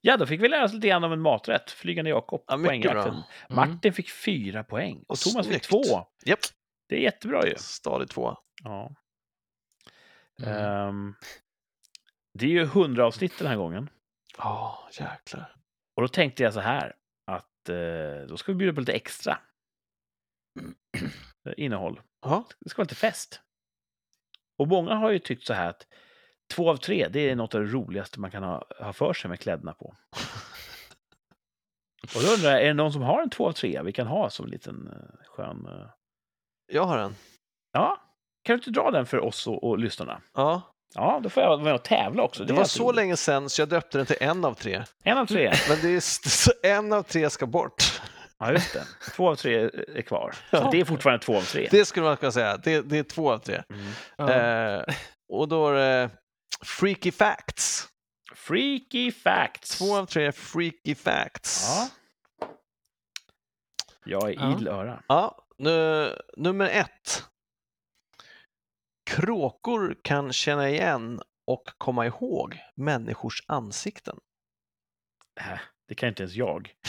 [0.00, 1.70] Ja, då fick vi lära oss lite grann om en maträtt.
[1.70, 3.02] Flygande Jakob, Ja, poängjakten.
[3.14, 3.22] bra.
[3.48, 5.66] Martin fick fyra poäng och Thomas Snyggt.
[5.66, 6.06] fick två.
[6.26, 6.38] Japp.
[6.88, 7.54] Det är jättebra ju.
[7.56, 8.36] Stadig tvåa.
[8.64, 8.90] Ja.
[10.42, 10.54] Mm.
[10.64, 11.14] Ehm,
[12.38, 13.90] det är ju hundra avsnitt den här gången.
[14.38, 15.56] Ja, jäklar.
[15.96, 19.38] Och då tänkte jag så här att eh, då ska vi bjuda på lite extra
[21.48, 22.00] eh, innehåll.
[22.22, 22.44] Ja.
[22.60, 23.40] Det ska vara lite fest.
[24.58, 25.86] Och många har ju tyckt så här att
[26.54, 29.28] två av tre, det är något av det roligaste man kan ha, ha för sig
[29.28, 29.84] med kläderna på.
[32.16, 34.06] Och då undrar jag, är det någon som har en två av tre vi kan
[34.06, 35.66] ha som en liten eh, skön...
[35.66, 35.90] eh,
[36.66, 37.14] Jag har en.
[37.72, 38.11] Ja,
[38.42, 40.20] kan du inte dra den för oss och, och lyssnarna?
[40.34, 40.62] Ja.
[40.94, 42.44] Ja, då får jag vara med och tävla också.
[42.44, 42.96] Det är var så roligt.
[42.96, 44.84] länge sedan så jag döpte den till en av tre.
[45.02, 45.52] En av tre.
[45.68, 48.00] Men det är en av tre ska bort.
[48.38, 48.84] Ja, just det.
[49.16, 49.54] Två av tre
[49.94, 50.34] är kvar.
[50.50, 50.68] Så Ja.
[50.72, 51.68] det är fortfarande två av tre.
[51.70, 52.56] Det skulle man kunna säga.
[52.56, 53.62] Det, det är två av tre.
[53.70, 53.86] Mm.
[54.16, 54.32] Ja.
[54.32, 54.84] Eh,
[55.28, 56.10] och då är det
[56.64, 57.88] Freaky Facts.
[58.34, 59.78] Freaky facts.
[59.78, 61.66] Två av tre Freaky Facts.
[61.68, 61.88] Ja.
[64.04, 65.02] Jag är idel öra.
[65.08, 67.24] Ja, nu, nummer ett.
[69.16, 74.18] Kråkor kan känna igen och komma ihåg människors ansikten.
[75.40, 75.58] Äh,
[75.88, 76.72] Det kan inte ens jag.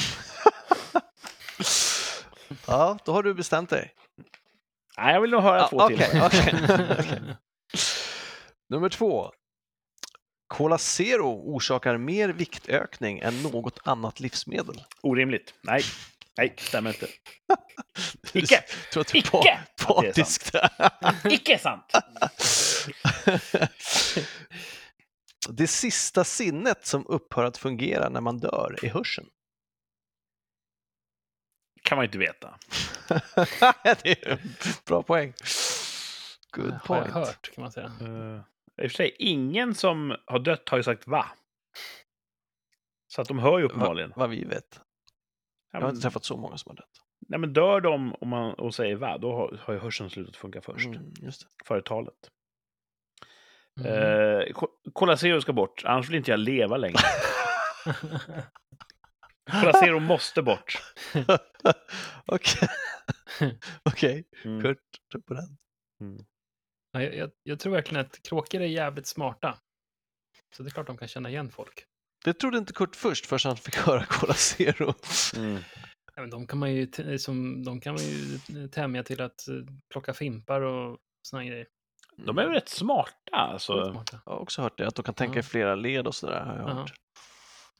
[2.67, 3.93] Ja, då har du bestämt dig.
[4.97, 5.95] Nej, jag vill nog höra Ja, två till.
[5.97, 6.53] okej, okej.
[6.99, 7.21] Okej.
[8.69, 9.31] Nummer två.
[10.47, 14.83] Cola Zero orsakar mer viktökning än något annat livsmedel.
[15.01, 15.53] Orimligt.
[15.61, 15.81] Nej,
[16.37, 17.07] nej, stämmer inte.
[18.33, 18.63] Icke!
[18.93, 19.39] Tror att du är Icke!
[19.43, 20.55] det är partisk
[21.31, 21.91] Icke sant!
[25.49, 29.27] Det sista sinnet som upphör att fungera när man dör är hörseln.
[31.83, 32.57] kan man ju inte veta.
[34.03, 34.39] det är en
[34.85, 35.33] bra poäng.
[36.51, 37.13] Good Har jag point.
[37.13, 37.91] hört, kan man säga.
[38.01, 38.41] Uh,
[38.81, 41.25] I och för sig, ingen som har dött har ju sagt va.
[43.07, 44.09] Så att de hör ju uppenbarligen.
[44.09, 44.81] Va, vad vi vet.
[45.73, 47.01] Ja, Jag har inte träffat så många som har dött.
[47.27, 50.35] nej, men dör de om man, och säger va, då har, har ju hörseln slutat
[50.35, 50.85] funka först.
[50.85, 51.47] Mm, just det.
[51.65, 52.31] Före talet.
[53.79, 55.17] Mm.
[55.17, 56.97] Zero ska bort, annars vill inte jag leva längre.
[59.51, 60.81] Cola Zero måste bort.
[62.25, 62.69] Okej.
[63.83, 64.61] Okej, Mm.
[64.61, 64.79] Kurt,
[65.27, 65.57] på den.
[66.91, 69.57] Ja, jag, jag, jag tror verkligen att kråkor är jävligt smarta.
[70.55, 71.85] Så det är klart de kan känna igen folk.
[72.23, 74.93] Det trodde inte Kurt först, förrän han fick höra Cola Zero.
[75.37, 75.57] Mm.
[76.15, 79.47] Ja, men de kan man ju, t- som, de kan man ju tämja till att
[79.47, 79.55] eh,
[79.93, 81.67] plocka fimpar och såna grejer.
[82.25, 83.91] De är väl rätt smarta alltså.
[83.91, 84.21] Smarta.
[84.25, 86.39] Jag har också hört det, att de kan tänka i flera led och sådär.
[86.45, 86.73] Har jag Ja.
[86.73, 86.93] hört.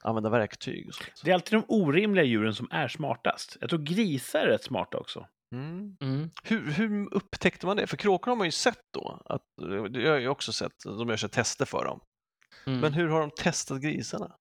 [0.04, 1.10] Använda verktyg och sånt.
[1.24, 3.56] Det är alltid de orimliga djuren som är smartast.
[3.60, 5.26] Jag tror grisar är rätt smarta också.
[5.54, 5.96] Mm.
[6.00, 6.30] Mm.
[6.44, 7.86] Hur, hur upptäckte man det?
[7.86, 9.22] För kråkor har man ju sett då.
[9.24, 9.42] Att,
[9.92, 12.00] det har jag ju också sett, de gör sig tester för dem.
[12.66, 12.80] Mm.
[12.80, 14.38] Men hur har de testat grisarna?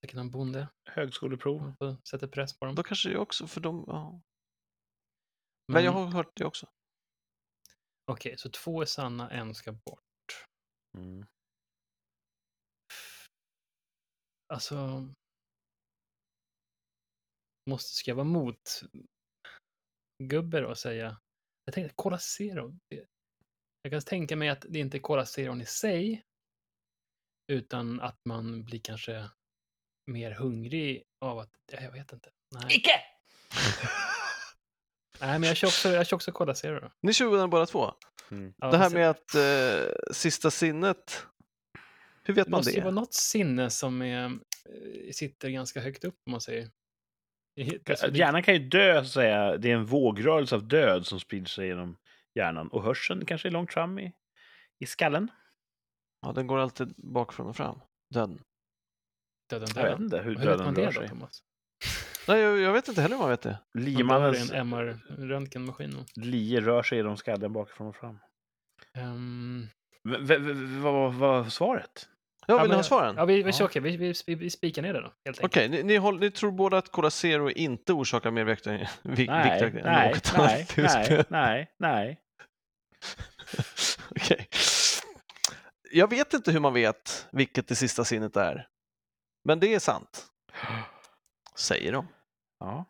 [0.00, 1.74] Säkert någon bonde Högskoleprov.
[1.80, 2.74] och sätter press på dem.
[2.74, 3.84] Då kanske det också, för de...
[3.86, 4.22] Ja.
[5.72, 6.68] Men jag har hört det också.
[8.12, 10.46] Okej, så två är sanna, en ska bort.
[10.98, 11.26] Mm.
[14.48, 15.08] Alltså...
[17.70, 18.80] Måste, ska jag vara mot
[20.22, 21.20] gubbe då och säga...
[21.64, 22.78] Jag tänkte Cola Zero.
[23.82, 26.24] Jag kan tänka mig att det inte är Cola Zero i sig.
[27.48, 29.24] Utan att man blir kanske
[30.06, 31.50] mer hungrig av att...
[31.72, 32.30] ja, Jag vet inte.
[32.54, 32.90] Nej, Icke!
[35.20, 36.90] Nej men jag kör också, jag kör också Cola Zero.
[37.02, 37.92] Ni kör den båda två?
[38.30, 38.54] Mm.
[38.58, 41.26] Ja, det här med att eh, sista sinnet,
[42.22, 42.82] hur vet Det man måste ju det?
[42.84, 44.30] vara något sinne som är, eh,
[45.12, 46.70] sitter ganska högt upp om man säger.
[47.56, 49.56] Det- det- Hjärnan kan ju dö, så att säga.
[49.56, 51.96] Det är en vågrörelse av död som sprider sig genom
[52.34, 52.68] hjärnan.
[52.68, 54.12] Och hörseln kanske är långt fram i,
[54.78, 55.30] i skallen.
[56.22, 57.80] Ja, den går alltid bakifrån och fram.
[58.14, 58.38] Döden.
[59.50, 60.02] Döden Jag vet döden.
[60.04, 61.08] inte hur Hur vet döden man rör det då, sig.
[61.08, 61.42] Thomas?
[62.28, 63.58] Nej, jag, jag vet inte heller om man vet det.
[63.74, 65.96] Man dör i Liemannens en MR-röntgenmaskin.
[65.96, 68.18] och- lie rör sig genom skallen bakifrån och fram.
[68.94, 69.66] Ehm,
[70.08, 72.08] V- v- v- Vad var svaret?
[72.46, 73.14] Ja, vill men- ni ha svaren?
[73.16, 73.64] Ja, vi, vi, Ja.
[73.64, 75.44] okej, vi, vi, vi, vi spikar ner det då, helt enkelt.
[75.44, 78.86] Okej, ni, ni, ni tror båda att Cola Zero inte orsakar mer viktökning?
[79.02, 81.24] Vik, Nej, viktökning än nej, något nej, annat nej, husspel?
[81.28, 82.20] nej, nej.
[84.10, 84.48] Okej.
[85.92, 88.68] Jag vet inte hur man vet vilket det sista sinnet är.
[89.44, 90.26] Men det är sant,
[91.58, 92.08] säger de.
[92.60, 92.84] Ja.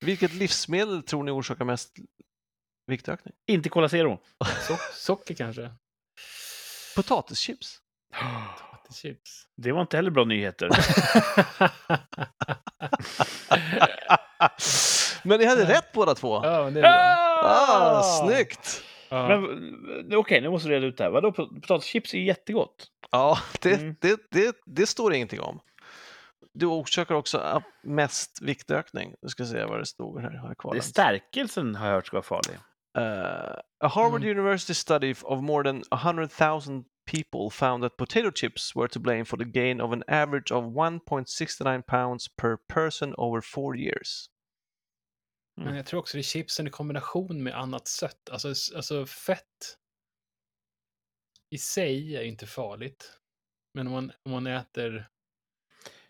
[0.00, 1.92] Vilket livsmedel tror ni orsakar mest
[2.86, 3.34] viktökning?
[3.46, 4.20] Inte Cola Zero.
[4.68, 5.70] So socker kanske?
[6.96, 7.78] Potatischips.
[8.94, 9.46] Chips.
[9.56, 10.68] Det var inte heller bra nyheter.
[15.22, 16.40] Men ni hade rätt båda två.
[16.44, 16.90] ja, det är bra.
[17.44, 18.82] Ah, snyggt!
[19.12, 19.28] Ja.
[19.40, 21.10] Men, Okej, nu måste du reda ut det här.
[21.10, 22.86] Vadå, pot- potatischips är jättegott.
[23.10, 23.96] Ja, det, Mm.
[24.00, 25.60] det, det, det står det ingenting om.
[26.54, 29.14] Du orsakar också mest viktökning.
[29.22, 30.30] Nu ska se vad det stod här.
[30.30, 32.58] Har jag kvar Det stärkelsen har jag hört ska vara farlig.
[32.98, 34.38] Uh, a Harvard Mm.
[34.38, 39.36] University study of more than 100,000 people found that potato chips were to blame for
[39.36, 44.28] the gain of an average of 1.69 pounds per person over four years.
[45.60, 48.30] Men jag tror också det är chipsen i kombination med annat sött.
[48.30, 49.78] Alltså, alltså fett
[51.50, 53.18] i sig är ju inte farligt.
[53.74, 55.08] Men om man, om man äter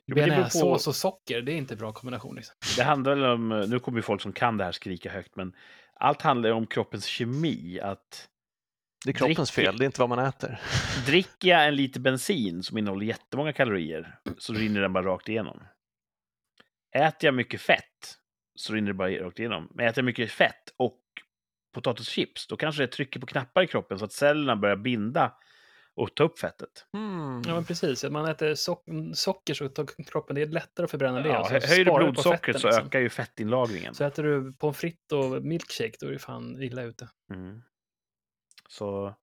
[0.06, 2.36] Jo, på- bearnaisesås och socker, det är inte bra kombination.
[2.36, 2.55] Liksom.
[2.77, 5.56] Det handlar väl om, nu kommer ju folk som kan det här skrika högt, men
[5.94, 7.81] allt handlar ju om kroppens kemi.
[7.81, 8.28] Att
[9.05, 10.60] Det är kroppens Dricker- fel, det är inte vad man äter.
[11.06, 15.62] dricker jag en liter bensin som innehåller jättemånga kalorier så rinner den bara rakt igenom.
[16.97, 18.19] Äter jag mycket fett
[18.55, 19.69] så rinner det bara rakt igenom.
[19.74, 21.01] Men äter jag mycket fett och
[21.74, 25.35] potatischips, då kanske det trycker på knappar i kroppen så att cellerna börjar binda
[25.95, 26.87] och ta upp fettet.
[26.93, 27.43] Hmm.
[27.47, 28.05] Ja, men precis.
[28.05, 28.85] Att man äter sock
[29.15, 31.29] socker så tar kroppen, det är lättare att förbränna det.
[31.29, 32.87] Ja, och så hö- höjer du blodsockret så liksom.
[32.87, 33.95] ökar ju fettinlagringen.
[33.95, 37.09] Så äter du pommes frites och milkshake, då är du fan illa ute.
[37.31, 37.62] Mm.
[38.69, 39.15] Så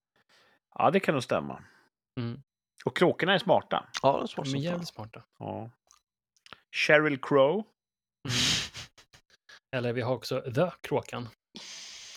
[0.76, 1.64] ja, det kan nog stämma.
[2.18, 2.42] Mm.
[2.86, 3.90] Och kråkorna är smarta.
[4.02, 5.24] Ja, det är svårt De är jävligt smarta.
[5.40, 5.72] Ja.
[6.72, 7.64] Sheryl Crow.
[9.76, 11.30] Eller vi har också The Kråkan.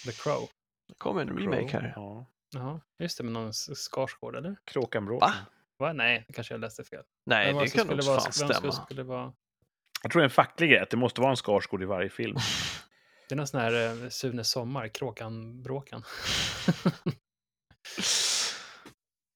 [0.04, 0.48] The Crow.
[0.88, 1.92] Det kommer en remake här.
[1.96, 2.26] Ja.
[2.54, 4.56] Ja, just det, med någon Skarsgård, eller?
[4.64, 5.32] Kråkan Va?
[5.78, 5.92] Va?
[5.92, 7.02] Nej, kanske jag läste fel.
[7.26, 8.72] Nej, det kan nog vara- fan stämma.
[8.72, 9.32] Skulle vara...
[10.02, 12.08] Jag tror det är en facklig grej, att det måste vara en Skarsgård i varje
[12.08, 12.36] film.
[13.28, 16.02] Det är någon sån här eh, Sune Sommar, Kråkan-bråkan.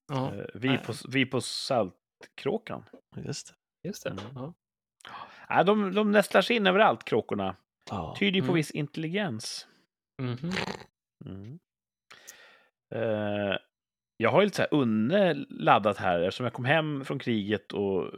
[0.08, 0.78] ja, Eh, vi, nej.
[0.78, 2.84] på, vi på Saltkråkan.
[3.16, 3.46] Just
[3.82, 3.88] det.
[3.88, 4.10] just det.
[4.10, 4.24] Mm.
[4.34, 4.54] Ja.
[5.48, 7.56] Ja, de, de nästlar sig in överallt, kråkorna.
[7.90, 8.16] Ja.
[8.18, 8.54] Tyder ju på Mm.
[8.54, 9.66] viss intelligens.
[10.22, 10.50] Mhm.
[11.24, 11.58] Mm.
[12.94, 13.56] Eh,
[14.16, 17.72] jag har ju lite så här unne laddat här eftersom jag kom hem från kriget
[17.72, 18.10] och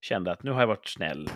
[0.00, 1.28] kände att nu har jag varit snäll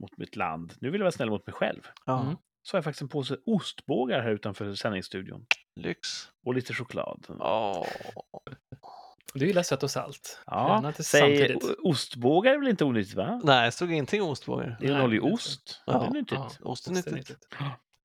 [0.00, 0.72] mot mitt land.
[0.80, 1.80] Nu vill jag vara snäll mot mig själv.
[2.06, 2.22] Ja.
[2.22, 2.36] Mm.
[2.62, 5.46] Så har jag faktiskt en påse ostbågar här utanför sändningsstudion.
[5.76, 6.08] Lyx.
[6.46, 7.26] Och lite choklad.
[7.28, 7.86] Åh.
[9.34, 10.40] Du gillar sött och salt.
[10.46, 13.40] Ja, säg, ostbågar är väl inte onyttigt va?
[13.44, 14.76] Nej, det stod ingenting om ostbågar.
[14.80, 15.82] Det innehåller ju ost.
[15.86, 16.32] Ja, Ja, det är nyttigt.
[16.38, 17.46] Ja, Ost är ost är nyttigt.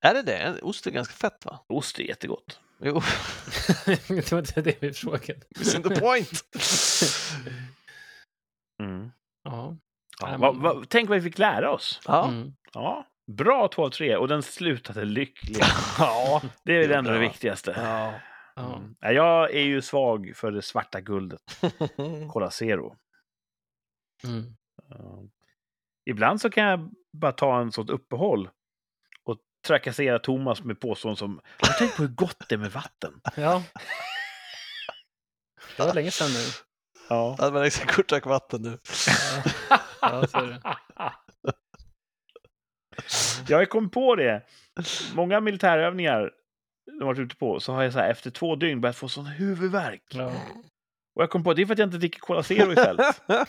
[0.00, 0.60] Är det det?
[0.62, 1.60] Ost är ganska fett va?
[1.68, 2.60] Ost är jättegott.
[2.82, 2.92] Jo,
[4.08, 5.40] det var inte det vi frågade.
[5.58, 6.30] missing the point.
[8.82, 9.10] Mm.
[9.44, 9.76] Ja.
[10.20, 12.00] Ja, vad- men- vad- tänk vad vi fick lära oss.
[12.06, 12.28] Ja.
[12.28, 12.52] Mm.
[12.72, 15.64] Ja, bra 2 av 3 och den slutade lyckligt.
[15.98, 16.42] ja.
[16.64, 17.74] Det är väl Det är ändå det viktigaste.
[17.76, 18.12] ja.
[18.56, 18.76] Ja.
[18.76, 18.96] Mm.
[19.00, 21.40] Ja, Jag är ju svag för det svarta guldet,
[22.32, 22.96] Cola Zero.
[24.24, 24.56] Mm.
[24.88, 25.22] Ja.
[26.10, 28.50] Ibland så kan jag bara ta en sånt uppehåll
[29.24, 32.72] och trakassera Thomas med påståenden som Har du tänkt på hur gott det är med
[32.72, 33.20] vatten?
[33.36, 33.62] ja.
[35.76, 36.44] Det var länge sedan nu.
[37.08, 37.36] Ja.
[37.38, 38.78] Att man liksom kort drack vatten nu.
[40.00, 40.60] Ja, så är det.
[43.48, 44.42] Jag har kommit på det.
[45.14, 46.32] Många militärövningar
[47.00, 49.26] har varit ute på så har jag så här, efter två dygn börjat få sån
[49.26, 50.02] huvudvärk.
[50.08, 50.32] Ja.
[51.14, 53.22] Och jag kom på det är för att jag inte dricker Cola Zero istället.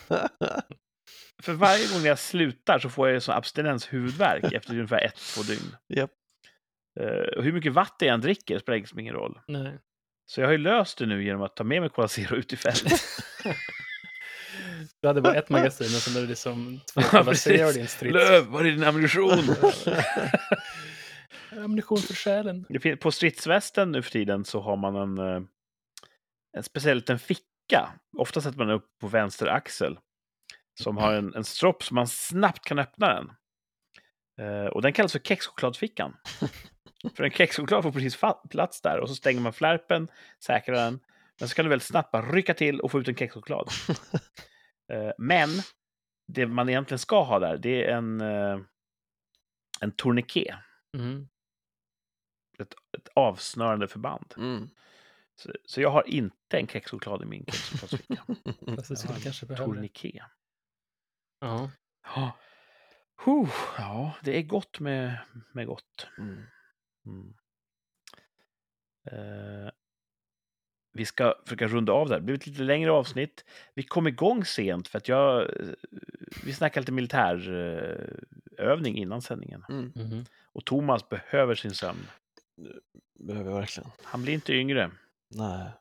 [1.43, 5.76] För varje gång jag slutar så får jag sån abstinenshuvudvärk efter ungefär ett, två dygn.
[5.88, 6.11] Japp.
[6.99, 9.39] Eh, och hur mycket vatten jag än dricker spelar liksom ingen roll.
[9.47, 9.80] Nej.
[10.26, 12.53] Så jag har ju löst det nu genom att ta med mig Cola Zero ut
[12.53, 12.84] i fält.
[15.01, 17.34] Du hade bara ett magasin och sen är det liksom två Cola.
[17.34, 18.14] Zero i din strids.
[18.14, 19.55] Löv, var är din ammunition?
[21.63, 22.65] Ammunition för själen.
[22.99, 25.41] På stridsvästen nu för tiden så har man en, eh,
[26.57, 27.93] en speciell liten ficka.
[28.17, 29.99] Ofta sätter man upp på vänster axel.
[30.84, 33.31] Som har en, en stropp så man snabbt kan öppna den.
[34.39, 36.15] Eh, och den kallas för kexchokladfickan.
[37.15, 40.07] för en kexchoklad får precis plats där och så stänger man flärpen,
[40.43, 40.99] säkrar den.
[41.39, 43.69] Men så kan du väldigt snabbt bara rycka till och få ut en kexchoklad.
[44.93, 45.49] Eh, men
[46.27, 48.59] det man egentligen ska ha där, det är en, eh,
[49.81, 50.55] en tourniquet.
[50.97, 51.27] Mm.
[52.57, 54.34] Ett, ett avsnörande förband.
[54.38, 54.69] Mm.
[55.35, 58.23] Så, så jag har inte en kexchoklad i min kexchokladsficka.
[58.75, 59.73] Fast det kanske behöva det.
[59.73, 60.23] tourniquet.
[61.39, 61.71] Ja.
[62.15, 62.38] Ja.
[63.25, 65.17] Huh, ja, det är gott med,
[65.53, 66.07] med gott.
[66.17, 66.43] Mm.
[67.05, 67.34] Mm.
[69.11, 69.69] Eh,
[70.93, 72.15] vi ska försöka runda av där.
[72.15, 73.45] Det blir ett lite längre avsnitt.
[73.73, 75.41] Vi kom igång sent för att jag...
[75.41, 75.47] eh,
[76.45, 79.65] Vi snackade lite militärövning innan sändningen.
[79.69, 79.91] Mm.
[79.95, 80.25] Mhm.
[80.43, 82.07] Och Thomas behöver sin sömn.
[83.19, 83.89] Behöver jag verkligen.
[84.03, 84.91] Han blir inte yngre.
[85.35, 85.71] Nej,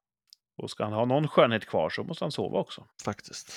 [0.56, 2.86] Och ska han ha någon skönhet kvar så måste han sova också.
[3.04, 3.50] faktiskt.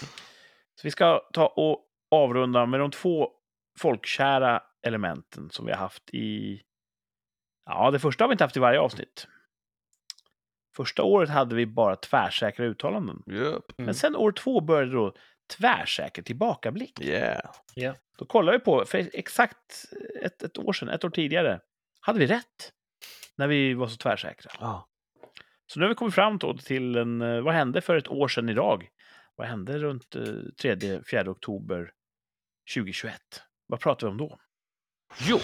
[0.76, 3.30] Så vi ska ta och avrunda med de två
[3.80, 6.62] folkkära elementen som vi har haft i...
[7.66, 9.28] Ja, det första har vi inte haft i varje avsnitt.
[10.76, 13.24] Första året hade vi bara tvärsäkra uttalanden.
[13.28, 13.64] Yep.
[13.78, 13.94] Men Mm.
[13.94, 15.14] sen år två började då
[15.58, 17.02] tvärsäker tillbakablick.
[17.02, 17.50] Yeah.
[18.18, 19.86] Då kollade vi på, för exakt
[20.24, 21.60] ett, ett år sedan, ett år tidigare,
[22.00, 22.74] hade vi rätt.
[23.40, 24.52] När vi var så tvärsäkra.
[24.60, 24.88] Ja.
[25.66, 28.50] Så nu har vi kommit fram till en, eh, vad hände för ett år sedan
[28.50, 28.90] idag?
[29.36, 31.92] Vad hände runt eh, 3-4 oktober
[32.76, 33.22] 2021?
[33.68, 34.40] Vad pratar vi om då?
[35.20, 35.38] Jo,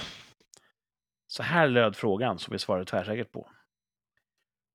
[1.27, 3.51] så här löd frågan som vi svarade tvärsäkert på.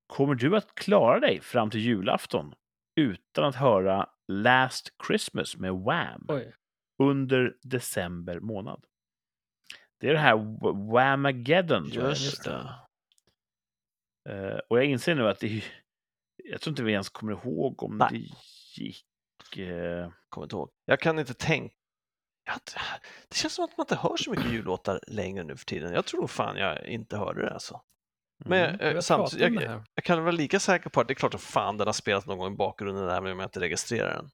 [0.07, 2.53] Kommer du att klara dig fram till julafton
[2.95, 6.55] utan att höra Last Christmas med Wham Oj.
[7.03, 8.85] under december månad?
[9.99, 11.85] Det är det här Wh- Whamageddon.
[11.85, 12.75] Just det.
[14.29, 15.63] Eh, och jag inser nu att det
[16.43, 18.07] jag tror inte vi ens kommer ihåg om Nej.
[18.11, 19.05] det gick.
[19.57, 20.69] eh, Kommer inte ihåg.
[20.85, 21.75] Jag kan inte tänka.
[23.29, 25.93] Det känns som att man inte hör så mycket jullåtar längre nu för tiden.
[25.93, 27.81] Jag tror fan jag inte hörde det alltså.
[28.45, 28.79] Men mm.
[28.81, 29.83] eh, Jag samtidigt, pratar om det jag, här.
[29.95, 32.25] jag kan vara lika säker på att det är klart att fan den har spelat
[32.25, 34.29] någon gång i bakgrunden där, men om jag inte registrerar den.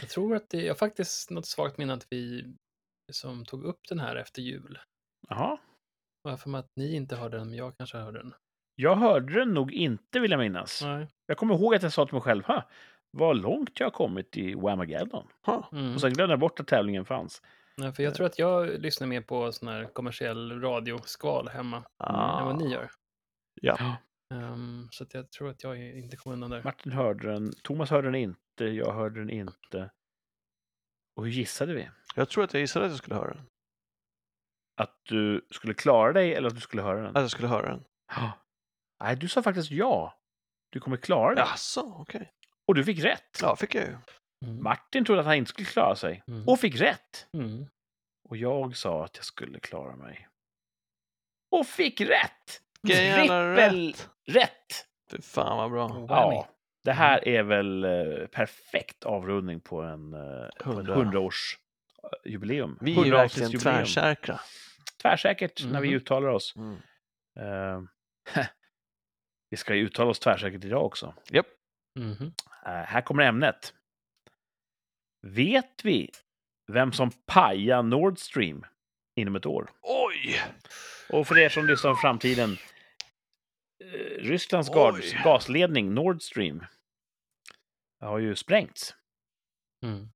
[0.00, 2.44] Jag tror att det, jag har faktiskt något svagt minne att vi
[3.12, 4.78] som tog upp den här efter jul.
[5.28, 5.58] Jaha.
[6.22, 8.34] Jag har för mig att ni inte hörde den, men jag kanske hörde den.
[8.74, 10.82] Jag hörde den nog inte vill jag minnas.
[10.82, 11.08] Nej.
[11.26, 12.62] Jag kommer ihåg att jag sa till mig själv, "Ha,
[13.10, 15.26] vad långt jag har kommit i Whamageddon.
[15.72, 15.94] Mm.
[15.94, 17.42] Och sen glömde jag bort att tävlingen fanns.
[17.76, 22.44] Nej, för jag tror att jag lyssnar mer på sån här kommersiell radioskval hemma än
[22.46, 22.90] vad ni gör.
[23.60, 23.96] Ja.
[24.34, 26.62] Ehm, så att jag tror att jag inte kommer undan där.
[26.64, 29.90] Martin hörde den, Thomas hörde den inte, jag hörde den inte.
[31.16, 31.88] Och hur gissade vi?
[32.14, 33.46] Jag tror att jag gissade att jag skulle höra den.
[34.80, 37.16] Att du skulle klara dig eller att du skulle höra den?
[37.16, 37.84] Att jag skulle höra den.
[38.16, 38.32] Ja.
[39.02, 40.18] Nej, du sa faktiskt ja.
[40.70, 41.44] Du kommer klara dig.
[41.44, 42.32] Jaså, okej.
[42.66, 43.38] Och du fick rätt.
[43.42, 43.96] Ja, fick jag ju.
[44.44, 44.62] Mm.
[44.62, 46.22] Martin trodde att han inte skulle klara sig.
[46.28, 46.48] Mm.
[46.48, 47.26] Och fick rätt.
[47.32, 47.66] Mm.
[48.28, 50.28] Och jag sa att jag skulle klara mig.
[51.50, 52.62] Och fick rätt!
[52.86, 53.94] Trippel
[54.26, 54.86] rätt.
[55.10, 55.88] Fy fan vad bra.
[55.88, 56.34] Whammy.
[56.34, 56.48] Ja,
[56.84, 60.94] det här är väl eh, perfekt avrundning på en, eh, på en Hundra.
[60.96, 61.58] 100-års
[62.02, 62.78] eh, jubileum.
[62.80, 63.84] Vi är ju 100 verkligen avsnittsjubileum.
[63.84, 64.40] tvärsäkra.
[65.02, 65.96] Tvärsäkert när vi Mhm.
[65.96, 66.54] uttalar oss.
[66.56, 66.76] Mm.
[69.52, 71.14] Vi ska ju uttala oss tvärsäkert idag också.
[71.30, 71.46] Japp.
[71.98, 72.32] Mhm.
[72.66, 73.74] Eh, här kommer ämnet.
[75.26, 76.10] Vet vi
[76.72, 78.66] vem som pajar Nord Stream
[79.16, 79.70] inom ett år?
[79.82, 80.40] Oj!
[81.08, 82.56] Och för er som lyssnar om framtiden.
[83.84, 83.88] Eh,
[84.18, 85.20] Rysslands gas, Oj.
[85.24, 86.64] gasledning Nord Stream
[88.00, 88.94] har ju sprängts.
[89.84, 90.08] Mm.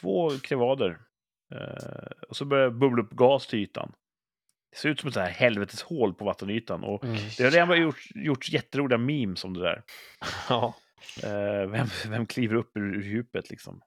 [0.00, 1.00] Två krevader.
[1.54, 3.92] Eh, och så börjar bubbla upp gas till ytan.
[4.76, 6.84] Det ser ut som ett så här helveteshål på vattenytan.
[6.84, 7.16] Och Mm.
[7.38, 9.82] det har redan gjorts, gjorts jätteroliga memes om det där.
[10.48, 10.74] Ja.
[11.22, 13.80] Eh, vem, vem kliver upp ur, ur djupet liksom?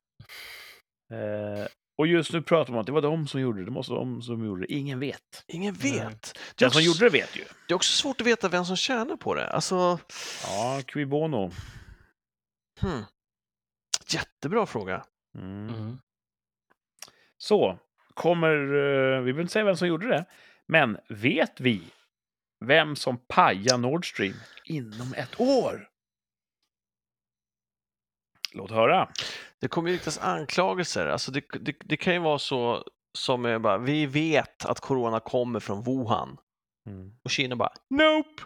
[1.12, 1.68] Eh,
[1.98, 3.66] och just nu pratar man om att det var de som gjorde det.
[3.66, 4.74] Det måste vara de som gjorde det.
[4.74, 5.44] Ingen vet.
[5.48, 5.96] Ingen vet.
[5.98, 6.10] Är,
[6.56, 7.44] Den som också, gjorde det vet ju.
[7.68, 9.48] det är också svårt att veta vem som tjänar på det.
[9.50, 10.00] Alltså,
[10.44, 11.52] Ja, qui bono.
[12.82, 13.04] hmm.
[14.10, 15.06] Jättebra fråga.
[15.36, 15.70] Mm.
[15.76, 15.98] Mm.
[17.38, 17.80] Så,
[18.14, 18.50] kommer...
[18.56, 20.26] eh, vi behöver inte säga vem som gjorde det.
[20.70, 21.82] Men vet vi
[22.66, 24.34] vem som pajar Nord Stream
[24.66, 25.90] inom ett år?
[28.54, 29.10] Låt höra.
[29.60, 31.06] Det kommer ju riktas anklagelser.
[31.08, 32.84] Alltså det, det, det kan ju vara så
[33.18, 36.38] som är bara, vi vet att corona kommer från Wuhan.
[36.90, 37.12] Mm.
[37.24, 38.44] Och Kina bara, nope!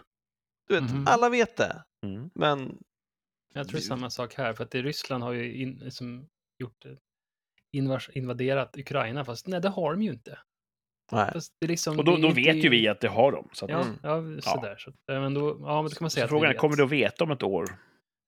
[0.68, 1.04] Du vet, Mhm.
[1.08, 1.84] alla vet det.
[2.06, 2.30] Mm.
[2.34, 2.78] Men
[3.54, 6.28] Jag tror det är samma sak här, för att det, Ryssland har ju in, liksom
[6.58, 6.98] gjort det,
[7.72, 10.38] invas, invaderat Ukraina, fast nej, det har de ju inte.
[11.12, 11.32] Nej.
[11.66, 13.48] Liksom, Och då, då vet ju vi att det har de.
[13.52, 14.34] Så, att, Ja, Mm.
[14.36, 14.76] ja sådär.
[14.78, 16.58] Så, att, men då, ja, men då kan man säga så att frågan vi är,
[16.58, 17.78] kommer du att veta om ett år?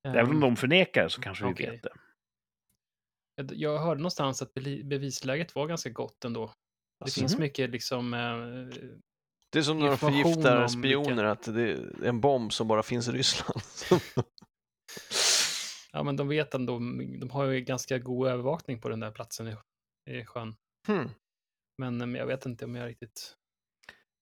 [0.09, 1.71] Även om Ehm, de förnekar så kanske vi okej.
[1.71, 1.91] vet det.
[3.37, 4.55] jag, jag hörde någonstans att
[4.85, 6.47] bevisläget var ganska gott ändå.
[6.47, 6.53] Det
[7.05, 7.41] Alltså, finns Mhm.
[7.43, 8.15] mycket liksom...
[8.15, 8.21] Eh,
[9.53, 12.83] Det är som när de förgiftar spioner, vilka- att det är en bomb som bara
[12.83, 13.61] finns i Ryssland.
[15.93, 16.79] ja, men de vet ändå,
[17.21, 19.57] de har ju ganska god övervakning på den där platsen i,
[20.11, 20.55] i sjön.
[20.87, 21.09] hmm.
[21.79, 23.37] Men eh, jag vet inte om jag riktigt...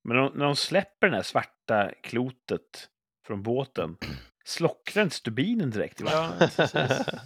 [0.08, 2.88] Men de, när de släpper det här svarta klotet
[3.26, 3.96] från båten,
[4.44, 6.54] slocknar inte stubinen direkt i vattnet?
[6.58, 7.06] Ja, precis.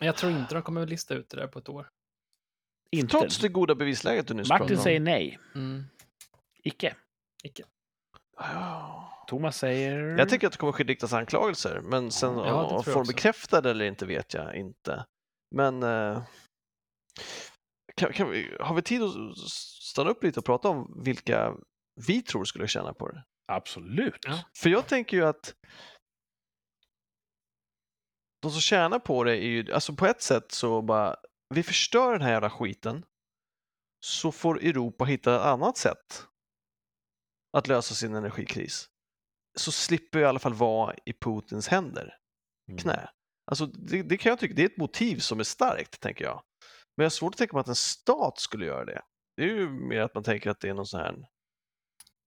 [0.00, 1.88] Jag tror inte de kommer att lista ut det där på ett år.
[2.90, 3.10] Inte.
[3.18, 4.82] Trots det goda bevisläget du nyss pratade Martin om.
[4.82, 5.38] säger nej.
[5.54, 5.84] Mm.
[6.62, 6.96] Icke.
[8.38, 9.24] Ja.
[9.28, 9.98] Thomas säger...
[10.18, 13.12] Jag tycker att det kommer att riktas anklagelser, men sen Ja, om- får de också.
[13.12, 15.04] bekräftade eller inte vet jag inte.
[15.54, 16.22] Men eh,
[17.96, 19.38] kan, kan vi, har vi tid att
[19.82, 21.54] stanna upp lite och prata om vilka
[22.06, 23.24] vi tror skulle tjäna på det?
[23.52, 24.18] Absolut.
[24.26, 24.38] Ja.
[24.56, 25.54] För jag tänker ju att
[28.42, 31.16] de som tjänar på det är ju, alltså på ett sätt så bara,
[31.54, 33.04] vi förstör den här jävla skiten
[34.04, 36.26] så får Europa hitta ett annat sätt
[37.56, 38.88] att lösa sin energikris.
[39.58, 42.16] Så slipper vi i alla fall vara i Putins händer,
[42.68, 42.78] Mm.
[42.78, 43.10] knä.
[43.50, 46.42] Alltså det, det kan jag tycka, det är ett motiv som är starkt, tänker jag.
[46.96, 49.02] Men jag har svårt att tänka mig att en stat skulle göra det.
[49.36, 51.26] Det är ju mer att man tänker att det är någon sån här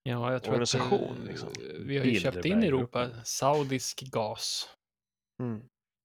[0.04, 1.50] Ja, jag tror Organisation, att eh, liksom.
[1.80, 2.68] vi har ju köpt in i.
[2.68, 4.70] Europa saudisk gas,
[5.40, 5.62] mm.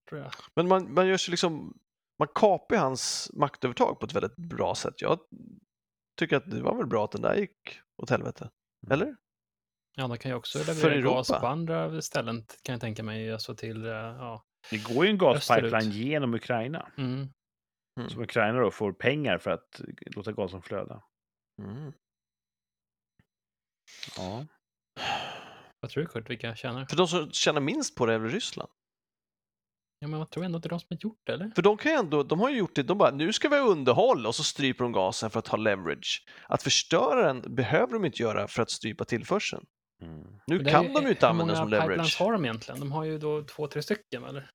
[0.09, 0.33] tror jag.
[0.57, 1.79] Men man, man gör sig liksom,
[2.19, 4.95] man kapar hans maktövertag på ett väldigt bra sätt.
[5.03, 5.19] Jag
[6.19, 8.51] tycker att det var väl bra att den där gick åt helvete.
[8.91, 9.17] Eller?
[9.97, 13.33] Ja, de kan ju också För leverera gas på andra ställen, kan jag tänka mig,
[13.33, 14.45] alltså till, eh, ja.
[14.71, 15.95] Det går ju en gaspipeline Österut.
[15.95, 16.93] genom Ukraina.
[16.99, 17.29] Mm.
[18.01, 18.11] Mm.
[18.11, 19.81] Som Ukraina då får pengar för att
[20.17, 21.03] låta gasen flöda.
[21.63, 21.93] Mm.
[24.17, 24.47] Ja.
[25.81, 26.87] Vad tror du Kurt, vilka tjänar?
[26.87, 28.71] För de som tjänar minst på det är väl Ryssland?
[29.99, 31.51] Ja, men jag tror ändå att det är de som har gjort det, eller?
[31.55, 33.59] För de kan ju ändå, de har ju gjort det, de bara nu ska vi
[33.59, 36.27] ha underhåll och så stryper de gasen för att ha leverage.
[36.49, 39.67] Att förstöra den behöver de inte göra för att strypa tillförseln.
[40.03, 40.41] Mm.
[40.47, 42.21] Nu det är kan de ju inte hur använda den som många pipelines leverage.
[42.21, 42.81] har de egentligen?
[42.81, 44.51] De har ju då två, tre stycken, eller?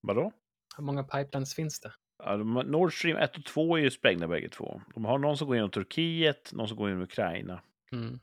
[0.00, 0.32] Vadå?
[0.76, 1.92] Hur många pipelines finns det?
[2.18, 4.80] Ja, Nord Stream 1 och 2 är ju sprängda bägge två.
[4.94, 7.62] De har någon som går genom Turkiet, någon som går genom Ukraina.
[7.92, 8.20] Mm.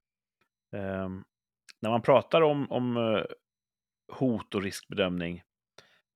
[0.76, 1.24] Ehm,
[1.80, 3.24] när man pratar om, om eh,
[4.14, 5.44] hot och riskbedömning,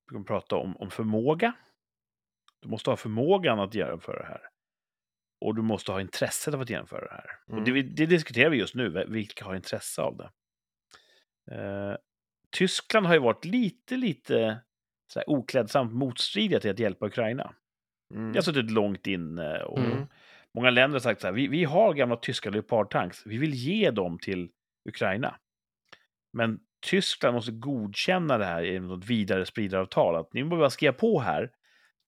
[0.08, 1.54] brukar man prata om, om förmåga.
[2.62, 4.42] Du måste ha förmågan att genomföra det här.
[5.42, 7.56] Och du måste ha intresset av att genomföra det här.
[7.58, 7.96] Och det, Mm.
[7.96, 10.30] det diskuterar vi just nu, vilka har intresse av det.
[11.56, 11.96] Eh,
[12.52, 14.60] Tyskland har ju varit lite, lite
[15.14, 17.54] så oklädsamt motstridiga till att hjälpa Ukraina.
[18.14, 18.32] Mm.
[18.32, 20.06] Det har suttit långt inne och Mm.
[20.56, 23.92] många länder har sagt så här, vi, vi har gamla tyska Leopard-tanks, vi vill ge
[23.92, 24.50] dem till
[24.90, 25.36] Ukraina.
[26.34, 31.20] Men Tyskland måste godkänna det här i något vidare spridaravtal, att ni behöver skriva på
[31.20, 31.52] här,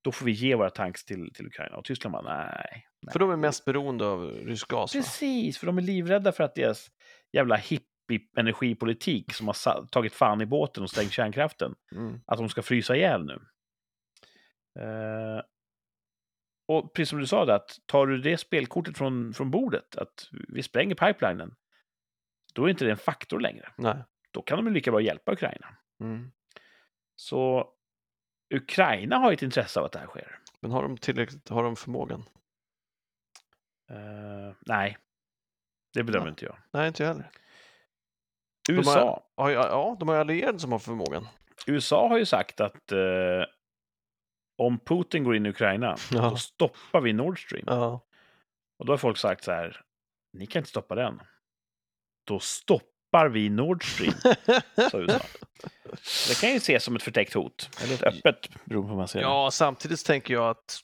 [0.04, 1.78] då får vi ge våra tanks till, till Ukraina.
[1.78, 2.86] Och Tyskland bara, nej.
[3.02, 3.12] nej.
[3.14, 4.96] För de är mest beroende av rysk gas.
[4.96, 5.02] Va?
[5.02, 6.88] Precis, för de är livrädda för att deras
[7.34, 12.20] jävla hippie-energipolitik som har tagit fan i båten och stängt kärnkraften, Mm.
[12.26, 13.40] att de ska frysa ihjäl nu.
[14.80, 15.42] Eh,
[16.78, 20.28] och precis som du sa, det, att tar du det spelkortet från, från bordet, att
[20.48, 21.56] vi spränger pipelinen,
[22.54, 23.72] då är inte det en faktor längre.
[23.78, 23.98] Nej.
[24.32, 25.68] Då kan de lika bra hjälpa Ukraina.
[26.00, 26.32] Mm.
[27.16, 27.70] Så
[28.54, 30.40] Ukraina har ett intresse av att det här sker.
[30.60, 32.24] Men har de tillräckligt, har de förmågan?
[33.90, 34.98] Eh, nej,
[35.94, 36.30] det bedömer Ja.
[36.30, 36.58] inte jag.
[36.74, 37.30] Nej, inte jag heller.
[38.68, 41.28] De har- USA, Ja, de har allierade som har förmågan.
[41.68, 43.44] USA har ju sagt att eh,
[44.66, 46.30] om Putin går in i Ukraina, Ja.
[46.30, 47.64] då stoppar vi Nord Stream.
[47.68, 48.06] Ja.
[48.80, 49.82] Och då har folk sagt så här,
[50.34, 51.22] ni kan inte stoppa den.
[52.28, 54.14] Då stoppar vi Nord Stream,
[54.92, 55.20] sa USA.
[56.28, 59.08] Det kan ju ses som ett förtäckt hot, eller ett öppet, beroende på hur man
[59.08, 59.26] ser det.
[59.26, 60.80] ja, samtidigt tänker jag att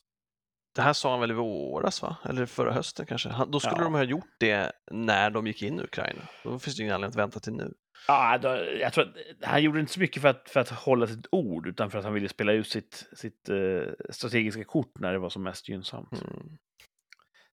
[0.76, 2.16] det här sa han väl i våras, va?
[2.26, 3.30] Eller förra hösten kanske.
[3.30, 3.84] Han, då skulle Ja.
[3.84, 6.22] de ha gjort det när de gick in i Ukraina.
[6.44, 7.74] Då finns det ingen anledning att vänta till nu.
[8.08, 8.48] Ja, då,
[8.80, 9.16] jag tror att
[9.50, 12.04] han gjorde inte så mycket för att, för att hålla sitt ord, utan för att
[12.06, 16.12] han ville spela ut sitt, sitt eh, strategiska kort när det var som mest gynnsamt.
[16.12, 16.58] Mm.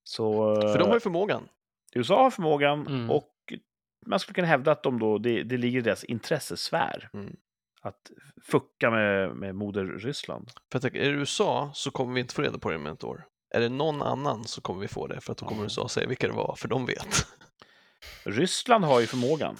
[0.02, 1.48] Så För de har eh, ju förmågan.
[1.94, 3.10] USA har förmågan Mm.
[3.10, 3.30] och
[4.06, 7.36] man skulle kunna hävda att de då, det, det ligger i deras intressesfär Mm.
[7.80, 8.10] att
[8.42, 10.50] fucka med, med moder Ryssland.
[10.72, 13.04] För tänker, är det USA så kommer vi inte få reda på det inom ett
[13.04, 13.26] år.
[13.50, 15.62] Är det någon annan så kommer vi få det, för att då kommer.
[15.62, 17.26] USA säga vilka det var, för de vet.
[18.24, 19.56] Ryssland har ju förmågan.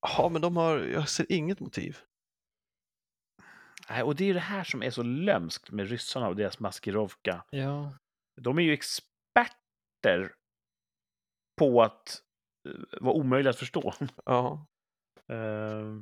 [0.00, 1.98] Ja, men de har, jag ser inget motiv.
[3.88, 6.58] Nej, Och det är ju det här som är så lömskt med ryssarna och deras
[6.60, 7.44] maskirovka.
[7.50, 7.94] Ja.
[8.40, 10.34] De är ju experter
[11.58, 12.22] på att
[12.68, 13.94] eh, vara omöjliga att förstå.
[14.24, 14.66] Ja.
[15.28, 16.00] Eh,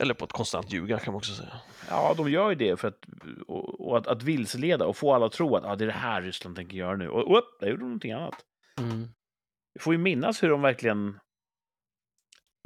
[0.00, 1.60] Eller på ett konstant ljuga kan man också säga.
[1.88, 3.06] Ja, de gör ju det för att,
[3.46, 5.92] och, och att, att vilseleda och få alla att tro att ah, det är det
[5.92, 7.08] här Ryssland tänker göra nu.
[7.08, 8.44] Och upp, där gjorde de någonting annat.
[8.78, 9.08] Mm.
[9.74, 11.20] Vi får ju minnas hur de verkligen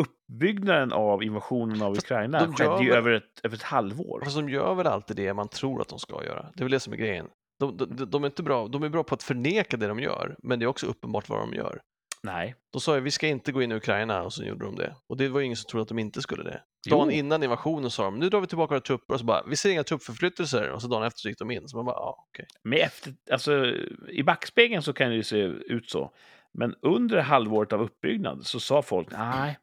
[0.03, 4.21] uppbyggnaden av invasionen av Fast Ukraina de skedde ju väl- över ett, över ett halvår.
[4.25, 6.43] Fast de gör väl alltid det man tror att de ska göra.
[6.55, 7.27] Det är väl det som är grejen.
[7.61, 10.37] De, de, de är inte bra, de är bra på att förneka det de gör,
[10.43, 11.81] men det är också uppenbart vad de gör.
[12.23, 12.55] Nej.
[12.73, 14.95] De sa ju vi ska inte gå in i Ukraina och så gjorde de det.
[15.09, 16.63] Och det var ju ingen som trodde att de inte skulle det.
[16.91, 17.19] Dagen Jo.
[17.19, 19.71] innan invasionen sa de nu drar vi tillbaka våra trupper och så bara vi ser
[19.71, 21.69] inga truppförflyttelser och så dagen efter så gick de in.
[21.69, 22.47] Så man bara ja, okej.
[22.65, 23.67] Med efter, alltså,
[24.09, 26.11] I backspegeln så kan det ju se ut så.
[26.59, 29.59] Men under halvåret av uppbyggnad så sa folk nej,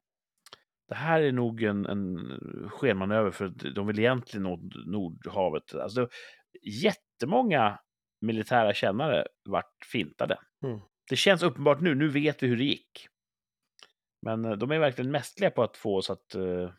[0.93, 2.17] det här är nog en, en
[2.69, 5.75] skenmanöver för de vill egentligen åt Nordhavet.
[5.75, 6.01] Alltså,
[6.51, 7.79] det- jättemånga
[8.21, 10.39] militära kännare vart fintade.
[10.65, 10.79] Mm.
[11.09, 13.07] Det känns uppenbart nu, nu vet vi hur det gick.
[14.21, 16.71] Men eh, de är verkligen mästerliga på att få oss att eh,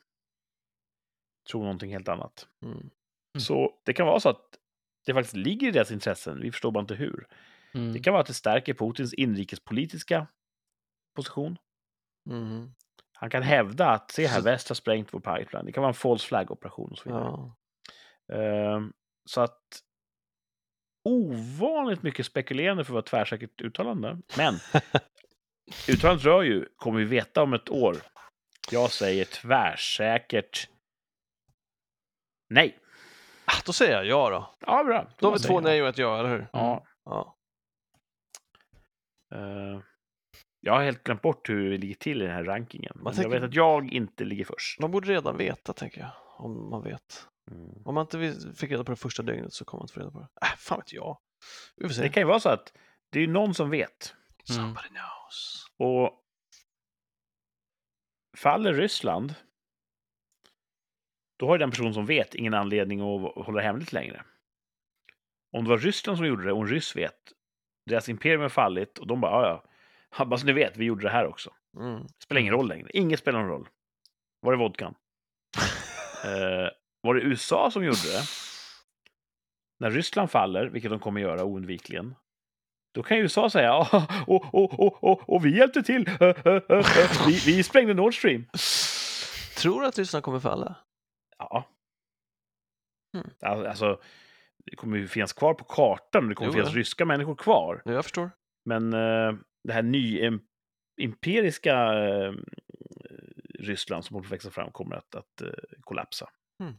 [1.51, 2.49] tro någonting helt annat.
[2.65, 2.91] Mm.
[3.39, 4.45] Så det kan vara så att
[5.07, 7.27] det faktiskt ligger i deras intressen, vi förstår bara inte hur.
[7.75, 7.93] Mm.
[7.93, 10.27] Det kan vara att det stärker Putins inrikespolitiska
[11.17, 11.59] position.
[12.31, 12.75] Mhm.
[13.15, 15.67] Han kan hävda att se här, väst har sprängt vår pipeline.
[15.67, 17.25] Det kan vara en false flag-operation och så vidare.
[17.25, 17.55] Ja.
[18.37, 18.93] Ehm,
[19.25, 19.61] så att
[21.05, 24.19] ovanligt mycket spekulerande för att vara ett tvärsäkert uttalande.
[24.37, 24.55] Men
[25.89, 27.97] uttalandet rör ju, kommer vi veta om ett år.
[28.71, 30.69] Jag säger tvärsäkert
[32.51, 32.79] nej.
[33.45, 34.55] Ah, Då säger jag ja då.
[34.67, 35.09] Ja, bra.
[35.19, 36.47] Då har vi två nej och ett ja, eller hur?
[36.53, 36.87] Ja.
[37.05, 37.37] Ja.
[39.35, 39.81] Eh,
[40.65, 42.93] jag har helt glömt bort hur vi ligger till i den här rankingen.
[42.95, 44.81] Men tänker- Jag vet att jag inte ligger först.
[44.81, 46.11] Man borde redan veta, tänker jag.
[46.37, 47.29] Om man vet.
[47.51, 47.83] Mm.
[47.85, 50.11] Om man inte fick reda på det första dygnet så kommer man inte få reda
[50.11, 50.29] på det.
[50.47, 51.19] Äh, fan vet jag.
[51.77, 52.03] Vi får se.
[52.03, 52.73] Det kan ju vara så att
[53.11, 54.15] det är någon som vet.
[54.51, 54.63] Mm.
[54.63, 55.67] Somebody knows.
[55.79, 56.21] Och
[58.37, 59.35] faller Ryssland,
[61.39, 64.25] då har ju den person som vet ingen anledning att hålla det hemligt längre.
[65.53, 67.33] Om det var Ryssland som gjorde det och en ryss vet,
[67.87, 69.71] deras imperium har fallit och de bara, ja ja,
[70.17, 71.51] Så ni vet, vi gjorde det här också.
[71.77, 72.07] Mm.
[72.25, 72.89] Spelar ingen roll längre.
[72.93, 73.69] Inget spelar någon roll.
[74.41, 74.95] Var det vodkan?
[76.25, 76.69] eh,
[77.03, 78.23] var det USA som gjorde det?
[79.81, 82.15] När Ryssland faller, vilket de kommer göra oundvikligen,
[82.95, 86.09] då kan ju USA säga och, och, och, och, och vi hjälpte till.
[86.09, 88.47] Eh, eh, eh, eh, Vi, vi sprängde Nord Stream.
[89.57, 90.75] Tror du att Ryssland kommer falla?
[91.39, 91.65] Ja.
[93.17, 93.31] Mm.
[93.43, 94.01] Al- Alltså,
[94.67, 96.79] det kommer ju finnas kvar på kartan och det kommer Jo, finnas ja.
[96.79, 97.83] ryska människor kvar.
[97.85, 98.31] Ja, jag förstår.
[98.65, 99.35] Men eh,
[99.65, 101.75] det här nyimperiska
[102.09, 102.33] eh,
[103.59, 105.49] Ryssland som håller på att växa fram kommer att, att eh,
[105.81, 106.31] kollapsa.
[106.61, 106.75] Mm.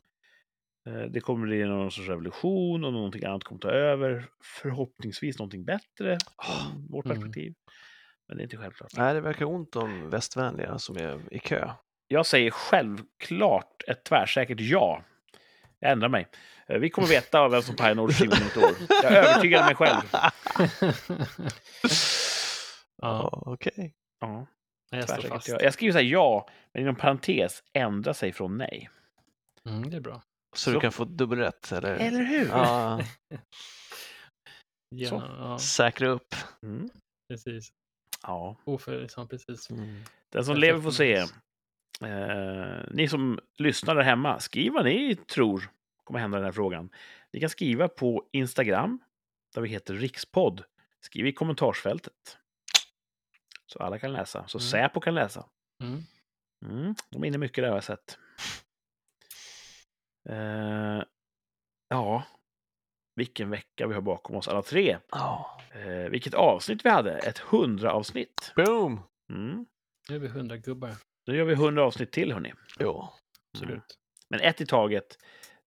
[1.11, 4.25] Det kommer bli någon sorts revolution och någonting annat kommer ta över.
[4.61, 7.17] Förhoppningsvis någonting bättre från vårt Mm.
[7.17, 7.53] perspektiv.
[8.27, 8.89] Men det är inte självklart.
[8.97, 11.69] Nej, det verkar ont om västvänliga som är i kö.
[12.07, 15.03] Jag säger självklart ett tvärsäkert ja.
[15.79, 16.27] Jag ändrar mig.
[16.69, 18.75] Eh, Vi kommer veta vem som pajar Nord Stream om ett år.
[19.03, 20.01] Jag övertygade mig själv.
[23.01, 23.93] ja, okej.
[24.19, 24.45] Ja,
[24.91, 25.47] jag står tvärsäkert fast.
[25.47, 25.57] ja.
[25.61, 28.89] Jag skriver så här ja, men inom parentes ändra sig från nej.
[29.69, 30.21] Mm, det är bra.
[30.55, 31.95] Så, Så- du kan få dubbelrätt, eller?
[31.95, 32.47] Eller hur?
[32.47, 32.99] Ja,
[34.89, 35.23] Ja, Så.
[35.39, 36.35] ja säkra upp.
[36.63, 36.89] Mm.
[37.29, 37.69] precis.
[38.23, 39.69] Ja, Oföljsam, precis.
[39.69, 40.01] Mm.
[40.31, 41.13] den som Jag lever får se.
[42.01, 45.69] Eh, ni som lyssnar där hemma, skriv vad ni tror
[46.05, 46.89] kommer hända i den här frågan.
[47.33, 48.99] Ni kan skriva på Instagram,
[49.53, 50.63] där vi heter Rikspodd.
[51.01, 52.37] Skriv i kommentarsfältet.
[53.65, 54.47] Så alla kan läsa.
[54.47, 54.69] Så Mm.
[54.69, 55.45] Säpo kan läsa.
[55.83, 56.01] Mm.
[56.65, 58.17] Mm, de är inne mycket där har jag sett.
[60.29, 61.03] Eh,
[61.89, 62.23] ja,
[63.15, 64.97] vilken vecka vi har bakom oss alla tre.
[65.11, 65.61] Ja.
[65.71, 68.53] Eh, vilket avsnitt vi hade, ett hundra avsnitt.
[68.55, 68.99] Boom!
[69.29, 69.65] Mm.
[70.09, 70.95] Nu är vi hundra gubbar.
[71.27, 72.53] Nu gör vi hundra avsnitt till hörni.
[72.79, 73.09] Jo.
[73.53, 73.99] Absolut.
[74.29, 75.17] Men ett i taget.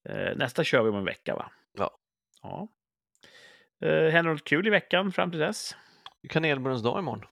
[0.08, 1.50] Eh, nästa kör vi om en vecka va?
[1.78, 1.98] Ja.
[2.42, 2.68] ja.
[3.80, 5.76] Eh, händer något kul i veckan fram till dess?
[6.28, 7.24] Kanelbullens dag imorgon.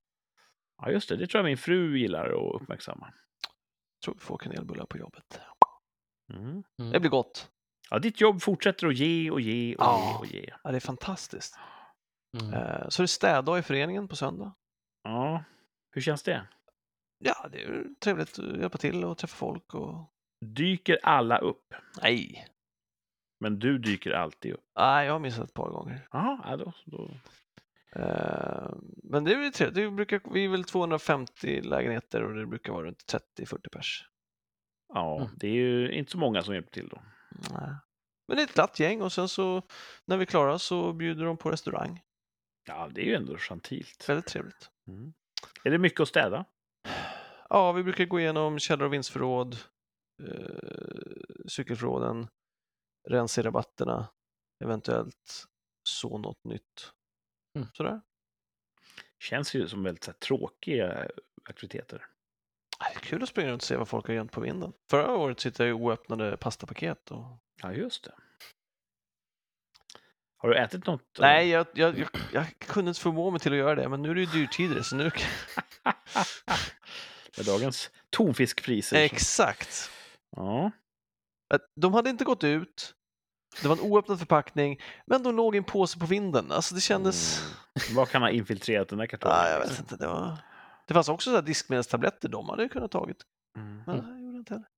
[0.83, 3.13] Ja just det, det tror jag min fru gillar att uppmärksamma.
[4.05, 5.41] Tror vi får kanelbullar på jobbet.
[6.33, 6.63] Mm.
[6.79, 6.93] Mm.
[6.93, 7.51] Det blir gott.
[7.91, 10.11] Ja, ditt jobb fortsätter att ge och ge och Ja.
[10.13, 10.51] ge och ge.
[10.65, 11.59] Ja, det är fantastiskt.
[12.43, 12.55] Mm.
[12.55, 14.55] Eh, Så är det städdag i föreningen på söndag.
[15.03, 15.45] Ja,
[15.91, 16.47] hur känns det?
[17.19, 20.13] Ja, det är trevligt att hjälpa till och träffa folk och...
[20.47, 21.75] Dyker alla upp?
[22.03, 22.47] Nej.
[23.41, 24.65] Men du dyker alltid upp?
[24.79, 26.09] Nej, jag har missat ett par gånger.
[26.13, 27.11] Jaha, ja, då, då.
[28.01, 28.71] Eh,
[29.05, 29.75] Men det är väl trevligt.
[29.77, 33.05] Det brukar, vi är väl 250 lägenheter och det brukar vara runt
[33.39, 34.05] 30-40 pers.
[34.95, 35.29] Ja, Mm.
[35.37, 37.03] det är ju inte så många som hjälper till då.
[37.51, 37.71] Nej.
[38.29, 39.63] Men det är ett glatt gäng och sen så
[40.05, 42.01] när vi är klara så bjuder de på restaurang.
[42.69, 44.09] Ja, det är ju ändå gentilt.
[44.09, 44.71] Väldigt trevligt.
[44.89, 45.13] Mm.
[45.65, 46.45] Är det mycket att städa?
[47.51, 49.57] Ja, vi brukar gå igenom källare och vinstförråd,
[50.29, 52.29] eh, cykelförråden,
[53.07, 54.09] rensa i rabatterna,
[54.65, 55.47] eventuellt
[55.83, 56.93] så något nytt.
[57.57, 57.69] Mm.
[57.75, 58.01] Sådär.
[59.19, 61.09] Känns ju som väldigt så här, tråkiga
[61.45, 62.07] aktiviteter.
[62.79, 64.73] Ah, Det är kul att springa runt och se vad folk har gömt på vinden.
[64.91, 67.11] Förra året sitter jag i oöppnade pastapaket.
[67.11, 67.25] Och...
[67.63, 68.15] Ja, just det.
[70.37, 71.19] Har du ätit något?
[71.19, 74.11] Nej, jag, jag, jag, jag kunde inte förmå mig till att göra det, men nu
[74.11, 75.05] är det ju dyrtider så nu...
[77.37, 78.97] Med dagens tonfiskpriser.
[78.97, 79.91] Exakt.
[80.37, 80.71] Ja.
[81.81, 82.95] De hade inte gått ut,
[83.63, 86.53] det var en oöppnad förpackning, men de låg i en påse på vinden.
[86.53, 87.41] Alltså det kändes...
[87.41, 87.97] Mm.
[87.97, 89.37] Vad kan ha infiltrerat den där kartongen?
[89.39, 90.39] Ja, jag vet inte, det var...
[90.87, 93.17] Det fanns också så här diskmedelstabletter de hade kunnat tagit,
[93.59, 93.83] Mm.
[93.87, 94.69] men jag gjorde inte heller.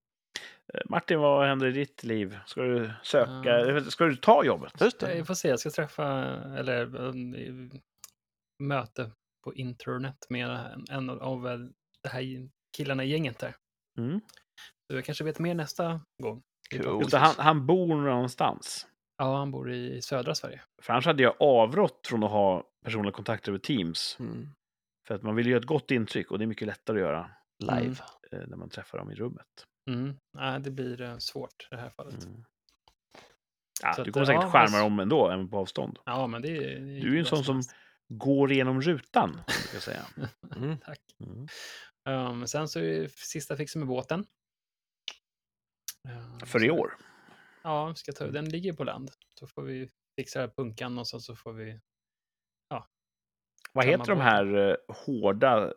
[0.74, 2.39] Eh, Martin, vad händer i ditt liv?
[2.47, 3.59] Ska du söka?
[3.59, 3.85] Mm.
[3.90, 4.73] Ska du ta jobbet?
[4.81, 5.24] Just Jag det.
[5.24, 6.07] får se, jag ska träffa,
[6.59, 7.70] eller um,
[8.62, 9.11] möte
[9.45, 11.43] på internet med en av
[12.03, 13.57] det här killarna i gänget där.
[13.99, 14.20] Mm.
[14.90, 16.43] Så jag kanske vet mer nästa gång.
[16.70, 17.01] Cool.
[17.01, 18.86] Just det, han, han bor någonstans.
[19.19, 20.61] Ja, han bor i södra Sverige.
[20.82, 24.16] För annars hade jag avrått från att ha personliga kontakter över Teams.
[24.20, 24.49] Mm.
[25.09, 27.31] För att man vill ju ett gott intryck och det är mycket lättare att göra
[27.59, 27.97] Live.
[28.32, 29.47] eh, när man träffar dem i rummet.
[29.90, 30.16] Mm.
[30.39, 32.24] Nej, det blir eh, svårt i det här fallet.
[32.24, 32.45] Mm.
[33.82, 35.99] Ja, du kommer ja, säkert men- skärma dem ändå, även på avstånd.
[36.05, 36.61] Ja, men det är...
[36.81, 37.62] det är Du är ju en sån som
[38.09, 40.03] går igenom rutan, som jag säga.
[40.57, 40.78] Mm.
[40.78, 41.01] Tack.
[41.20, 41.49] Mm.
[42.31, 44.27] Um, sen så är sista fixen med båten.
[46.47, 46.97] För i år.
[47.62, 49.11] Ja, ska ta, den ligger på land.
[49.41, 51.81] Så får vi fixa punkan och så, så får vi...
[53.73, 55.73] Vad Samma heter de här eh, hårda eh,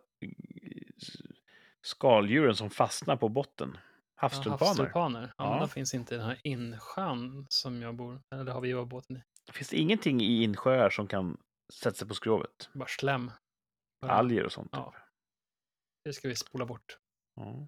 [1.82, 3.78] skaldjuren som fastnar på botten?
[3.78, 3.82] Ja,
[4.16, 4.66] Havstulpaner?
[4.66, 5.34] havstulpaner.
[5.38, 5.50] Ja, Ja.
[5.50, 9.18] men de finns inte i den här insjön som jag bor, eller har vi båten
[9.18, 9.24] i.
[9.52, 11.38] Finns det ingenting i insjöar som kan
[11.74, 12.70] sätta sig på skrovet?
[12.74, 13.32] Bara slem.
[14.02, 14.70] Alger och sånt?
[14.72, 14.92] Ja.
[14.92, 15.02] typ.
[16.04, 16.98] Det ska vi spola bort.
[17.36, 17.68] Ja.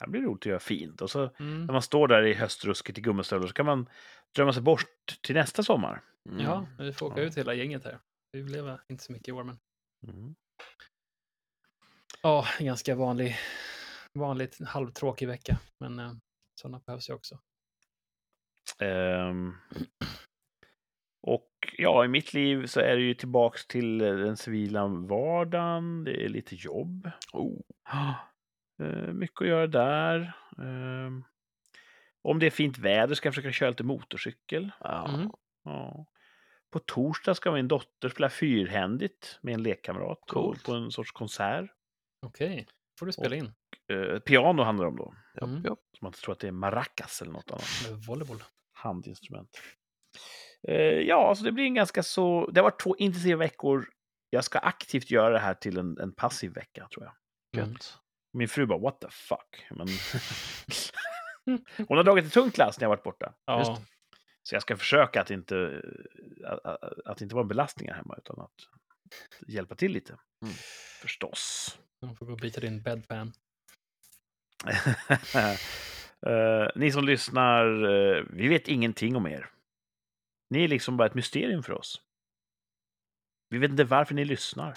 [0.00, 1.00] Det blir roligt att göra fint.
[1.02, 1.66] Och så Mm.
[1.66, 3.88] när man står där i höstrusket i gummistövlar så kan man
[4.34, 4.86] drömma sig bort
[5.22, 6.02] till nästa sommar.
[6.28, 6.40] Mm.
[6.44, 7.26] Ja, vi får åka Ja.
[7.26, 7.98] ut hela gänget här.
[8.32, 9.58] Vi blev inte så mycket i år, men
[10.08, 10.34] Mm.
[12.22, 13.36] ja, ganska vanlig,
[14.18, 15.58] vanligt halvtråkig vecka.
[15.80, 16.12] Men eh,
[16.60, 17.38] sådana behövs ju också.
[18.78, 19.54] Ehm.
[21.22, 26.04] Och ja, i mitt liv så är det ju tillbaks till eh, den civila vardagen.
[26.04, 27.10] Det är lite jobb.
[27.32, 27.60] Oh.
[28.80, 30.32] Eh, mycket att göra där.
[30.58, 31.24] Ehm.
[32.22, 34.70] Om det är fint väder ska jag försöka köra lite motorcykel.
[34.80, 35.08] Ja.
[35.08, 35.30] Mm.
[35.64, 36.06] Ja.
[36.72, 40.64] På torsdag ska min dotter spela fyrhändigt med en lekkamrat på, Coolt.
[40.64, 41.70] på en sorts konsert.
[42.26, 42.66] Okej,
[42.98, 43.52] får du spela in.
[43.92, 45.14] Eh, piano handlar det om då.
[45.42, 45.62] Mm.
[45.64, 48.42] Så man tror att det är maracas eller något annat volleyboll.
[48.72, 49.50] handinstrument.
[50.68, 52.50] Eh, ja, så det blir en ganska så...
[52.50, 53.88] Det har varit två intensiva veckor.
[54.30, 57.14] Jag ska aktivt göra det här till en, en passiv vecka, tror jag.
[57.62, 57.72] Mm.
[57.72, 57.98] Gött.
[58.32, 59.66] Min fru bara, what the fuck?
[59.70, 59.88] Men...
[61.88, 63.34] Hon har dragit ett tungt lass när jag varit borta.
[63.44, 63.78] Ja,
[64.42, 65.82] Så jag ska försöka att inte,
[66.44, 68.54] att, att, inte vara en belastning här hemma, utan att
[69.48, 70.12] hjälpa till lite.
[70.12, 70.54] Mm.
[71.00, 71.78] Förstås.
[72.00, 73.32] de får gå och byta din bedpan.
[76.26, 79.50] Eh, ni som lyssnar, eh, vi vet ingenting om er.
[80.50, 82.02] Ni är liksom bara ett mysterium för oss.
[83.48, 84.74] Vi vet inte varför ni lyssnar.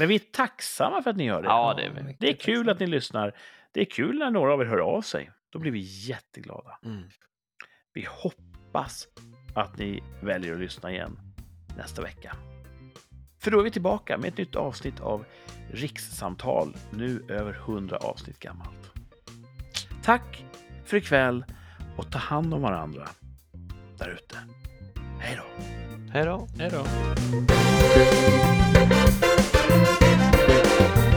[0.00, 1.48] Men vi är tacksamma för att ni gör det.
[1.48, 2.16] Ja, det är vi.
[2.20, 3.36] Det är kul att ni lyssnar.
[3.72, 5.30] Det är kul när några av er hör av sig.
[5.50, 5.78] Då blir vi
[6.08, 6.78] jätteglada.
[6.84, 7.02] Mm.
[7.92, 9.08] Vi hoppas
[9.54, 11.18] att ni väljer att lyssna igen
[11.76, 12.36] nästa vecka.
[13.40, 15.24] För då är vi tillbaka med ett nytt avsnitt av
[15.72, 18.92] Rikssamtal, nu över 100 avsnitt gammalt.
[20.02, 20.44] Tack
[20.84, 21.44] för ikväll
[21.96, 23.08] och ta hand om varandra
[23.98, 24.36] där ute.
[25.18, 25.44] Hej då!
[26.12, 26.48] Hej då!
[26.58, 26.84] Hej då.
[29.70, 31.09] Thank you.